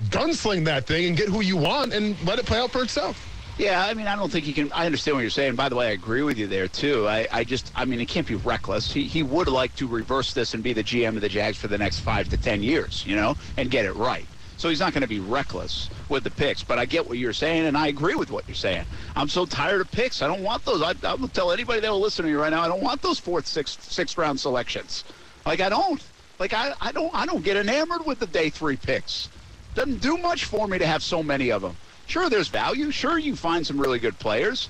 Gunsling 0.09 0.65
that 0.65 0.85
thing 0.85 1.07
and 1.07 1.17
get 1.17 1.27
who 1.27 1.41
you 1.41 1.57
want 1.57 1.93
and 1.93 2.15
let 2.25 2.39
it 2.39 2.45
play 2.45 2.59
out 2.59 2.71
for 2.71 2.83
itself. 2.83 3.23
Yeah, 3.57 3.83
I 3.83 3.95
mean, 3.95 4.05
I 4.05 4.15
don't 4.15 4.31
think 4.31 4.45
you 4.45 4.53
can. 4.53 4.71
I 4.71 4.85
understand 4.85 5.17
what 5.17 5.21
you're 5.21 5.31
saying. 5.31 5.55
By 5.55 5.67
the 5.67 5.75
way, 5.75 5.87
I 5.87 5.91
agree 5.91 6.21
with 6.21 6.37
you 6.37 6.45
there 6.45 6.67
too. 6.67 7.07
I, 7.07 7.27
I 7.31 7.43
just, 7.43 7.71
I 7.75 7.85
mean, 7.85 7.99
it 7.99 8.05
can't 8.05 8.27
be 8.27 8.35
reckless. 8.35 8.93
He, 8.93 9.05
he 9.05 9.23
would 9.23 9.47
like 9.47 9.75
to 9.77 9.87
reverse 9.87 10.33
this 10.33 10.53
and 10.53 10.61
be 10.61 10.73
the 10.73 10.83
GM 10.83 11.15
of 11.15 11.21
the 11.21 11.29
Jags 11.29 11.57
for 11.57 11.67
the 11.67 11.77
next 11.77 12.01
five 12.01 12.29
to 12.29 12.37
ten 12.37 12.61
years, 12.61 13.03
you 13.07 13.15
know, 13.15 13.35
and 13.57 13.71
get 13.71 13.85
it 13.85 13.93
right. 13.93 14.27
So 14.57 14.69
he's 14.69 14.79
not 14.79 14.93
going 14.93 15.01
to 15.01 15.07
be 15.07 15.19
reckless 15.19 15.89
with 16.09 16.23
the 16.23 16.31
picks. 16.31 16.63
But 16.63 16.79
I 16.79 16.85
get 16.85 17.07
what 17.07 17.17
you're 17.17 17.33
saying, 17.33 17.65
and 17.65 17.77
I 17.77 17.87
agree 17.87 18.15
with 18.15 18.31
what 18.31 18.47
you're 18.47 18.55
saying. 18.55 18.85
I'm 19.15 19.29
so 19.29 19.45
tired 19.45 19.81
of 19.81 19.91
picks. 19.91 20.21
I 20.21 20.27
don't 20.27 20.43
want 20.43 20.65
those. 20.65 20.81
I, 20.81 20.93
I 21.03 21.15
will 21.15 21.27
tell 21.27 21.51
anybody 21.51 21.79
that 21.81 21.91
will 21.91 21.99
listen 21.99 22.25
to 22.25 22.31
me 22.31 22.35
right 22.37 22.49
now. 22.51 22.61
I 22.61 22.67
don't 22.67 22.81
want 22.81 23.01
those 23.01 23.19
fourth, 23.19 23.47
sixth, 23.47 23.91
sixth 23.91 24.17
round 24.17 24.39
selections. 24.39 25.03
Like 25.45 25.61
I 25.61 25.69
don't. 25.69 26.01
Like 26.39 26.53
I, 26.53 26.73
I 26.81 26.91
don't. 26.91 27.13
I 27.13 27.25
don't 27.25 27.43
get 27.43 27.57
enamored 27.57 28.05
with 28.05 28.19
the 28.19 28.27
day 28.27 28.49
three 28.49 28.77
picks. 28.77 29.29
Doesn't 29.75 30.01
do 30.01 30.17
much 30.17 30.45
for 30.45 30.67
me 30.67 30.77
to 30.77 30.87
have 30.87 31.03
so 31.03 31.21
many 31.21 31.51
of 31.51 31.61
them. 31.61 31.75
Sure, 32.07 32.29
there's 32.29 32.47
value. 32.47 32.89
Sure, 32.89 33.17
you 33.17 33.35
find 33.35 33.65
some 33.67 33.79
really 33.79 33.99
good 33.99 34.17
players, 34.17 34.69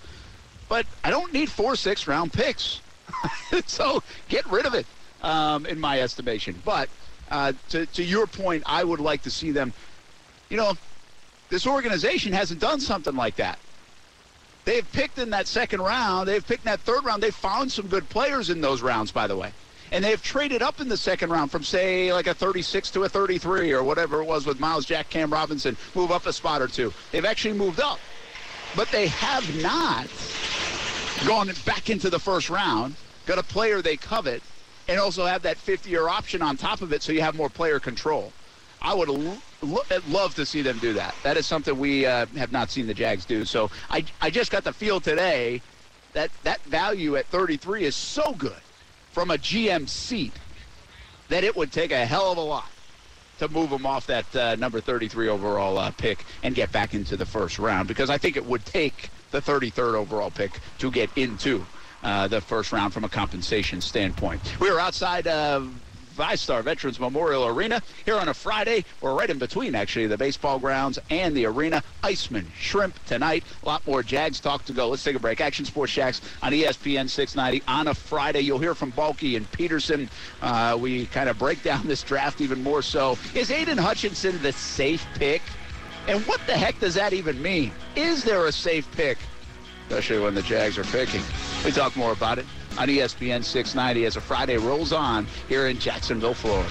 but 0.67 0.85
I 1.03 1.11
don't 1.11 1.31
need 1.31 1.49
four, 1.49 1.75
six 1.75 2.07
round 2.07 2.33
picks. 2.33 2.81
so 3.65 4.03
get 4.27 4.45
rid 4.47 4.65
of 4.65 4.73
it, 4.73 4.85
um, 5.21 5.65
in 5.65 5.79
my 5.79 6.01
estimation. 6.01 6.59
But 6.65 6.89
uh, 7.29 7.53
to, 7.69 7.85
to 7.85 8.03
your 8.03 8.27
point, 8.27 8.63
I 8.65 8.83
would 8.83 8.99
like 8.99 9.21
to 9.23 9.31
see 9.31 9.51
them. 9.51 9.73
You 10.49 10.57
know, 10.57 10.73
this 11.49 11.65
organization 11.65 12.33
hasn't 12.33 12.59
done 12.59 12.79
something 12.79 13.15
like 13.15 13.35
that. 13.37 13.59
They've 14.65 14.89
picked 14.91 15.17
in 15.17 15.29
that 15.29 15.47
second 15.47 15.81
round. 15.81 16.27
They've 16.27 16.45
picked 16.45 16.65
in 16.65 16.71
that 16.71 16.81
third 16.81 17.05
round. 17.05 17.23
They've 17.23 17.33
found 17.33 17.71
some 17.71 17.87
good 17.87 18.09
players 18.09 18.49
in 18.49 18.59
those 18.59 18.81
rounds, 18.81 19.11
by 19.11 19.27
the 19.27 19.37
way. 19.37 19.53
And 19.93 20.03
they've 20.03 20.21
traded 20.21 20.61
up 20.61 20.81
in 20.81 20.89
the 20.89 20.97
second 20.97 21.29
round 21.29 21.51
from, 21.51 21.63
say, 21.63 22.11
like 22.11 22.27
a 22.27 22.33
36 22.33 22.91
to 22.91 23.03
a 23.03 23.09
33 23.09 23.71
or 23.71 23.83
whatever 23.83 24.21
it 24.21 24.25
was 24.25 24.45
with 24.45 24.59
Myles 24.59 24.85
Jack, 24.85 25.09
Cam 25.09 25.31
Robinson, 25.31 25.77
move 25.95 26.11
up 26.11 26.25
a 26.25 26.33
spot 26.33 26.61
or 26.61 26.67
two. 26.67 26.93
They've 27.13 27.23
actually 27.23 27.53
moved 27.53 27.79
up. 27.79 27.99
But 28.75 28.89
they 28.91 29.07
have 29.07 29.61
not 29.61 30.07
gone 31.25 31.49
back 31.65 31.89
into 31.89 32.09
the 32.09 32.19
first 32.19 32.49
round, 32.49 32.95
got 33.25 33.39
a 33.39 33.43
player 33.43 33.81
they 33.81 33.95
covet, 33.95 34.43
and 34.89 34.99
also 34.99 35.25
have 35.25 35.41
that 35.43 35.57
50-year 35.57 36.09
option 36.09 36.41
on 36.41 36.57
top 36.57 36.81
of 36.81 36.91
it 36.91 37.01
so 37.01 37.13
you 37.13 37.21
have 37.21 37.35
more 37.35 37.49
player 37.49 37.79
control. 37.79 38.33
I 38.81 38.93
would 38.93 39.09
lo- 39.09 39.41
love 40.05 40.35
to 40.35 40.45
see 40.45 40.61
them 40.61 40.79
do 40.79 40.93
that. 40.93 41.15
That 41.23 41.37
is 41.37 41.45
something 41.45 41.77
we 41.77 42.05
uh, 42.05 42.25
have 42.35 42.51
not 42.51 42.69
seen 42.69 42.87
the 42.87 42.93
Jags 42.93 43.25
do. 43.25 43.45
So 43.45 43.69
I, 43.89 44.05
I 44.21 44.29
just 44.29 44.51
got 44.51 44.63
the 44.63 44.73
feel 44.73 44.99
today 44.99 45.61
that 46.13 46.31
that 46.43 46.63
value 46.65 47.15
at 47.15 47.27
33 47.27 47.83
is 47.83 47.95
so 47.95 48.33
good 48.33 48.61
from 49.11 49.31
a 49.31 49.37
GM 49.37 49.89
seat 49.89 50.33
that 51.29 51.43
it 51.43 51.55
would 51.55 51.71
take 51.71 51.91
a 51.91 52.05
hell 52.05 52.31
of 52.31 52.37
a 52.37 52.41
lot 52.41 52.71
to 53.37 53.47
move 53.49 53.71
him 53.71 53.85
off 53.85 54.07
that 54.07 54.35
uh, 54.35 54.55
number 54.55 54.81
33 54.81 55.27
overall 55.27 55.77
uh, 55.77 55.91
pick 55.91 56.25
and 56.43 56.55
get 56.55 56.71
back 56.71 56.93
into 56.93 57.15
the 57.15 57.25
first 57.25 57.59
round 57.59 57.87
because 57.87 58.09
I 58.09 58.17
think 58.17 58.35
it 58.35 58.45
would 58.45 58.65
take 58.65 59.09
the 59.31 59.41
33rd 59.41 59.95
overall 59.95 60.31
pick 60.31 60.59
to 60.79 60.89
get 60.89 61.11
into 61.15 61.65
uh, 62.03 62.27
the 62.27 62.41
first 62.41 62.71
round 62.71 62.93
from 62.93 63.03
a 63.03 63.09
compensation 63.09 63.81
standpoint. 63.81 64.59
We 64.59 64.71
were 64.71 64.79
outside 64.79 65.27
of 65.27 65.71
VyStar 66.17 66.63
Veterans 66.63 66.99
Memorial 66.99 67.45
Arena 67.45 67.81
here 68.03 68.17
on 68.17 68.27
a 68.27 68.33
Friday. 68.33 68.83
We're 68.99 69.13
right 69.13 69.29
in 69.29 69.37
between, 69.37 69.75
actually, 69.75 70.07
the 70.07 70.17
baseball 70.17 70.59
grounds 70.59 70.97
and 71.09 71.37
the 71.37 71.45
arena. 71.45 71.83
Icemen 72.03 72.45
Shrimp 72.59 72.93
tonight. 73.05 73.43
A 73.63 73.65
lot 73.65 73.85
more 73.85 74.01
Jags 74.01 74.39
talk 74.39 74.65
to 74.65 74.73
go. 74.73 74.89
Let's 74.89 75.03
take 75.03 75.15
a 75.15 75.19
break. 75.19 75.39
Action 75.39 75.63
Sports 75.63 75.93
Jax 75.93 76.21
on 76.41 76.51
ESPN 76.51 77.07
690 77.07 77.63
on 77.67 77.87
a 77.87 77.93
Friday. 77.93 78.41
You'll 78.41 78.57
hear 78.57 78.73
from 78.73 78.91
Baalke 78.91 79.37
and 79.37 79.49
Pederson. 79.51 80.09
Uh, 80.41 80.77
we 80.77 81.05
kind 81.07 81.29
of 81.29 81.37
break 81.37 81.61
down 81.63 81.87
this 81.87 82.01
draft 82.01 82.41
even 82.41 82.63
more 82.63 82.81
so. 82.81 83.17
Is 83.35 83.51
Aidan 83.51 83.77
Hutchinson 83.77 84.41
the 84.41 84.51
safe 84.53 85.05
pick? 85.15 85.43
And 86.07 86.25
what 86.25 86.41
the 86.47 86.53
heck 86.53 86.79
does 86.79 86.95
that 86.95 87.13
even 87.13 87.39
mean? 87.41 87.71
Is 87.95 88.23
there 88.23 88.47
a 88.47 88.51
safe 88.51 88.89
pick? 88.93 89.17
Especially 89.87 90.19
when 90.19 90.33
the 90.33 90.41
Jags 90.41 90.77
are 90.77 90.83
picking. 90.85 91.21
We 91.63 91.71
talk 91.71 91.95
more 91.95 92.11
about 92.11 92.39
it 92.39 92.45
on 92.77 92.87
ESPN 92.87 93.43
690 93.43 94.05
as 94.05 94.15
a 94.17 94.21
Friday 94.21 94.57
rolls 94.57 94.93
on 94.93 95.25
here 95.49 95.67
in 95.67 95.79
Jacksonville, 95.79 96.33
Florida. 96.33 96.69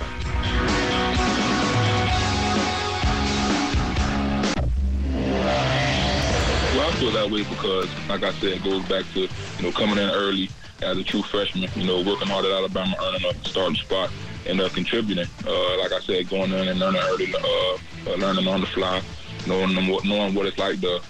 Well, 6.77 6.88
I 6.88 6.92
feel 6.95 7.11
that 7.12 7.31
way 7.31 7.42
because, 7.45 7.88
like 8.09 8.23
I 8.23 8.33
said, 8.35 8.53
it 8.53 8.62
goes 8.62 8.85
back 8.85 9.05
to, 9.14 9.21
you 9.21 9.62
know, 9.62 9.73
coming 9.73 9.99
in 9.99 10.09
early 10.11 10.49
as 10.83 10.97
a 10.97 11.03
true 11.03 11.23
freshman, 11.23 11.69
you 11.75 11.85
know, 11.85 12.03
working 12.03 12.29
hard 12.29 12.45
at 12.45 12.53
Alabama, 12.53 12.95
earning 13.03 13.25
a 13.25 13.49
starting 13.49 13.77
spot 13.77 14.11
and 14.47 14.61
uh, 14.61 14.69
contributing. 14.69 15.27
Uh, 15.47 15.79
like 15.79 15.92
I 15.92 16.01
said, 16.01 16.29
going 16.29 16.53
in 16.53 16.69
and 16.69 16.79
learning 16.79 17.01
early, 17.05 17.35
uh, 17.35 17.79
uh 18.07 18.14
learning 18.16 18.47
on 18.47 18.61
the 18.61 18.66
fly, 18.69 19.03
knowing, 19.47 19.75
knowing 19.75 20.35
what 20.35 20.47
it's 20.47 20.59
like 20.59 20.81
to 20.83 21.01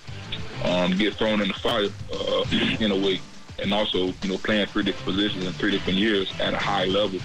um, 0.65 0.97
get 0.97 1.15
thrown 1.15 1.43
in 1.43 1.49
the 1.49 1.55
fire 1.55 1.89
uh, 2.15 2.45
in 2.81 2.93
a 2.93 2.97
way 2.97 3.21
and 3.59 3.73
also, 3.73 4.07
you 4.23 4.29
know, 4.29 4.39
playing 4.39 4.67
three 4.67 4.83
different 4.83 5.17
positions 5.17 5.45
in 5.45 5.53
three 5.55 5.71
different 5.71 5.99
years 5.99 6.33
at 6.41 6.55
a 6.55 6.59
high 6.59 6.85
level. 6.85 7.19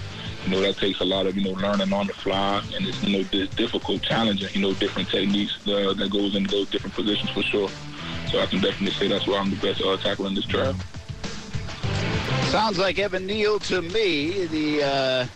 You 0.44 0.50
know, 0.50 0.60
that 0.60 0.76
takes 0.76 1.00
a 1.00 1.04
lot 1.04 1.26
of, 1.26 1.36
you 1.36 1.44
know, 1.44 1.58
learning 1.60 1.92
on 1.92 2.08
the 2.08 2.14
fly, 2.14 2.62
and 2.74 2.86
it's, 2.86 3.02
you 3.04 3.18
know, 3.18 3.46
difficult, 3.56 4.02
challenging, 4.02 4.48
you 4.54 4.60
know, 4.60 4.74
different 4.74 5.08
techniques 5.08 5.56
uh, 5.68 5.92
that 5.94 6.10
goes 6.10 6.34
into 6.34 6.50
those 6.50 6.68
different 6.68 6.94
positions 6.96 7.30
for 7.30 7.42
sure. 7.42 7.68
So 8.30 8.40
I 8.40 8.46
can 8.46 8.60
definitely 8.60 8.92
say 8.92 9.08
that's 9.08 9.26
why 9.26 9.38
I'm 9.38 9.50
the 9.50 9.56
best 9.56 9.82
uh, 9.82 9.96
tackler 9.98 10.26
in 10.26 10.34
this 10.34 10.46
draft. 10.46 10.84
Sounds 12.50 12.78
like 12.78 12.98
Evan 12.98 13.26
Neal 13.26 13.58
to 13.60 13.82
me, 13.82 14.46
the 14.46 14.82
uh, 14.82 15.26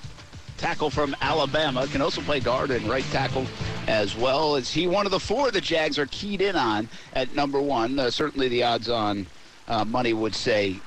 tackle 0.56 0.90
from 0.90 1.14
Alabama, 1.20 1.86
can 1.86 2.00
also 2.00 2.20
play 2.22 2.40
guard 2.40 2.70
and 2.70 2.86
right 2.88 3.04
tackle 3.04 3.46
as 3.86 4.16
well. 4.16 4.56
Is 4.56 4.72
he 4.72 4.86
one 4.86 5.06
of 5.06 5.12
the 5.12 5.20
four 5.20 5.50
the 5.50 5.60
Jags 5.60 5.98
are 5.98 6.06
keyed 6.06 6.42
in 6.42 6.56
on 6.56 6.88
at 7.12 7.34
number 7.34 7.60
one? 7.60 7.98
Uh, 7.98 8.10
certainly 8.10 8.48
the 8.48 8.64
odds 8.64 8.88
on 8.88 9.26
uh, 9.68 9.84
money 9.84 10.12
would 10.12 10.34
say 10.34 10.80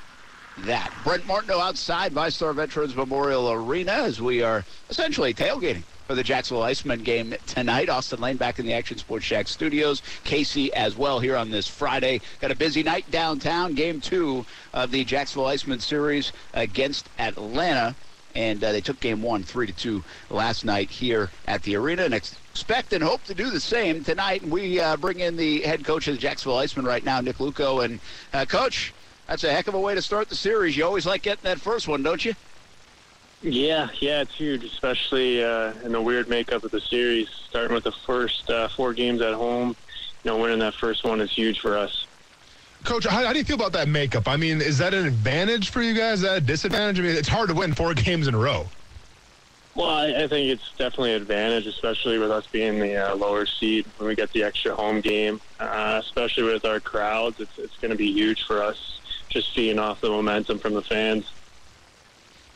that. 0.59 0.93
Brent 1.03 1.25
Martineau 1.25 1.59
outside 1.59 2.13
VyStar 2.13 2.53
Veterans 2.53 2.95
Memorial 2.95 3.51
Arena 3.51 3.91
as 3.91 4.21
we 4.21 4.41
are 4.41 4.65
essentially 4.89 5.33
tailgating 5.33 5.83
for 6.07 6.15
the 6.15 6.23
Jacksonville 6.23 6.63
Icemen 6.63 7.03
game 7.03 7.35
tonight. 7.45 7.87
Austin 7.87 8.19
Lane 8.19 8.37
back 8.37 8.59
in 8.59 8.65
the 8.65 8.73
Action 8.73 8.97
Sports 8.97 9.27
Jax 9.27 9.51
studios. 9.51 10.01
Casey 10.23 10.73
as 10.73 10.97
well 10.97 11.19
here 11.19 11.35
on 11.35 11.51
this 11.51 11.67
Friday. 11.67 12.19
Got 12.41 12.51
a 12.51 12.55
busy 12.55 12.83
night 12.83 13.09
downtown. 13.11 13.75
Game 13.75 14.01
two 14.01 14.45
of 14.73 14.91
the 14.91 15.03
Jacksonville 15.05 15.49
Icemen 15.49 15.79
series 15.79 16.31
against 16.53 17.07
Atlanta. 17.19 17.95
And 18.35 18.63
uh, 18.63 18.71
they 18.71 18.81
took 18.81 18.99
game 18.99 19.21
one, 19.21 19.43
three 19.43 19.67
to 19.67 19.73
two 19.73 20.03
last 20.29 20.65
night 20.65 20.89
here 20.89 21.29
at 21.47 21.63
the 21.63 21.75
arena. 21.75 22.03
And 22.03 22.13
expect 22.59 22.91
and 22.91 23.01
hope 23.01 23.23
to 23.23 23.33
do 23.33 23.49
the 23.49 23.59
same 23.59 24.03
tonight. 24.03 24.41
And 24.41 24.51
we 24.51 24.81
uh, 24.81 24.97
bring 24.97 25.21
in 25.21 25.37
the 25.37 25.61
head 25.61 25.85
coach 25.85 26.09
of 26.09 26.15
the 26.15 26.19
Jacksonville 26.19 26.57
Icemen 26.57 26.85
right 26.85 27.03
now, 27.05 27.21
Nick 27.21 27.37
Luukko. 27.37 27.85
And 27.85 28.01
uh, 28.33 28.43
coach, 28.43 28.93
That's 29.27 29.45
a 29.45 29.51
heck 29.51 29.69
of 29.69 29.75
a 29.75 29.79
way 29.79 29.95
to 29.95 30.01
start 30.01 30.27
the 30.27 30.35
series. 30.35 30.75
You 30.75 30.83
always 30.83 31.05
like 31.05 31.21
getting 31.21 31.43
that 31.43 31.61
first 31.61 31.87
one, 31.87 32.03
don't 32.03 32.23
you? 32.23 32.33
Yeah, 33.41 33.87
yeah, 34.01 34.23
it's 34.23 34.35
huge, 34.35 34.65
especially 34.65 35.41
uh, 35.41 35.71
in 35.85 35.93
the 35.93 36.01
weird 36.01 36.27
makeup 36.27 36.65
of 36.65 36.71
the 36.71 36.81
series. 36.81 37.29
Starting 37.29 37.73
with 37.73 37.85
the 37.85 37.93
first 37.93 38.49
uh, 38.49 38.67
four 38.67 38.93
games 38.93 39.21
at 39.21 39.33
home, 39.33 39.69
you 40.25 40.31
know, 40.31 40.37
winning 40.37 40.59
that 40.59 40.73
first 40.73 41.05
one 41.05 41.21
is 41.21 41.31
huge 41.31 41.61
for 41.61 41.77
us. 41.77 42.07
Coach, 42.83 43.05
how, 43.05 43.25
how, 43.25 43.31
do 43.31 43.39
you 43.39 43.45
feel 43.45 43.55
about 43.55 43.71
that 43.71 43.87
makeup? 43.87 44.27
I 44.27 44.35
mean, 44.35 44.61
is 44.61 44.77
that 44.79 44.93
an 44.93 45.05
advantage 45.07 45.69
for 45.69 45.81
you 45.81 45.93
guys? 45.93 46.15
Is 46.15 46.21
that 46.23 46.37
a 46.37 46.41
disadvantage? 46.41 46.99
I 46.99 47.03
mean, 47.03 47.15
it's 47.15 47.29
hard 47.29 47.47
to 47.47 47.55
win 47.55 47.73
four 47.73 47.93
games 48.05 48.27
in 48.27 48.35
a 48.35 48.37
row. 48.37 48.67
Well, 49.79 49.87
I, 49.91 50.07
I 50.07 50.27
think 50.27 50.49
it's 50.49 50.73
definitely 50.77 51.13
an 51.13 51.21
advantage, 51.21 51.65
especially 51.65 52.17
with 52.17 52.31
us 52.31 52.45
being 52.47 52.79
the 52.79 52.97
uh, 52.97 53.15
lower 53.15 53.45
seed 53.45 53.85
when 53.97 54.09
we 54.09 54.15
get 54.15 54.29
the 54.33 54.43
extra 54.43 54.75
home 54.75 54.99
game. 54.99 55.39
Uh, 55.57 56.01
especially 56.03 56.43
with 56.43 56.65
our 56.65 56.81
crowds, 56.81 57.39
it's 57.39 57.57
it's 57.57 57.77
going 57.77 57.91
to 57.91 57.97
be 57.97 58.11
huge 58.11 58.43
for 58.43 58.61
us, 58.61 58.99
just 59.29 59.55
feeding 59.55 59.79
off 59.79 60.01
the 60.01 60.09
momentum 60.09 60.59
from 60.59 60.73
the 60.73 60.81
fans. 60.81 61.31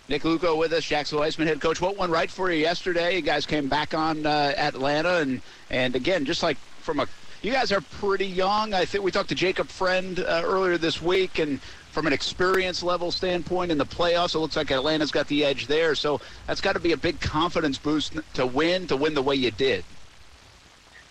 Nick 0.10 0.24
Luukko 0.24 0.58
with 0.58 0.74
us, 0.74 0.84
Jacksonville 0.84 1.26
Icemen 1.26 1.48
head 1.48 1.62
coach. 1.62 1.80
What 1.80 1.96
went 1.96 2.12
right 2.12 2.30
for 2.30 2.52
you 2.52 2.60
yesterday? 2.60 3.16
You 3.16 3.22
guys 3.22 3.46
came 3.46 3.70
back 3.70 3.94
on 3.94 4.26
uh, 4.26 4.54
Atlanta, 4.58 5.20
and 5.20 5.42
and 5.70 5.96
again, 5.96 6.26
just 6.26 6.44
like 6.44 6.58
from 6.82 7.00
a, 7.00 7.08
you 7.42 7.54
guys 7.54 7.72
are 7.72 7.80
pretty 7.80 8.28
young. 8.28 8.74
I 8.74 8.84
think 8.84 9.02
we 9.02 9.12
talked 9.12 9.30
to 9.30 9.36
Jacob 9.36 9.70
Friend 9.70 10.20
uh, 10.20 10.42
earlier 10.44 10.78
this 10.78 11.02
week, 11.02 11.40
and 11.40 11.62
from 11.94 12.08
an 12.08 12.14
experience 12.14 12.82
level 12.82 13.12
standpoint 13.12 13.72
in 13.72 13.78
the 13.78 13.86
playoffs, 13.86 14.34
it 14.34 14.40
looks 14.40 14.56
like 14.56 14.72
Atlanta's 14.72 15.12
got 15.12 15.28
the 15.28 15.46
edge 15.46 15.68
there. 15.68 15.94
So 15.94 16.20
that's 16.48 16.60
got 16.60 16.74
to 16.74 16.80
be 16.80 16.94
a 16.94 16.98
big 16.98 17.20
confidence 17.22 17.78
boost 17.78 18.18
to 18.34 18.48
win, 18.48 18.88
to 18.88 18.98
win 18.98 19.14
the 19.14 19.22
way 19.22 19.36
you 19.36 19.52
did. 19.52 19.86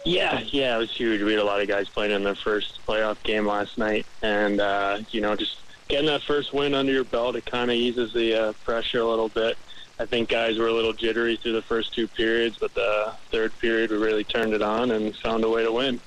Yeah, 0.04 0.40
yeah, 0.40 0.74
it 0.74 0.78
was 0.78 0.90
huge. 0.90 1.22
We 1.22 1.34
had 1.34 1.40
a 1.40 1.44
lot 1.44 1.60
of 1.60 1.68
guys 1.68 1.88
playing 1.88 2.10
in 2.10 2.24
their 2.24 2.34
first 2.34 2.84
playoff 2.84 3.22
game 3.22 3.46
last 3.46 3.78
night, 3.78 4.04
and 4.22 4.60
uh, 4.60 4.98
you 5.12 5.20
know, 5.20 5.36
just 5.36 5.58
getting 5.86 6.06
that 6.06 6.22
first 6.22 6.52
win 6.52 6.74
under 6.74 6.92
your 6.92 7.04
belt, 7.04 7.36
it 7.36 7.46
kind 7.46 7.70
of 7.70 7.76
eases 7.76 8.12
the 8.12 8.34
uh, 8.34 8.52
pressure 8.64 8.98
a 8.98 9.06
little 9.06 9.28
bit. 9.28 9.56
I 10.00 10.06
think 10.06 10.30
guys 10.30 10.58
were 10.58 10.66
a 10.66 10.72
little 10.72 10.92
jittery 10.92 11.36
through 11.36 11.52
the 11.52 11.62
first 11.62 11.94
two 11.94 12.08
periods, 12.08 12.58
but 12.58 12.74
the 12.74 13.12
third 13.30 13.56
period 13.60 13.92
we 13.92 13.98
really 13.98 14.24
turned 14.24 14.52
it 14.52 14.62
on 14.62 14.90
and 14.90 15.14
found 15.14 15.44
a 15.44 15.48
way 15.48 15.62
to 15.62 15.70
win. 15.70 16.00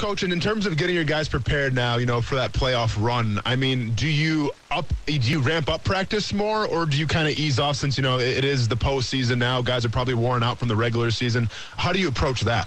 Coach, 0.00 0.22
and 0.22 0.32
in 0.32 0.40
terms 0.40 0.64
of 0.64 0.78
getting 0.78 0.94
your 0.94 1.04
guys 1.04 1.28
prepared 1.28 1.74
now, 1.74 1.98
you 1.98 2.06
know, 2.06 2.22
for 2.22 2.34
that 2.36 2.54
playoff 2.54 2.96
run, 2.98 3.38
I 3.44 3.54
mean, 3.54 3.92
do 3.92 4.08
you 4.08 4.50
up, 4.70 4.90
do 5.04 5.12
you 5.12 5.40
ramp 5.40 5.68
up 5.68 5.84
practice 5.84 6.32
more, 6.32 6.66
or 6.66 6.86
do 6.86 6.96
you 6.96 7.06
kind 7.06 7.28
of 7.28 7.38
ease 7.38 7.58
off 7.58 7.76
since 7.76 7.98
you 7.98 8.02
know 8.02 8.18
it 8.18 8.42
is 8.42 8.66
the 8.66 8.78
postseason 8.78 9.36
now? 9.36 9.60
Guys 9.60 9.84
are 9.84 9.90
probably 9.90 10.14
worn 10.14 10.42
out 10.42 10.58
from 10.58 10.68
the 10.68 10.74
regular 10.74 11.10
season. 11.10 11.50
How 11.76 11.92
do 11.92 11.98
you 11.98 12.08
approach 12.08 12.40
that? 12.40 12.66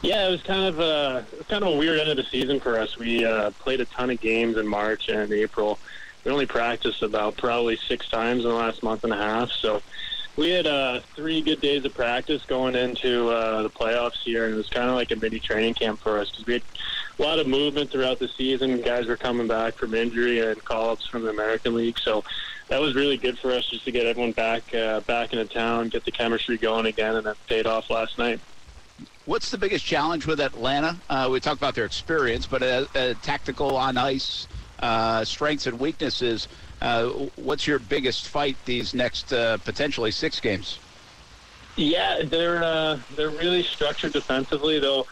Yeah, 0.00 0.28
it 0.28 0.30
was 0.30 0.42
kind 0.44 0.66
of 0.66 0.78
a 0.78 1.26
kind 1.48 1.64
of 1.64 1.74
a 1.74 1.76
weird 1.76 1.98
end 1.98 2.08
of 2.08 2.16
the 2.16 2.22
season 2.22 2.60
for 2.60 2.78
us. 2.78 2.96
We 2.96 3.24
uh, 3.24 3.50
played 3.58 3.80
a 3.80 3.84
ton 3.86 4.10
of 4.10 4.20
games 4.20 4.58
in 4.58 4.68
March 4.68 5.08
and 5.08 5.32
April. 5.32 5.76
We 6.22 6.30
only 6.30 6.46
practiced 6.46 7.02
about 7.02 7.36
probably 7.36 7.76
six 7.76 8.08
times 8.08 8.44
in 8.44 8.50
the 8.50 8.56
last 8.56 8.84
month 8.84 9.02
and 9.02 9.12
a 9.12 9.16
half. 9.16 9.50
So 9.50 9.82
we 10.36 10.50
had 10.50 10.66
uh, 10.66 11.00
three 11.14 11.40
good 11.40 11.60
days 11.60 11.84
of 11.84 11.94
practice 11.94 12.44
going 12.44 12.74
into 12.74 13.30
uh, 13.30 13.62
the 13.62 13.70
playoffs 13.70 14.22
here, 14.22 14.44
and 14.44 14.54
it 14.54 14.56
was 14.56 14.68
kind 14.68 14.88
of 14.88 14.94
like 14.94 15.10
a 15.10 15.16
mini 15.16 15.40
training 15.40 15.74
camp 15.74 16.00
for 16.00 16.18
us 16.18 16.30
because 16.30 16.46
we 16.46 16.52
had 16.54 16.62
a 17.18 17.22
lot 17.22 17.38
of 17.38 17.46
movement 17.46 17.90
throughout 17.90 18.18
the 18.18 18.28
season. 18.28 18.80
Guys 18.82 19.06
were 19.06 19.16
coming 19.16 19.46
back 19.46 19.76
from 19.76 19.94
injury 19.94 20.40
and 20.40 20.62
call-ups 20.64 21.06
from 21.06 21.22
the 21.22 21.30
American 21.30 21.74
League, 21.74 21.98
so 21.98 22.22
that 22.68 22.80
was 22.80 22.94
really 22.94 23.16
good 23.16 23.38
for 23.38 23.52
us 23.52 23.66
just 23.66 23.84
to 23.84 23.92
get 23.92 24.06
everyone 24.06 24.32
back 24.32 24.74
uh, 24.74 25.00
back 25.00 25.32
into 25.32 25.46
town, 25.46 25.88
get 25.88 26.04
the 26.04 26.12
chemistry 26.12 26.58
going 26.58 26.86
again, 26.86 27.16
and 27.16 27.26
that 27.26 27.36
paid 27.46 27.66
off 27.66 27.88
last 27.88 28.18
night. 28.18 28.40
What's 29.24 29.50
the 29.50 29.58
biggest 29.58 29.84
challenge 29.84 30.26
with 30.26 30.40
Atlanta? 30.40 30.96
Uh, 31.08 31.28
we 31.32 31.40
talked 31.40 31.58
about 31.58 31.74
their 31.74 31.84
experience, 31.84 32.46
but 32.46 32.62
uh, 32.62 32.84
uh, 32.94 33.14
tactical 33.22 33.76
on 33.76 33.96
ice, 33.96 34.46
uh, 34.80 35.24
strengths 35.24 35.66
and 35.66 35.80
weaknesses. 35.80 36.46
Uh, 36.80 37.08
what's 37.36 37.66
your 37.66 37.78
biggest 37.78 38.28
fight 38.28 38.56
these 38.64 38.94
next 38.94 39.32
uh, 39.32 39.56
potentially 39.58 40.10
six 40.10 40.40
games? 40.40 40.78
Yeah, 41.76 42.22
they're 42.22 42.62
uh, 42.62 42.98
they're 43.16 43.30
really 43.30 43.62
structured 43.62 44.12
defensively. 44.12 44.78
They'll 44.78 45.06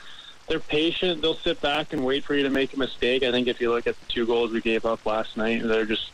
they're 0.48 0.60
patient. 0.60 1.22
They'll 1.22 1.36
sit 1.36 1.60
back 1.60 1.92
and 1.92 2.04
wait 2.04 2.24
for 2.24 2.34
you 2.34 2.42
to 2.42 2.50
make 2.50 2.74
a 2.74 2.78
mistake. 2.78 3.22
I 3.22 3.30
think 3.30 3.48
if 3.48 3.60
you 3.60 3.70
look 3.70 3.86
at 3.86 3.98
the 3.98 4.06
two 4.06 4.26
goals 4.26 4.52
we 4.52 4.60
gave 4.60 4.84
up 4.84 5.04
last 5.06 5.36
night, 5.36 5.62
they're 5.62 5.86
just 5.86 6.10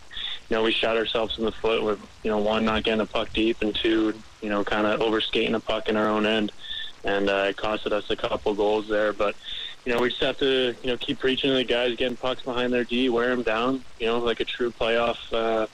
you 0.48 0.56
know 0.56 0.62
we 0.62 0.72
shot 0.72 0.96
ourselves 0.96 1.38
in 1.38 1.44
the 1.44 1.52
foot 1.52 1.82
with 1.82 2.00
you 2.22 2.30
know 2.30 2.38
one 2.38 2.64
not 2.64 2.84
getting 2.84 3.00
a 3.00 3.06
puck 3.06 3.32
deep 3.32 3.62
and 3.62 3.74
two 3.74 4.14
you 4.40 4.48
know 4.48 4.64
kind 4.64 4.86
of 4.86 5.00
overskating 5.00 5.54
a 5.54 5.60
puck 5.60 5.88
in 5.88 5.96
our 5.96 6.08
own 6.08 6.26
end 6.26 6.52
and 7.04 7.30
uh, 7.30 7.46
it 7.48 7.56
costed 7.56 7.92
us 7.92 8.08
a 8.10 8.16
couple 8.16 8.54
goals 8.54 8.88
there. 8.88 9.12
But 9.12 9.36
you 9.84 9.92
know, 9.94 10.00
we 10.00 10.10
just 10.10 10.22
have 10.22 10.38
to 10.38 10.74
you 10.82 10.90
know 10.90 10.96
keep 10.98 11.18
preaching 11.18 11.50
to 11.50 11.56
the 11.56 11.64
guys, 11.64 11.96
getting 11.96 12.16
pucks 12.16 12.42
behind 12.42 12.72
their 12.72 12.84
D, 12.84 13.08
wear 13.08 13.30
them 13.30 13.42
down. 13.42 13.84
You 13.98 14.06
know, 14.06 14.18
like 14.18 14.40
a 14.40 14.44
true 14.44 14.72
playoff, 14.72 15.16
uh, 15.32 15.66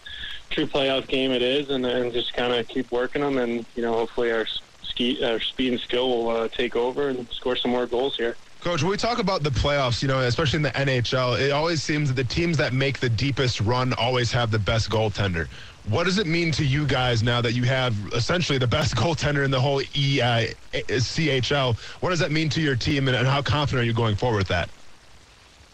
true 0.50 0.66
playoff 0.66 1.08
game 1.08 1.32
it 1.32 1.42
is, 1.42 1.70
and 1.70 1.84
then 1.84 2.12
just 2.12 2.32
kind 2.34 2.52
of 2.52 2.66
keep 2.68 2.90
working 2.90 3.22
them, 3.22 3.38
and 3.38 3.66
you 3.74 3.82
know, 3.82 3.92
hopefully 3.92 4.30
our 4.32 4.46
ski, 4.82 5.22
our 5.24 5.40
speed 5.40 5.72
and 5.72 5.80
skill 5.82 6.08
will 6.08 6.36
uh, 6.36 6.48
take 6.48 6.76
over 6.76 7.08
and 7.08 7.26
score 7.32 7.56
some 7.56 7.70
more 7.70 7.86
goals 7.86 8.16
here. 8.16 8.36
Coach, 8.60 8.82
when 8.82 8.90
we 8.90 8.96
talk 8.96 9.18
about 9.18 9.42
the 9.42 9.50
playoffs, 9.50 10.02
you 10.02 10.08
know, 10.08 10.20
especially 10.20 10.56
in 10.56 10.62
the 10.62 10.70
NHL, 10.70 11.38
it 11.38 11.52
always 11.52 11.82
seems 11.82 12.08
that 12.08 12.14
the 12.14 12.24
teams 12.24 12.56
that 12.56 12.72
make 12.72 12.98
the 12.98 13.08
deepest 13.08 13.60
run 13.60 13.92
always 13.92 14.32
have 14.32 14.50
the 14.50 14.58
best 14.58 14.90
goaltender. 14.90 15.48
What 15.88 16.04
does 16.04 16.18
it 16.18 16.26
mean 16.26 16.50
to 16.52 16.64
you 16.64 16.84
guys 16.84 17.22
now 17.22 17.40
that 17.40 17.52
you 17.52 17.62
have 17.62 17.94
essentially 18.12 18.58
the 18.58 18.66
best 18.66 18.96
goaltender 18.96 19.44
in 19.44 19.50
the 19.50 19.60
whole 19.60 19.80
e, 19.80 20.18
CHL? 20.18 21.76
What 22.00 22.10
does 22.10 22.18
that 22.18 22.32
mean 22.32 22.48
to 22.50 22.60
your 22.60 22.76
team, 22.76 23.08
and, 23.08 23.16
and 23.16 23.26
how 23.26 23.42
confident 23.42 23.82
are 23.82 23.86
you 23.86 23.92
going 23.92 24.16
forward 24.16 24.38
with 24.38 24.48
that? 24.48 24.68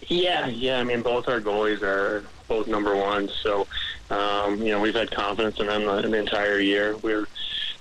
Yeah, 0.08 0.46
yeah. 0.46 0.80
I 0.80 0.84
mean, 0.84 1.00
both 1.00 1.28
our 1.28 1.40
goalies 1.40 1.82
are 1.82 2.24
both 2.48 2.66
number 2.66 2.94
one, 2.94 3.30
so 3.42 3.66
um, 4.10 4.58
you 4.58 4.70
know 4.70 4.80
we've 4.80 4.94
had 4.94 5.10
confidence 5.10 5.58
in 5.60 5.66
them 5.66 5.84
the, 5.84 6.02
the 6.02 6.18
entire 6.18 6.58
year. 6.58 6.96
We're 6.98 7.26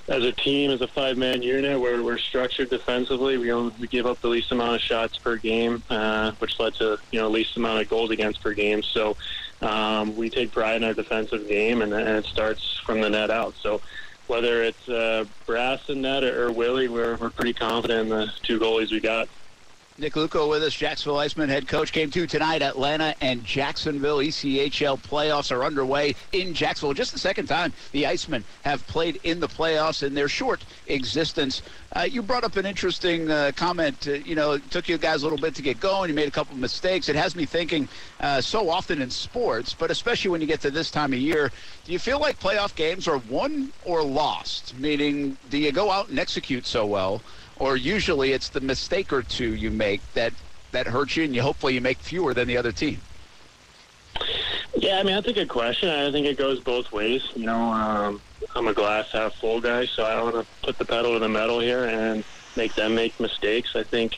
as 0.07 0.23
a 0.23 0.31
team, 0.31 0.71
as 0.71 0.81
a 0.81 0.87
five-man 0.87 1.41
unit, 1.41 1.79
we're, 1.79 2.01
we're 2.03 2.17
structured 2.17 2.69
defensively. 2.69 3.37
We 3.37 3.51
only, 3.51 3.73
we 3.79 3.87
give 3.87 4.05
up 4.05 4.19
the 4.21 4.27
least 4.27 4.51
amount 4.51 4.75
of 4.75 4.81
shots 4.81 5.17
per 5.17 5.37
game, 5.37 5.83
uh, 5.89 6.31
which 6.39 6.59
led 6.59 6.75
to 6.75 6.97
you 7.11 7.19
know 7.19 7.29
least 7.29 7.57
amount 7.57 7.81
of 7.81 7.89
goals 7.89 8.11
against 8.11 8.41
per 8.41 8.53
game. 8.53 8.83
So 8.83 9.15
um, 9.61 10.15
we 10.15 10.29
take 10.29 10.51
pride 10.51 10.77
in 10.77 10.83
our 10.83 10.93
defensive 10.93 11.47
game, 11.47 11.81
and, 11.81 11.93
and 11.93 12.07
it 12.07 12.25
starts 12.25 12.79
from 12.79 13.01
the 13.01 13.09
net 13.09 13.29
out. 13.29 13.53
So 13.61 13.81
whether 14.27 14.63
it's 14.63 14.87
uh, 14.89 15.25
Brass 15.45 15.89
and 15.89 16.01
net 16.01 16.23
or, 16.23 16.47
or 16.47 16.51
Willie, 16.51 16.87
we're, 16.87 17.15
we're 17.17 17.29
pretty 17.29 17.53
confident 17.53 18.01
in 18.01 18.09
the 18.09 18.31
two 18.43 18.59
goalies 18.59 18.91
we 18.91 18.99
got. 18.99 19.27
Nick 20.01 20.13
Luukko 20.13 20.49
with 20.49 20.63
us, 20.63 20.73
Jacksonville 20.73 21.19
Icemen 21.19 21.47
head 21.47 21.67
coach. 21.67 21.91
Game 21.91 22.09
two 22.09 22.25
tonight. 22.25 22.63
Atlanta 22.63 23.13
and 23.21 23.45
Jacksonville 23.45 24.17
ECHL 24.17 24.99
playoffs 24.99 25.55
are 25.55 25.63
underway 25.63 26.15
in 26.31 26.55
Jacksonville. 26.55 26.95
Just 26.95 27.13
the 27.13 27.19
second 27.19 27.45
time 27.45 27.71
the 27.91 28.05
Icemen 28.05 28.43
have 28.63 28.85
played 28.87 29.19
in 29.23 29.39
the 29.39 29.47
playoffs 29.47 30.01
in 30.01 30.15
their 30.15 30.27
short 30.27 30.65
existence. 30.87 31.61
Uh, 31.95 32.07
you 32.09 32.23
brought 32.23 32.43
up 32.43 32.55
an 32.55 32.65
interesting 32.65 33.29
uh, 33.29 33.51
comment. 33.55 34.07
Uh, 34.07 34.13
you 34.13 34.33
know, 34.33 34.53
it 34.53 34.71
took 34.71 34.89
you 34.89 34.97
guys 34.97 35.21
a 35.21 35.25
little 35.25 35.37
bit 35.37 35.53
to 35.53 35.61
get 35.61 35.79
going. 35.79 36.09
You 36.09 36.15
made 36.15 36.27
a 36.27 36.31
couple 36.31 36.55
of 36.55 36.59
mistakes. 36.59 37.07
It 37.07 37.15
has 37.15 37.35
me 37.35 37.45
thinking 37.45 37.87
uh, 38.21 38.41
so 38.41 38.71
often 38.71 39.03
in 39.03 39.11
sports, 39.11 39.75
but 39.77 39.91
especially 39.91 40.31
when 40.31 40.41
you 40.41 40.47
get 40.47 40.61
to 40.61 40.71
this 40.71 40.89
time 40.89 41.13
of 41.13 41.19
year, 41.19 41.51
do 41.85 41.91
you 41.91 41.99
feel 41.99 42.19
like 42.19 42.39
playoff 42.39 42.73
games 42.73 43.07
are 43.07 43.19
won 43.29 43.71
or 43.85 44.01
lost? 44.01 44.75
Meaning, 44.79 45.37
do 45.51 45.59
you 45.59 45.71
go 45.71 45.91
out 45.91 46.09
and 46.09 46.17
execute 46.17 46.65
so 46.65 46.87
well? 46.87 47.21
Or 47.61 47.77
usually 47.77 48.31
it's 48.31 48.49
the 48.49 48.59
mistake 48.59 49.13
or 49.13 49.21
two 49.21 49.53
you 49.53 49.69
make 49.69 50.01
that 50.15 50.33
that 50.71 50.87
hurts 50.87 51.15
you, 51.15 51.23
and 51.23 51.35
you 51.35 51.41
hopefully 51.41 51.75
you 51.75 51.81
make 51.81 51.99
fewer 51.99 52.33
than 52.33 52.47
the 52.47 52.57
other 52.57 52.71
team. 52.71 52.99
Yeah, 54.75 54.97
I 54.97 55.03
mean 55.03 55.13
that's 55.13 55.27
a 55.27 55.33
good 55.33 55.49
question. 55.49 55.89
I 55.89 56.11
think 56.11 56.25
it 56.25 56.37
goes 56.37 56.59
both 56.59 56.91
ways. 56.91 57.21
You 57.35 57.45
know, 57.45 57.61
um, 57.71 58.21
I'm 58.55 58.67
a 58.67 58.73
glass 58.73 59.11
half 59.11 59.35
full 59.35 59.61
guy, 59.61 59.85
so 59.85 60.03
I 60.03 60.21
want 60.23 60.35
to 60.35 60.45
put 60.63 60.79
the 60.79 60.85
pedal 60.85 61.13
to 61.13 61.19
the 61.19 61.29
metal 61.29 61.59
here 61.59 61.85
and 61.85 62.23
make 62.57 62.73
them 62.73 62.95
make 62.95 63.19
mistakes. 63.19 63.75
I 63.75 63.83
think 63.83 64.17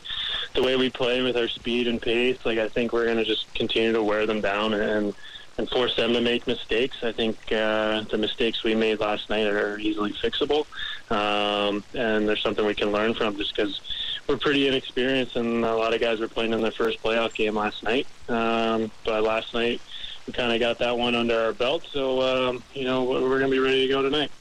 the 0.56 0.64
way 0.64 0.78
we 0.78 0.90
play 0.90 1.22
with 1.22 1.36
our 1.36 1.50
speed 1.50 1.88
and 1.88 2.02
pace, 2.02 2.38
like 2.46 2.60
I 2.60 2.70
think 2.70 2.94
we're 2.94 3.06
going 3.06 3.18
to 3.18 3.26
just 3.26 3.54
continue 3.56 3.92
to 3.92 4.04
wear 4.04 4.26
them 4.26 4.40
down 4.40 4.74
and 4.74 5.14
and 5.58 5.70
force 5.70 5.96
them 5.96 6.14
to 6.14 6.22
make 6.22 6.48
mistakes. 6.48 6.98
I 7.04 7.12
think 7.12 7.38
uh, 7.52 8.02
the 8.10 8.18
mistakes 8.18 8.64
we 8.64 8.76
made 8.76 9.00
last 9.00 9.30
night 9.30 9.46
are 9.46 9.78
easily 9.80 10.14
fixable, 10.14 10.66
um, 11.12 11.84
and 11.94 12.28
there's 12.28 12.42
something 12.42 12.66
we 12.66 12.76
can 12.76 12.92
learn 12.92 13.14
from 13.14 13.38
just 13.38 13.56
because 13.56 13.80
we're 14.28 14.38
pretty 14.38 14.68
inexperienced, 14.68 15.36
and 15.36 15.64
a 15.64 15.76
lot 15.76 15.94
of 15.94 16.02
guys 16.02 16.20
were 16.20 16.28
playing 16.28 16.54
in 16.54 16.62
their 16.62 16.72
first 16.72 17.02
playoff 17.04 17.34
game 17.34 17.56
last 17.56 17.84
night. 17.84 18.08
Um, 18.30 18.92
but 19.06 19.24
last 19.24 19.54
night, 19.54 19.82
we 20.26 20.34
kind 20.34 20.54
of 20.54 20.60
got 20.60 20.80
that 20.80 20.98
one 20.98 21.16
under 21.16 21.40
our 21.40 21.54
belt, 21.54 21.86
so 21.92 22.22
um, 22.22 22.64
you 22.74 22.86
know 22.86 23.04
we're 23.04 23.40
going 23.40 23.52
to 23.52 23.56
be 23.56 23.60
ready 23.60 23.88
to 23.88 23.94
go 23.94 24.02
tonight. 24.02 24.32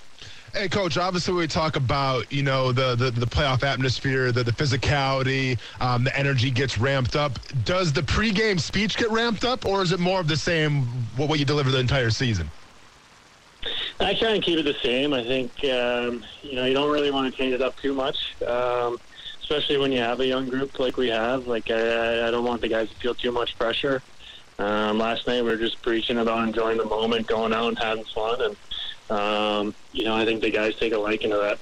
Hey, 0.54 0.68
coach. 0.68 0.98
Obviously, 0.98 1.32
we 1.32 1.46
talk 1.46 1.76
about 1.76 2.30
you 2.30 2.42
know 2.42 2.72
the 2.72 2.94
the, 2.94 3.10
the 3.10 3.26
playoff 3.26 3.62
atmosphere, 3.62 4.32
the 4.32 4.44
the 4.44 4.52
physicality, 4.52 5.58
um, 5.80 6.04
the 6.04 6.14
energy 6.16 6.50
gets 6.50 6.76
ramped 6.76 7.16
up. 7.16 7.38
Does 7.64 7.90
the 7.90 8.02
pregame 8.02 8.60
speech 8.60 8.98
get 8.98 9.10
ramped 9.10 9.44
up, 9.44 9.64
or 9.64 9.82
is 9.82 9.92
it 9.92 10.00
more 10.00 10.20
of 10.20 10.28
the 10.28 10.36
same 10.36 10.82
what, 11.16 11.30
what 11.30 11.38
you 11.38 11.46
deliver 11.46 11.70
the 11.70 11.78
entire 11.78 12.10
season? 12.10 12.50
I 13.98 14.12
try 14.12 14.32
and 14.32 14.42
keep 14.42 14.58
it 14.58 14.64
the 14.64 14.76
same. 14.82 15.14
I 15.14 15.24
think 15.24 15.52
um, 15.64 16.22
you 16.42 16.56
know 16.56 16.66
you 16.66 16.74
don't 16.74 16.90
really 16.90 17.10
want 17.10 17.32
to 17.32 17.38
change 17.38 17.54
it 17.54 17.62
up 17.62 17.74
too 17.78 17.94
much, 17.94 18.36
um, 18.46 18.98
especially 19.40 19.78
when 19.78 19.90
you 19.90 20.00
have 20.00 20.20
a 20.20 20.26
young 20.26 20.50
group 20.50 20.78
like 20.78 20.98
we 20.98 21.08
have. 21.08 21.46
Like 21.46 21.70
I, 21.70 22.28
I 22.28 22.30
don't 22.30 22.44
want 22.44 22.60
the 22.60 22.68
guys 22.68 22.90
to 22.90 22.94
feel 22.96 23.14
too 23.14 23.32
much 23.32 23.56
pressure. 23.56 24.02
um, 24.58 24.98
last 24.98 25.26
night 25.26 25.42
we 25.42 25.50
were 25.50 25.56
just 25.56 25.80
preaching 25.80 26.18
about 26.18 26.46
enjoying 26.46 26.76
the 26.76 26.84
moment, 26.84 27.26
going 27.26 27.54
out 27.54 27.68
and 27.68 27.78
having 27.78 28.04
fun, 28.04 28.42
and 28.42 28.54
um, 29.12 29.74
you 29.92 30.04
know 30.04 30.14
I 30.14 30.24
think 30.24 30.42
the 30.42 30.50
guys 30.50 30.74
take 30.76 30.92
a 30.92 30.98
liking 30.98 31.30
to 31.30 31.36
that. 31.36 31.58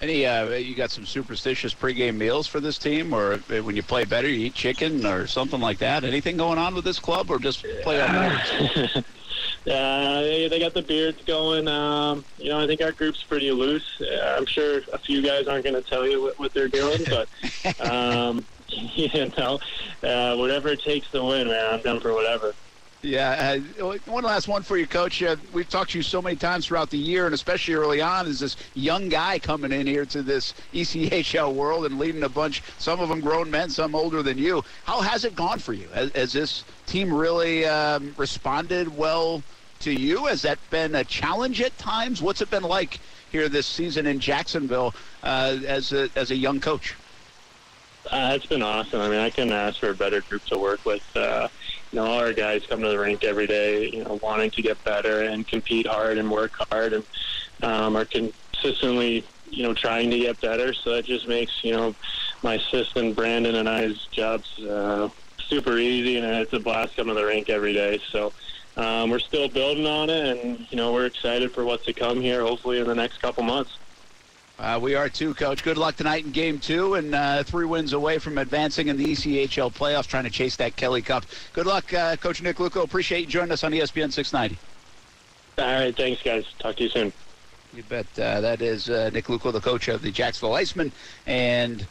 Any, 0.00 0.26
uh, 0.26 0.48
you 0.54 0.74
got 0.74 0.90
some 0.90 1.06
superstitious 1.06 1.72
pregame 1.72 2.16
meals 2.16 2.48
for 2.48 2.58
this 2.58 2.76
team, 2.76 3.14
or 3.14 3.36
when 3.36 3.76
you 3.76 3.84
play 3.84 4.04
better, 4.04 4.28
you 4.28 4.46
eat 4.46 4.54
chicken 4.54 5.06
or 5.06 5.28
something 5.28 5.60
like 5.60 5.78
that? 5.78 6.02
Anything 6.02 6.36
going 6.36 6.58
on 6.58 6.74
with 6.74 6.84
this 6.84 6.98
club, 6.98 7.30
or 7.30 7.38
just 7.38 7.64
play 7.84 8.02
on 8.02 8.10
uh, 8.16 9.02
Yeah, 9.64 10.20
they, 10.22 10.48
they 10.48 10.58
got 10.58 10.74
the 10.74 10.82
beards 10.82 11.22
going. 11.24 11.68
Um, 11.68 12.24
you 12.36 12.50
know, 12.50 12.58
I 12.58 12.66
think 12.66 12.82
our 12.82 12.90
group's 12.90 13.22
pretty 13.22 13.52
loose. 13.52 13.86
Uh, 14.00 14.34
I'm 14.36 14.46
sure 14.46 14.80
a 14.92 14.98
few 14.98 15.22
guys 15.22 15.46
aren't 15.46 15.64
going 15.64 15.80
to 15.80 15.88
tell 15.88 16.04
you 16.04 16.20
what, 16.20 16.38
what 16.38 16.52
they're 16.52 16.68
doing, 16.68 17.04
but 17.08 17.28
um, 17.80 18.44
you 18.68 19.30
know, 19.38 19.60
uh, 20.02 20.36
whatever 20.36 20.68
it 20.68 20.82
takes 20.82 21.08
to 21.10 21.22
win, 21.22 21.46
man, 21.46 21.74
I'm 21.74 21.82
down 21.82 22.00
for 22.00 22.12
whatever. 22.12 22.54
Yeah. 23.02 23.58
Uh, 23.80 23.98
one 24.06 24.22
last 24.22 24.46
one 24.46 24.62
for 24.62 24.76
you, 24.76 24.86
Coach. 24.86 25.22
Uh, 25.24 25.34
we've 25.52 25.68
talked 25.68 25.90
to 25.90 25.98
you 25.98 26.04
so 26.04 26.22
many 26.22 26.36
times 26.36 26.66
throughout 26.66 26.88
the 26.88 26.98
year, 26.98 27.26
and 27.26 27.34
especially 27.34 27.74
early 27.74 28.00
on, 28.00 28.28
is 28.28 28.38
this 28.38 28.56
young 28.74 29.08
guy 29.08 29.40
coming 29.40 29.72
in 29.72 29.88
here 29.88 30.06
to 30.06 30.22
this 30.22 30.54
ECHL 30.72 31.52
world 31.52 31.84
and 31.84 31.98
leading 31.98 32.22
a 32.22 32.28
bunch, 32.28 32.62
some 32.78 33.00
of 33.00 33.08
them 33.08 33.20
grown 33.20 33.50
men, 33.50 33.70
some 33.70 33.96
older 33.96 34.22
than 34.22 34.38
you. 34.38 34.64
How 34.84 35.00
has 35.00 35.24
it 35.24 35.34
gone 35.34 35.58
for 35.58 35.72
you? 35.72 35.88
Has, 35.88 36.12
has 36.12 36.32
this 36.32 36.62
team 36.86 37.12
really 37.12 37.66
um, 37.66 38.14
responded 38.16 38.96
well 38.96 39.42
to 39.80 39.92
you? 39.92 40.26
Has 40.26 40.42
that 40.42 40.58
been 40.70 40.94
a 40.94 41.02
challenge 41.02 41.60
at 41.60 41.76
times? 41.78 42.22
What's 42.22 42.40
it 42.40 42.50
been 42.50 42.62
like 42.62 43.00
here 43.32 43.48
this 43.48 43.66
season 43.66 44.06
in 44.06 44.20
Jacksonville 44.20 44.94
uh, 45.24 45.58
as, 45.66 45.92
a, 45.92 46.08
as 46.14 46.30
a 46.30 46.36
young 46.36 46.60
coach? 46.60 46.94
Uh, 48.08 48.32
it's 48.34 48.46
been 48.46 48.62
awesome. 48.62 49.00
I 49.00 49.08
mean, 49.08 49.18
I 49.18 49.30
couldn't 49.30 49.52
ask 49.52 49.80
for 49.80 49.90
a 49.90 49.94
better 49.94 50.20
group 50.20 50.44
to 50.46 50.58
work 50.58 50.84
with. 50.84 51.04
You 51.92 52.00
know, 52.00 52.06
all 52.06 52.18
our 52.20 52.32
guys 52.32 52.62
come 52.68 52.80
to 52.80 52.88
the 52.88 52.98
rink 52.98 53.22
every 53.22 53.46
day, 53.46 53.90
you 53.90 54.02
know, 54.02 54.18
wanting 54.22 54.50
to 54.52 54.62
get 54.62 54.82
better 54.82 55.24
and 55.24 55.46
compete 55.46 55.86
hard 55.86 56.16
and 56.16 56.30
work 56.30 56.52
hard 56.70 56.94
and 56.94 57.04
um, 57.62 57.96
are 57.96 58.06
consistently, 58.06 59.26
you 59.50 59.62
know, 59.62 59.74
trying 59.74 60.10
to 60.10 60.18
get 60.18 60.40
better. 60.40 60.72
So 60.72 60.94
that 60.94 61.04
just 61.04 61.28
makes, 61.28 61.52
you 61.62 61.72
know, 61.72 61.94
my 62.42 62.54
assistant 62.54 63.14
Brandon 63.14 63.56
and 63.56 63.68
I's 63.68 64.06
jobs 64.10 64.48
uh, 64.60 65.10
super 65.50 65.76
easy, 65.76 66.16
and 66.16 66.26
it's 66.26 66.52
a 66.54 66.60
blast 66.60 66.96
coming 66.96 67.14
to 67.14 67.20
the 67.20 67.26
rink 67.26 67.50
every 67.50 67.74
day. 67.74 68.00
So 68.10 68.32
um, 68.76 69.10
we're 69.10 69.18
still 69.18 69.48
building 69.48 69.86
on 69.86 70.08
it, 70.08 70.26
and 70.26 70.66
you 70.70 70.76
know, 70.78 70.94
we're 70.94 71.06
excited 71.06 71.52
for 71.52 71.64
what's 71.64 71.84
to 71.84 71.92
come 71.92 72.22
here. 72.22 72.40
Hopefully, 72.40 72.78
in 72.78 72.86
the 72.86 72.94
next 72.94 73.20
couple 73.20 73.42
months. 73.42 73.70
Uh, 74.58 74.78
we 74.80 74.94
are 74.94 75.08
too, 75.08 75.34
Coach. 75.34 75.64
Good 75.64 75.78
luck 75.78 75.96
tonight 75.96 76.24
in 76.24 76.30
Game 76.30 76.58
Two, 76.58 76.94
and 76.94 77.14
uh, 77.14 77.42
three 77.42 77.64
wins 77.64 77.92
away 77.92 78.18
from 78.18 78.38
advancing 78.38 78.88
in 78.88 78.96
the 78.96 79.06
ECHL 79.06 79.72
playoffs, 79.72 80.06
trying 80.06 80.24
to 80.24 80.30
chase 80.30 80.56
that 80.56 80.76
Kelly 80.76 81.02
Cup. 81.02 81.24
Good 81.52 81.66
luck, 81.66 81.92
uh, 81.92 82.16
Coach 82.16 82.42
Nick 82.42 82.56
Luukko. 82.56 82.84
Appreciate 82.84 83.20
you 83.20 83.26
joining 83.26 83.52
us 83.52 83.64
on 83.64 83.72
ESPN 83.72 84.12
690. 84.12 84.58
All 85.58 85.64
right, 85.64 85.96
thanks, 85.96 86.22
guys. 86.22 86.44
Talk 86.58 86.76
to 86.76 86.84
you 86.84 86.88
soon. 86.88 87.12
You 87.74 87.82
bet. 87.84 88.06
Uh, 88.18 88.40
that 88.40 88.60
is 88.60 88.88
uh, 88.88 89.10
Nick 89.12 89.26
Luukko, 89.26 89.52
the 89.52 89.60
coach 89.60 89.88
of 89.88 90.02
the 90.02 90.10
Jacksonville 90.10 90.56
Icemen, 90.56 90.92
and 91.26 91.86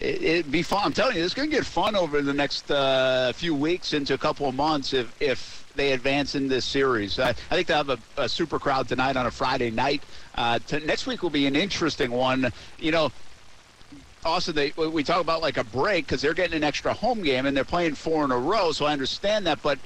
it, 0.00 0.44
would 0.44 0.52
be 0.52 0.62
fun. 0.62 0.82
I'm 0.84 0.92
telling 0.92 1.16
you, 1.16 1.24
it's 1.24 1.34
going 1.34 1.48
to 1.48 1.56
get 1.56 1.64
fun 1.64 1.96
over 1.96 2.20
the 2.20 2.34
next 2.34 2.70
uh, 2.70 3.32
few 3.34 3.54
weeks 3.54 3.92
into 3.92 4.14
a 4.14 4.18
couple 4.18 4.48
of 4.48 4.54
months 4.54 4.92
if 4.92 5.14
if 5.20 5.66
they 5.76 5.92
advance 5.92 6.34
in 6.34 6.48
this 6.48 6.64
series. 6.64 7.18
I, 7.18 7.30
I 7.30 7.32
think 7.32 7.68
they'll 7.68 7.84
have 7.84 7.90
a, 7.90 7.98
a, 8.16 8.28
super 8.28 8.58
crowd 8.58 8.88
tonight 8.88 9.16
on 9.16 9.26
a 9.26 9.30
Friday 9.30 9.70
night. 9.70 10.02
Uh, 10.36 10.58
to, 10.66 10.80
next 10.80 11.06
week 11.06 11.22
will 11.22 11.30
be 11.30 11.46
an 11.46 11.56
interesting 11.56 12.10
one. 12.10 12.52
You 12.78 12.92
know, 12.92 13.12
also 14.24 14.52
they 14.52 14.72
we 14.76 15.02
talk 15.04 15.20
about 15.20 15.40
like 15.40 15.56
a 15.56 15.64
break 15.64 16.06
because 16.06 16.20
they're 16.20 16.34
getting 16.34 16.56
an 16.56 16.64
extra 16.64 16.92
home 16.92 17.22
game 17.22 17.46
and 17.46 17.56
they're 17.56 17.64
playing 17.64 17.94
four 17.94 18.24
in 18.24 18.30
a 18.30 18.38
row. 18.38 18.72
So 18.72 18.84
I 18.84 18.92
understand 18.92 19.46
that, 19.46 19.62
but 19.62 19.78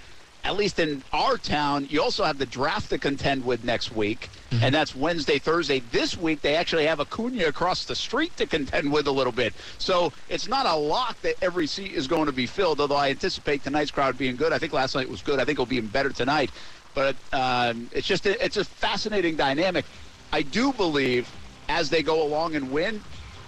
at 0.43 0.57
least 0.57 0.79
in 0.79 1.03
our 1.13 1.37
town, 1.37 1.87
you 1.91 2.03
also 2.03 2.25
have 2.25 2.39
the 2.39 2.47
draft 2.47 2.89
to 2.91 2.99
contend 2.99 3.45
with 3.45 3.63
next 3.63 3.95
week, 3.95 4.31
mm-hmm. 4.51 4.65
and 4.65 4.75
that's 4.75 4.97
Wednesday, 4.97 5.39
Thursday. 5.39 5.81
This 5.93 6.17
week, 6.17 6.41
they 6.41 6.57
actually 6.57 6.87
have 6.87 6.99
Acuna 6.99 7.45
across 7.45 7.85
the 7.85 7.95
street 7.95 8.35
to 8.39 8.47
contend 8.47 8.91
with 8.91 9.07
a 9.07 9.11
little 9.11 9.33
bit. 9.33 9.53
So 9.79 10.13
it's 10.29 10.49
not 10.49 10.65
a 10.65 10.75
lock 10.75 11.21
that 11.23 11.35
every 11.43 11.67
seat 11.67 11.93
is 11.93 12.07
going 12.07 12.27
to 12.27 12.33
be 12.33 12.47
filled, 12.47 12.81
although 12.81 12.97
I 12.97 13.11
anticipate 13.11 13.65
tonight's 13.65 13.91
crowd 13.91 14.17
being 14.17 14.37
good. 14.37 14.53
I 14.53 14.59
think 14.59 14.73
last 14.73 14.95
night 14.95 15.11
was 15.11 15.21
good. 15.21 15.41
I 15.41 15.45
think 15.45 15.57
it'll 15.57 15.67
be 15.67 15.77
even 15.77 15.91
better 15.91 16.11
tonight. 16.11 16.51
But 16.95 17.17
um, 17.33 17.89
it's 17.93 18.07
just 18.07 18.27
a, 18.27 18.43
it's 18.43 18.57
a 18.57 18.65
fascinating 18.65 19.37
dynamic. 19.37 19.85
I 20.33 20.43
do 20.43 20.73
believe 20.73 21.31
as 21.69 21.91
they 21.91 22.03
go 22.03 22.23
along 22.23 22.55
and 22.57 22.71
win, 22.71 23.01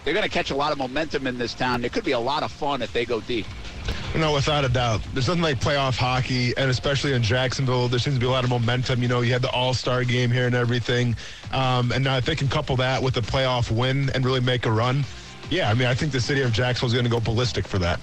they're 0.04 0.14
going 0.14 0.24
to 0.26 0.30
catch 0.30 0.50
a 0.50 0.56
lot 0.56 0.72
of 0.72 0.78
momentum 0.78 1.26
in 1.26 1.38
this 1.38 1.54
town. 1.54 1.84
It 1.84 1.92
could 1.92 2.04
be 2.04 2.12
a 2.12 2.18
lot 2.18 2.42
of 2.42 2.50
fun 2.50 2.82
if 2.82 2.92
they 2.92 3.04
go 3.04 3.20
deep. 3.20 3.46
No, 4.16 4.32
without 4.34 4.64
a 4.64 4.68
doubt. 4.68 5.00
There's 5.14 5.28
nothing 5.28 5.42
like 5.42 5.58
playoff 5.60 5.96
hockey, 5.96 6.54
and 6.56 6.70
especially 6.70 7.14
in 7.14 7.22
Jacksonville, 7.22 7.88
there 7.88 7.98
seems 7.98 8.16
to 8.16 8.20
be 8.20 8.26
a 8.26 8.30
lot 8.30 8.44
of 8.44 8.50
momentum. 8.50 9.00
You 9.00 9.08
know, 9.08 9.22
you 9.22 9.32
had 9.32 9.42
the 9.42 9.50
All 9.50 9.72
Star 9.74 10.04
game 10.04 10.30
here 10.30 10.46
and 10.46 10.54
everything, 10.54 11.16
um, 11.52 11.92
and 11.92 12.04
now 12.04 12.16
if 12.16 12.26
they 12.26 12.36
can 12.36 12.48
couple 12.48 12.76
that 12.76 13.02
with 13.02 13.16
a 13.16 13.22
playoff 13.22 13.70
win 13.70 14.10
and 14.14 14.24
really 14.24 14.40
make 14.40 14.66
a 14.66 14.70
run, 14.70 15.04
yeah, 15.50 15.70
I 15.70 15.74
mean, 15.74 15.88
I 15.88 15.94
think 15.94 16.12
the 16.12 16.20
city 16.20 16.42
of 16.42 16.52
Jacksonville 16.52 16.88
is 16.88 16.92
going 16.92 17.04
to 17.04 17.10
go 17.10 17.20
ballistic 17.20 17.66
for 17.66 17.78
that. 17.78 18.00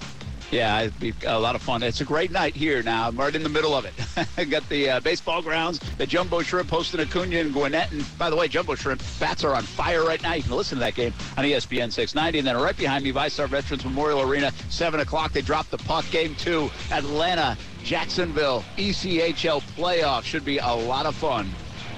Yeah, 0.50 0.80
it'd 0.80 0.98
be 0.98 1.14
a 1.26 1.38
lot 1.38 1.54
of 1.54 1.62
fun. 1.62 1.82
It's 1.84 2.00
a 2.00 2.04
great 2.04 2.32
night 2.32 2.56
here 2.56 2.82
now. 2.82 3.06
I'm 3.06 3.16
right 3.16 3.34
in 3.34 3.44
the 3.44 3.48
middle 3.48 3.72
of 3.74 3.84
it. 3.84 4.50
Got 4.50 4.68
the 4.68 4.90
uh, 4.90 5.00
baseball 5.00 5.42
grounds, 5.42 5.78
the 5.96 6.06
Jumbo 6.06 6.42
Shrimp 6.42 6.68
hosting 6.68 7.00
Acuna 7.00 7.36
and 7.36 7.52
Gwinnett. 7.52 7.92
And 7.92 8.04
by 8.18 8.30
the 8.30 8.36
way, 8.36 8.48
Jumbo 8.48 8.74
Shrimp 8.74 9.00
bats 9.20 9.44
are 9.44 9.54
on 9.54 9.62
fire 9.62 10.04
right 10.04 10.20
now. 10.22 10.34
You 10.34 10.42
can 10.42 10.52
listen 10.52 10.78
to 10.78 10.84
that 10.84 10.96
game 10.96 11.14
on 11.36 11.44
ESPN 11.44 11.92
690. 11.92 12.38
And 12.40 12.48
then 12.48 12.56
right 12.56 12.76
behind 12.76 13.04
me, 13.04 13.12
VyStar 13.12 13.48
Veterans 13.48 13.84
Memorial 13.84 14.22
Arena, 14.22 14.52
7 14.70 14.98
o'clock. 14.98 15.32
They 15.32 15.42
drop 15.42 15.70
the 15.70 15.78
puck. 15.78 16.04
Game 16.10 16.34
two, 16.34 16.68
Atlanta, 16.90 17.56
Jacksonville, 17.84 18.64
ECHL 18.76 19.62
playoff. 19.76 20.24
Should 20.24 20.44
be 20.44 20.58
a 20.58 20.66
lot 20.66 21.06
of 21.06 21.14
fun. 21.14 21.48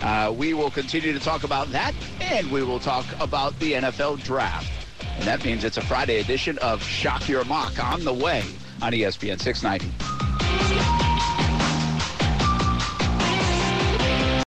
Uh, 0.02 0.34
we 0.36 0.52
will 0.52 0.70
continue 0.70 1.12
to 1.12 1.20
talk 1.20 1.44
about 1.44 1.70
that, 1.70 1.94
and 2.20 2.50
we 2.50 2.62
will 2.62 2.80
talk 2.80 3.06
about 3.20 3.58
the 3.60 3.72
NFL 3.74 4.22
draft. 4.24 4.81
And 5.16 5.24
that 5.24 5.44
means 5.44 5.64
it's 5.64 5.76
a 5.76 5.82
Friday 5.82 6.20
edition 6.20 6.58
of 6.58 6.82
Shock 6.82 7.28
Your 7.28 7.44
Mock 7.44 7.82
on 7.82 8.04
the 8.04 8.12
way 8.12 8.42
on 8.80 8.92
ESPN 8.92 9.40
690. 9.40 11.11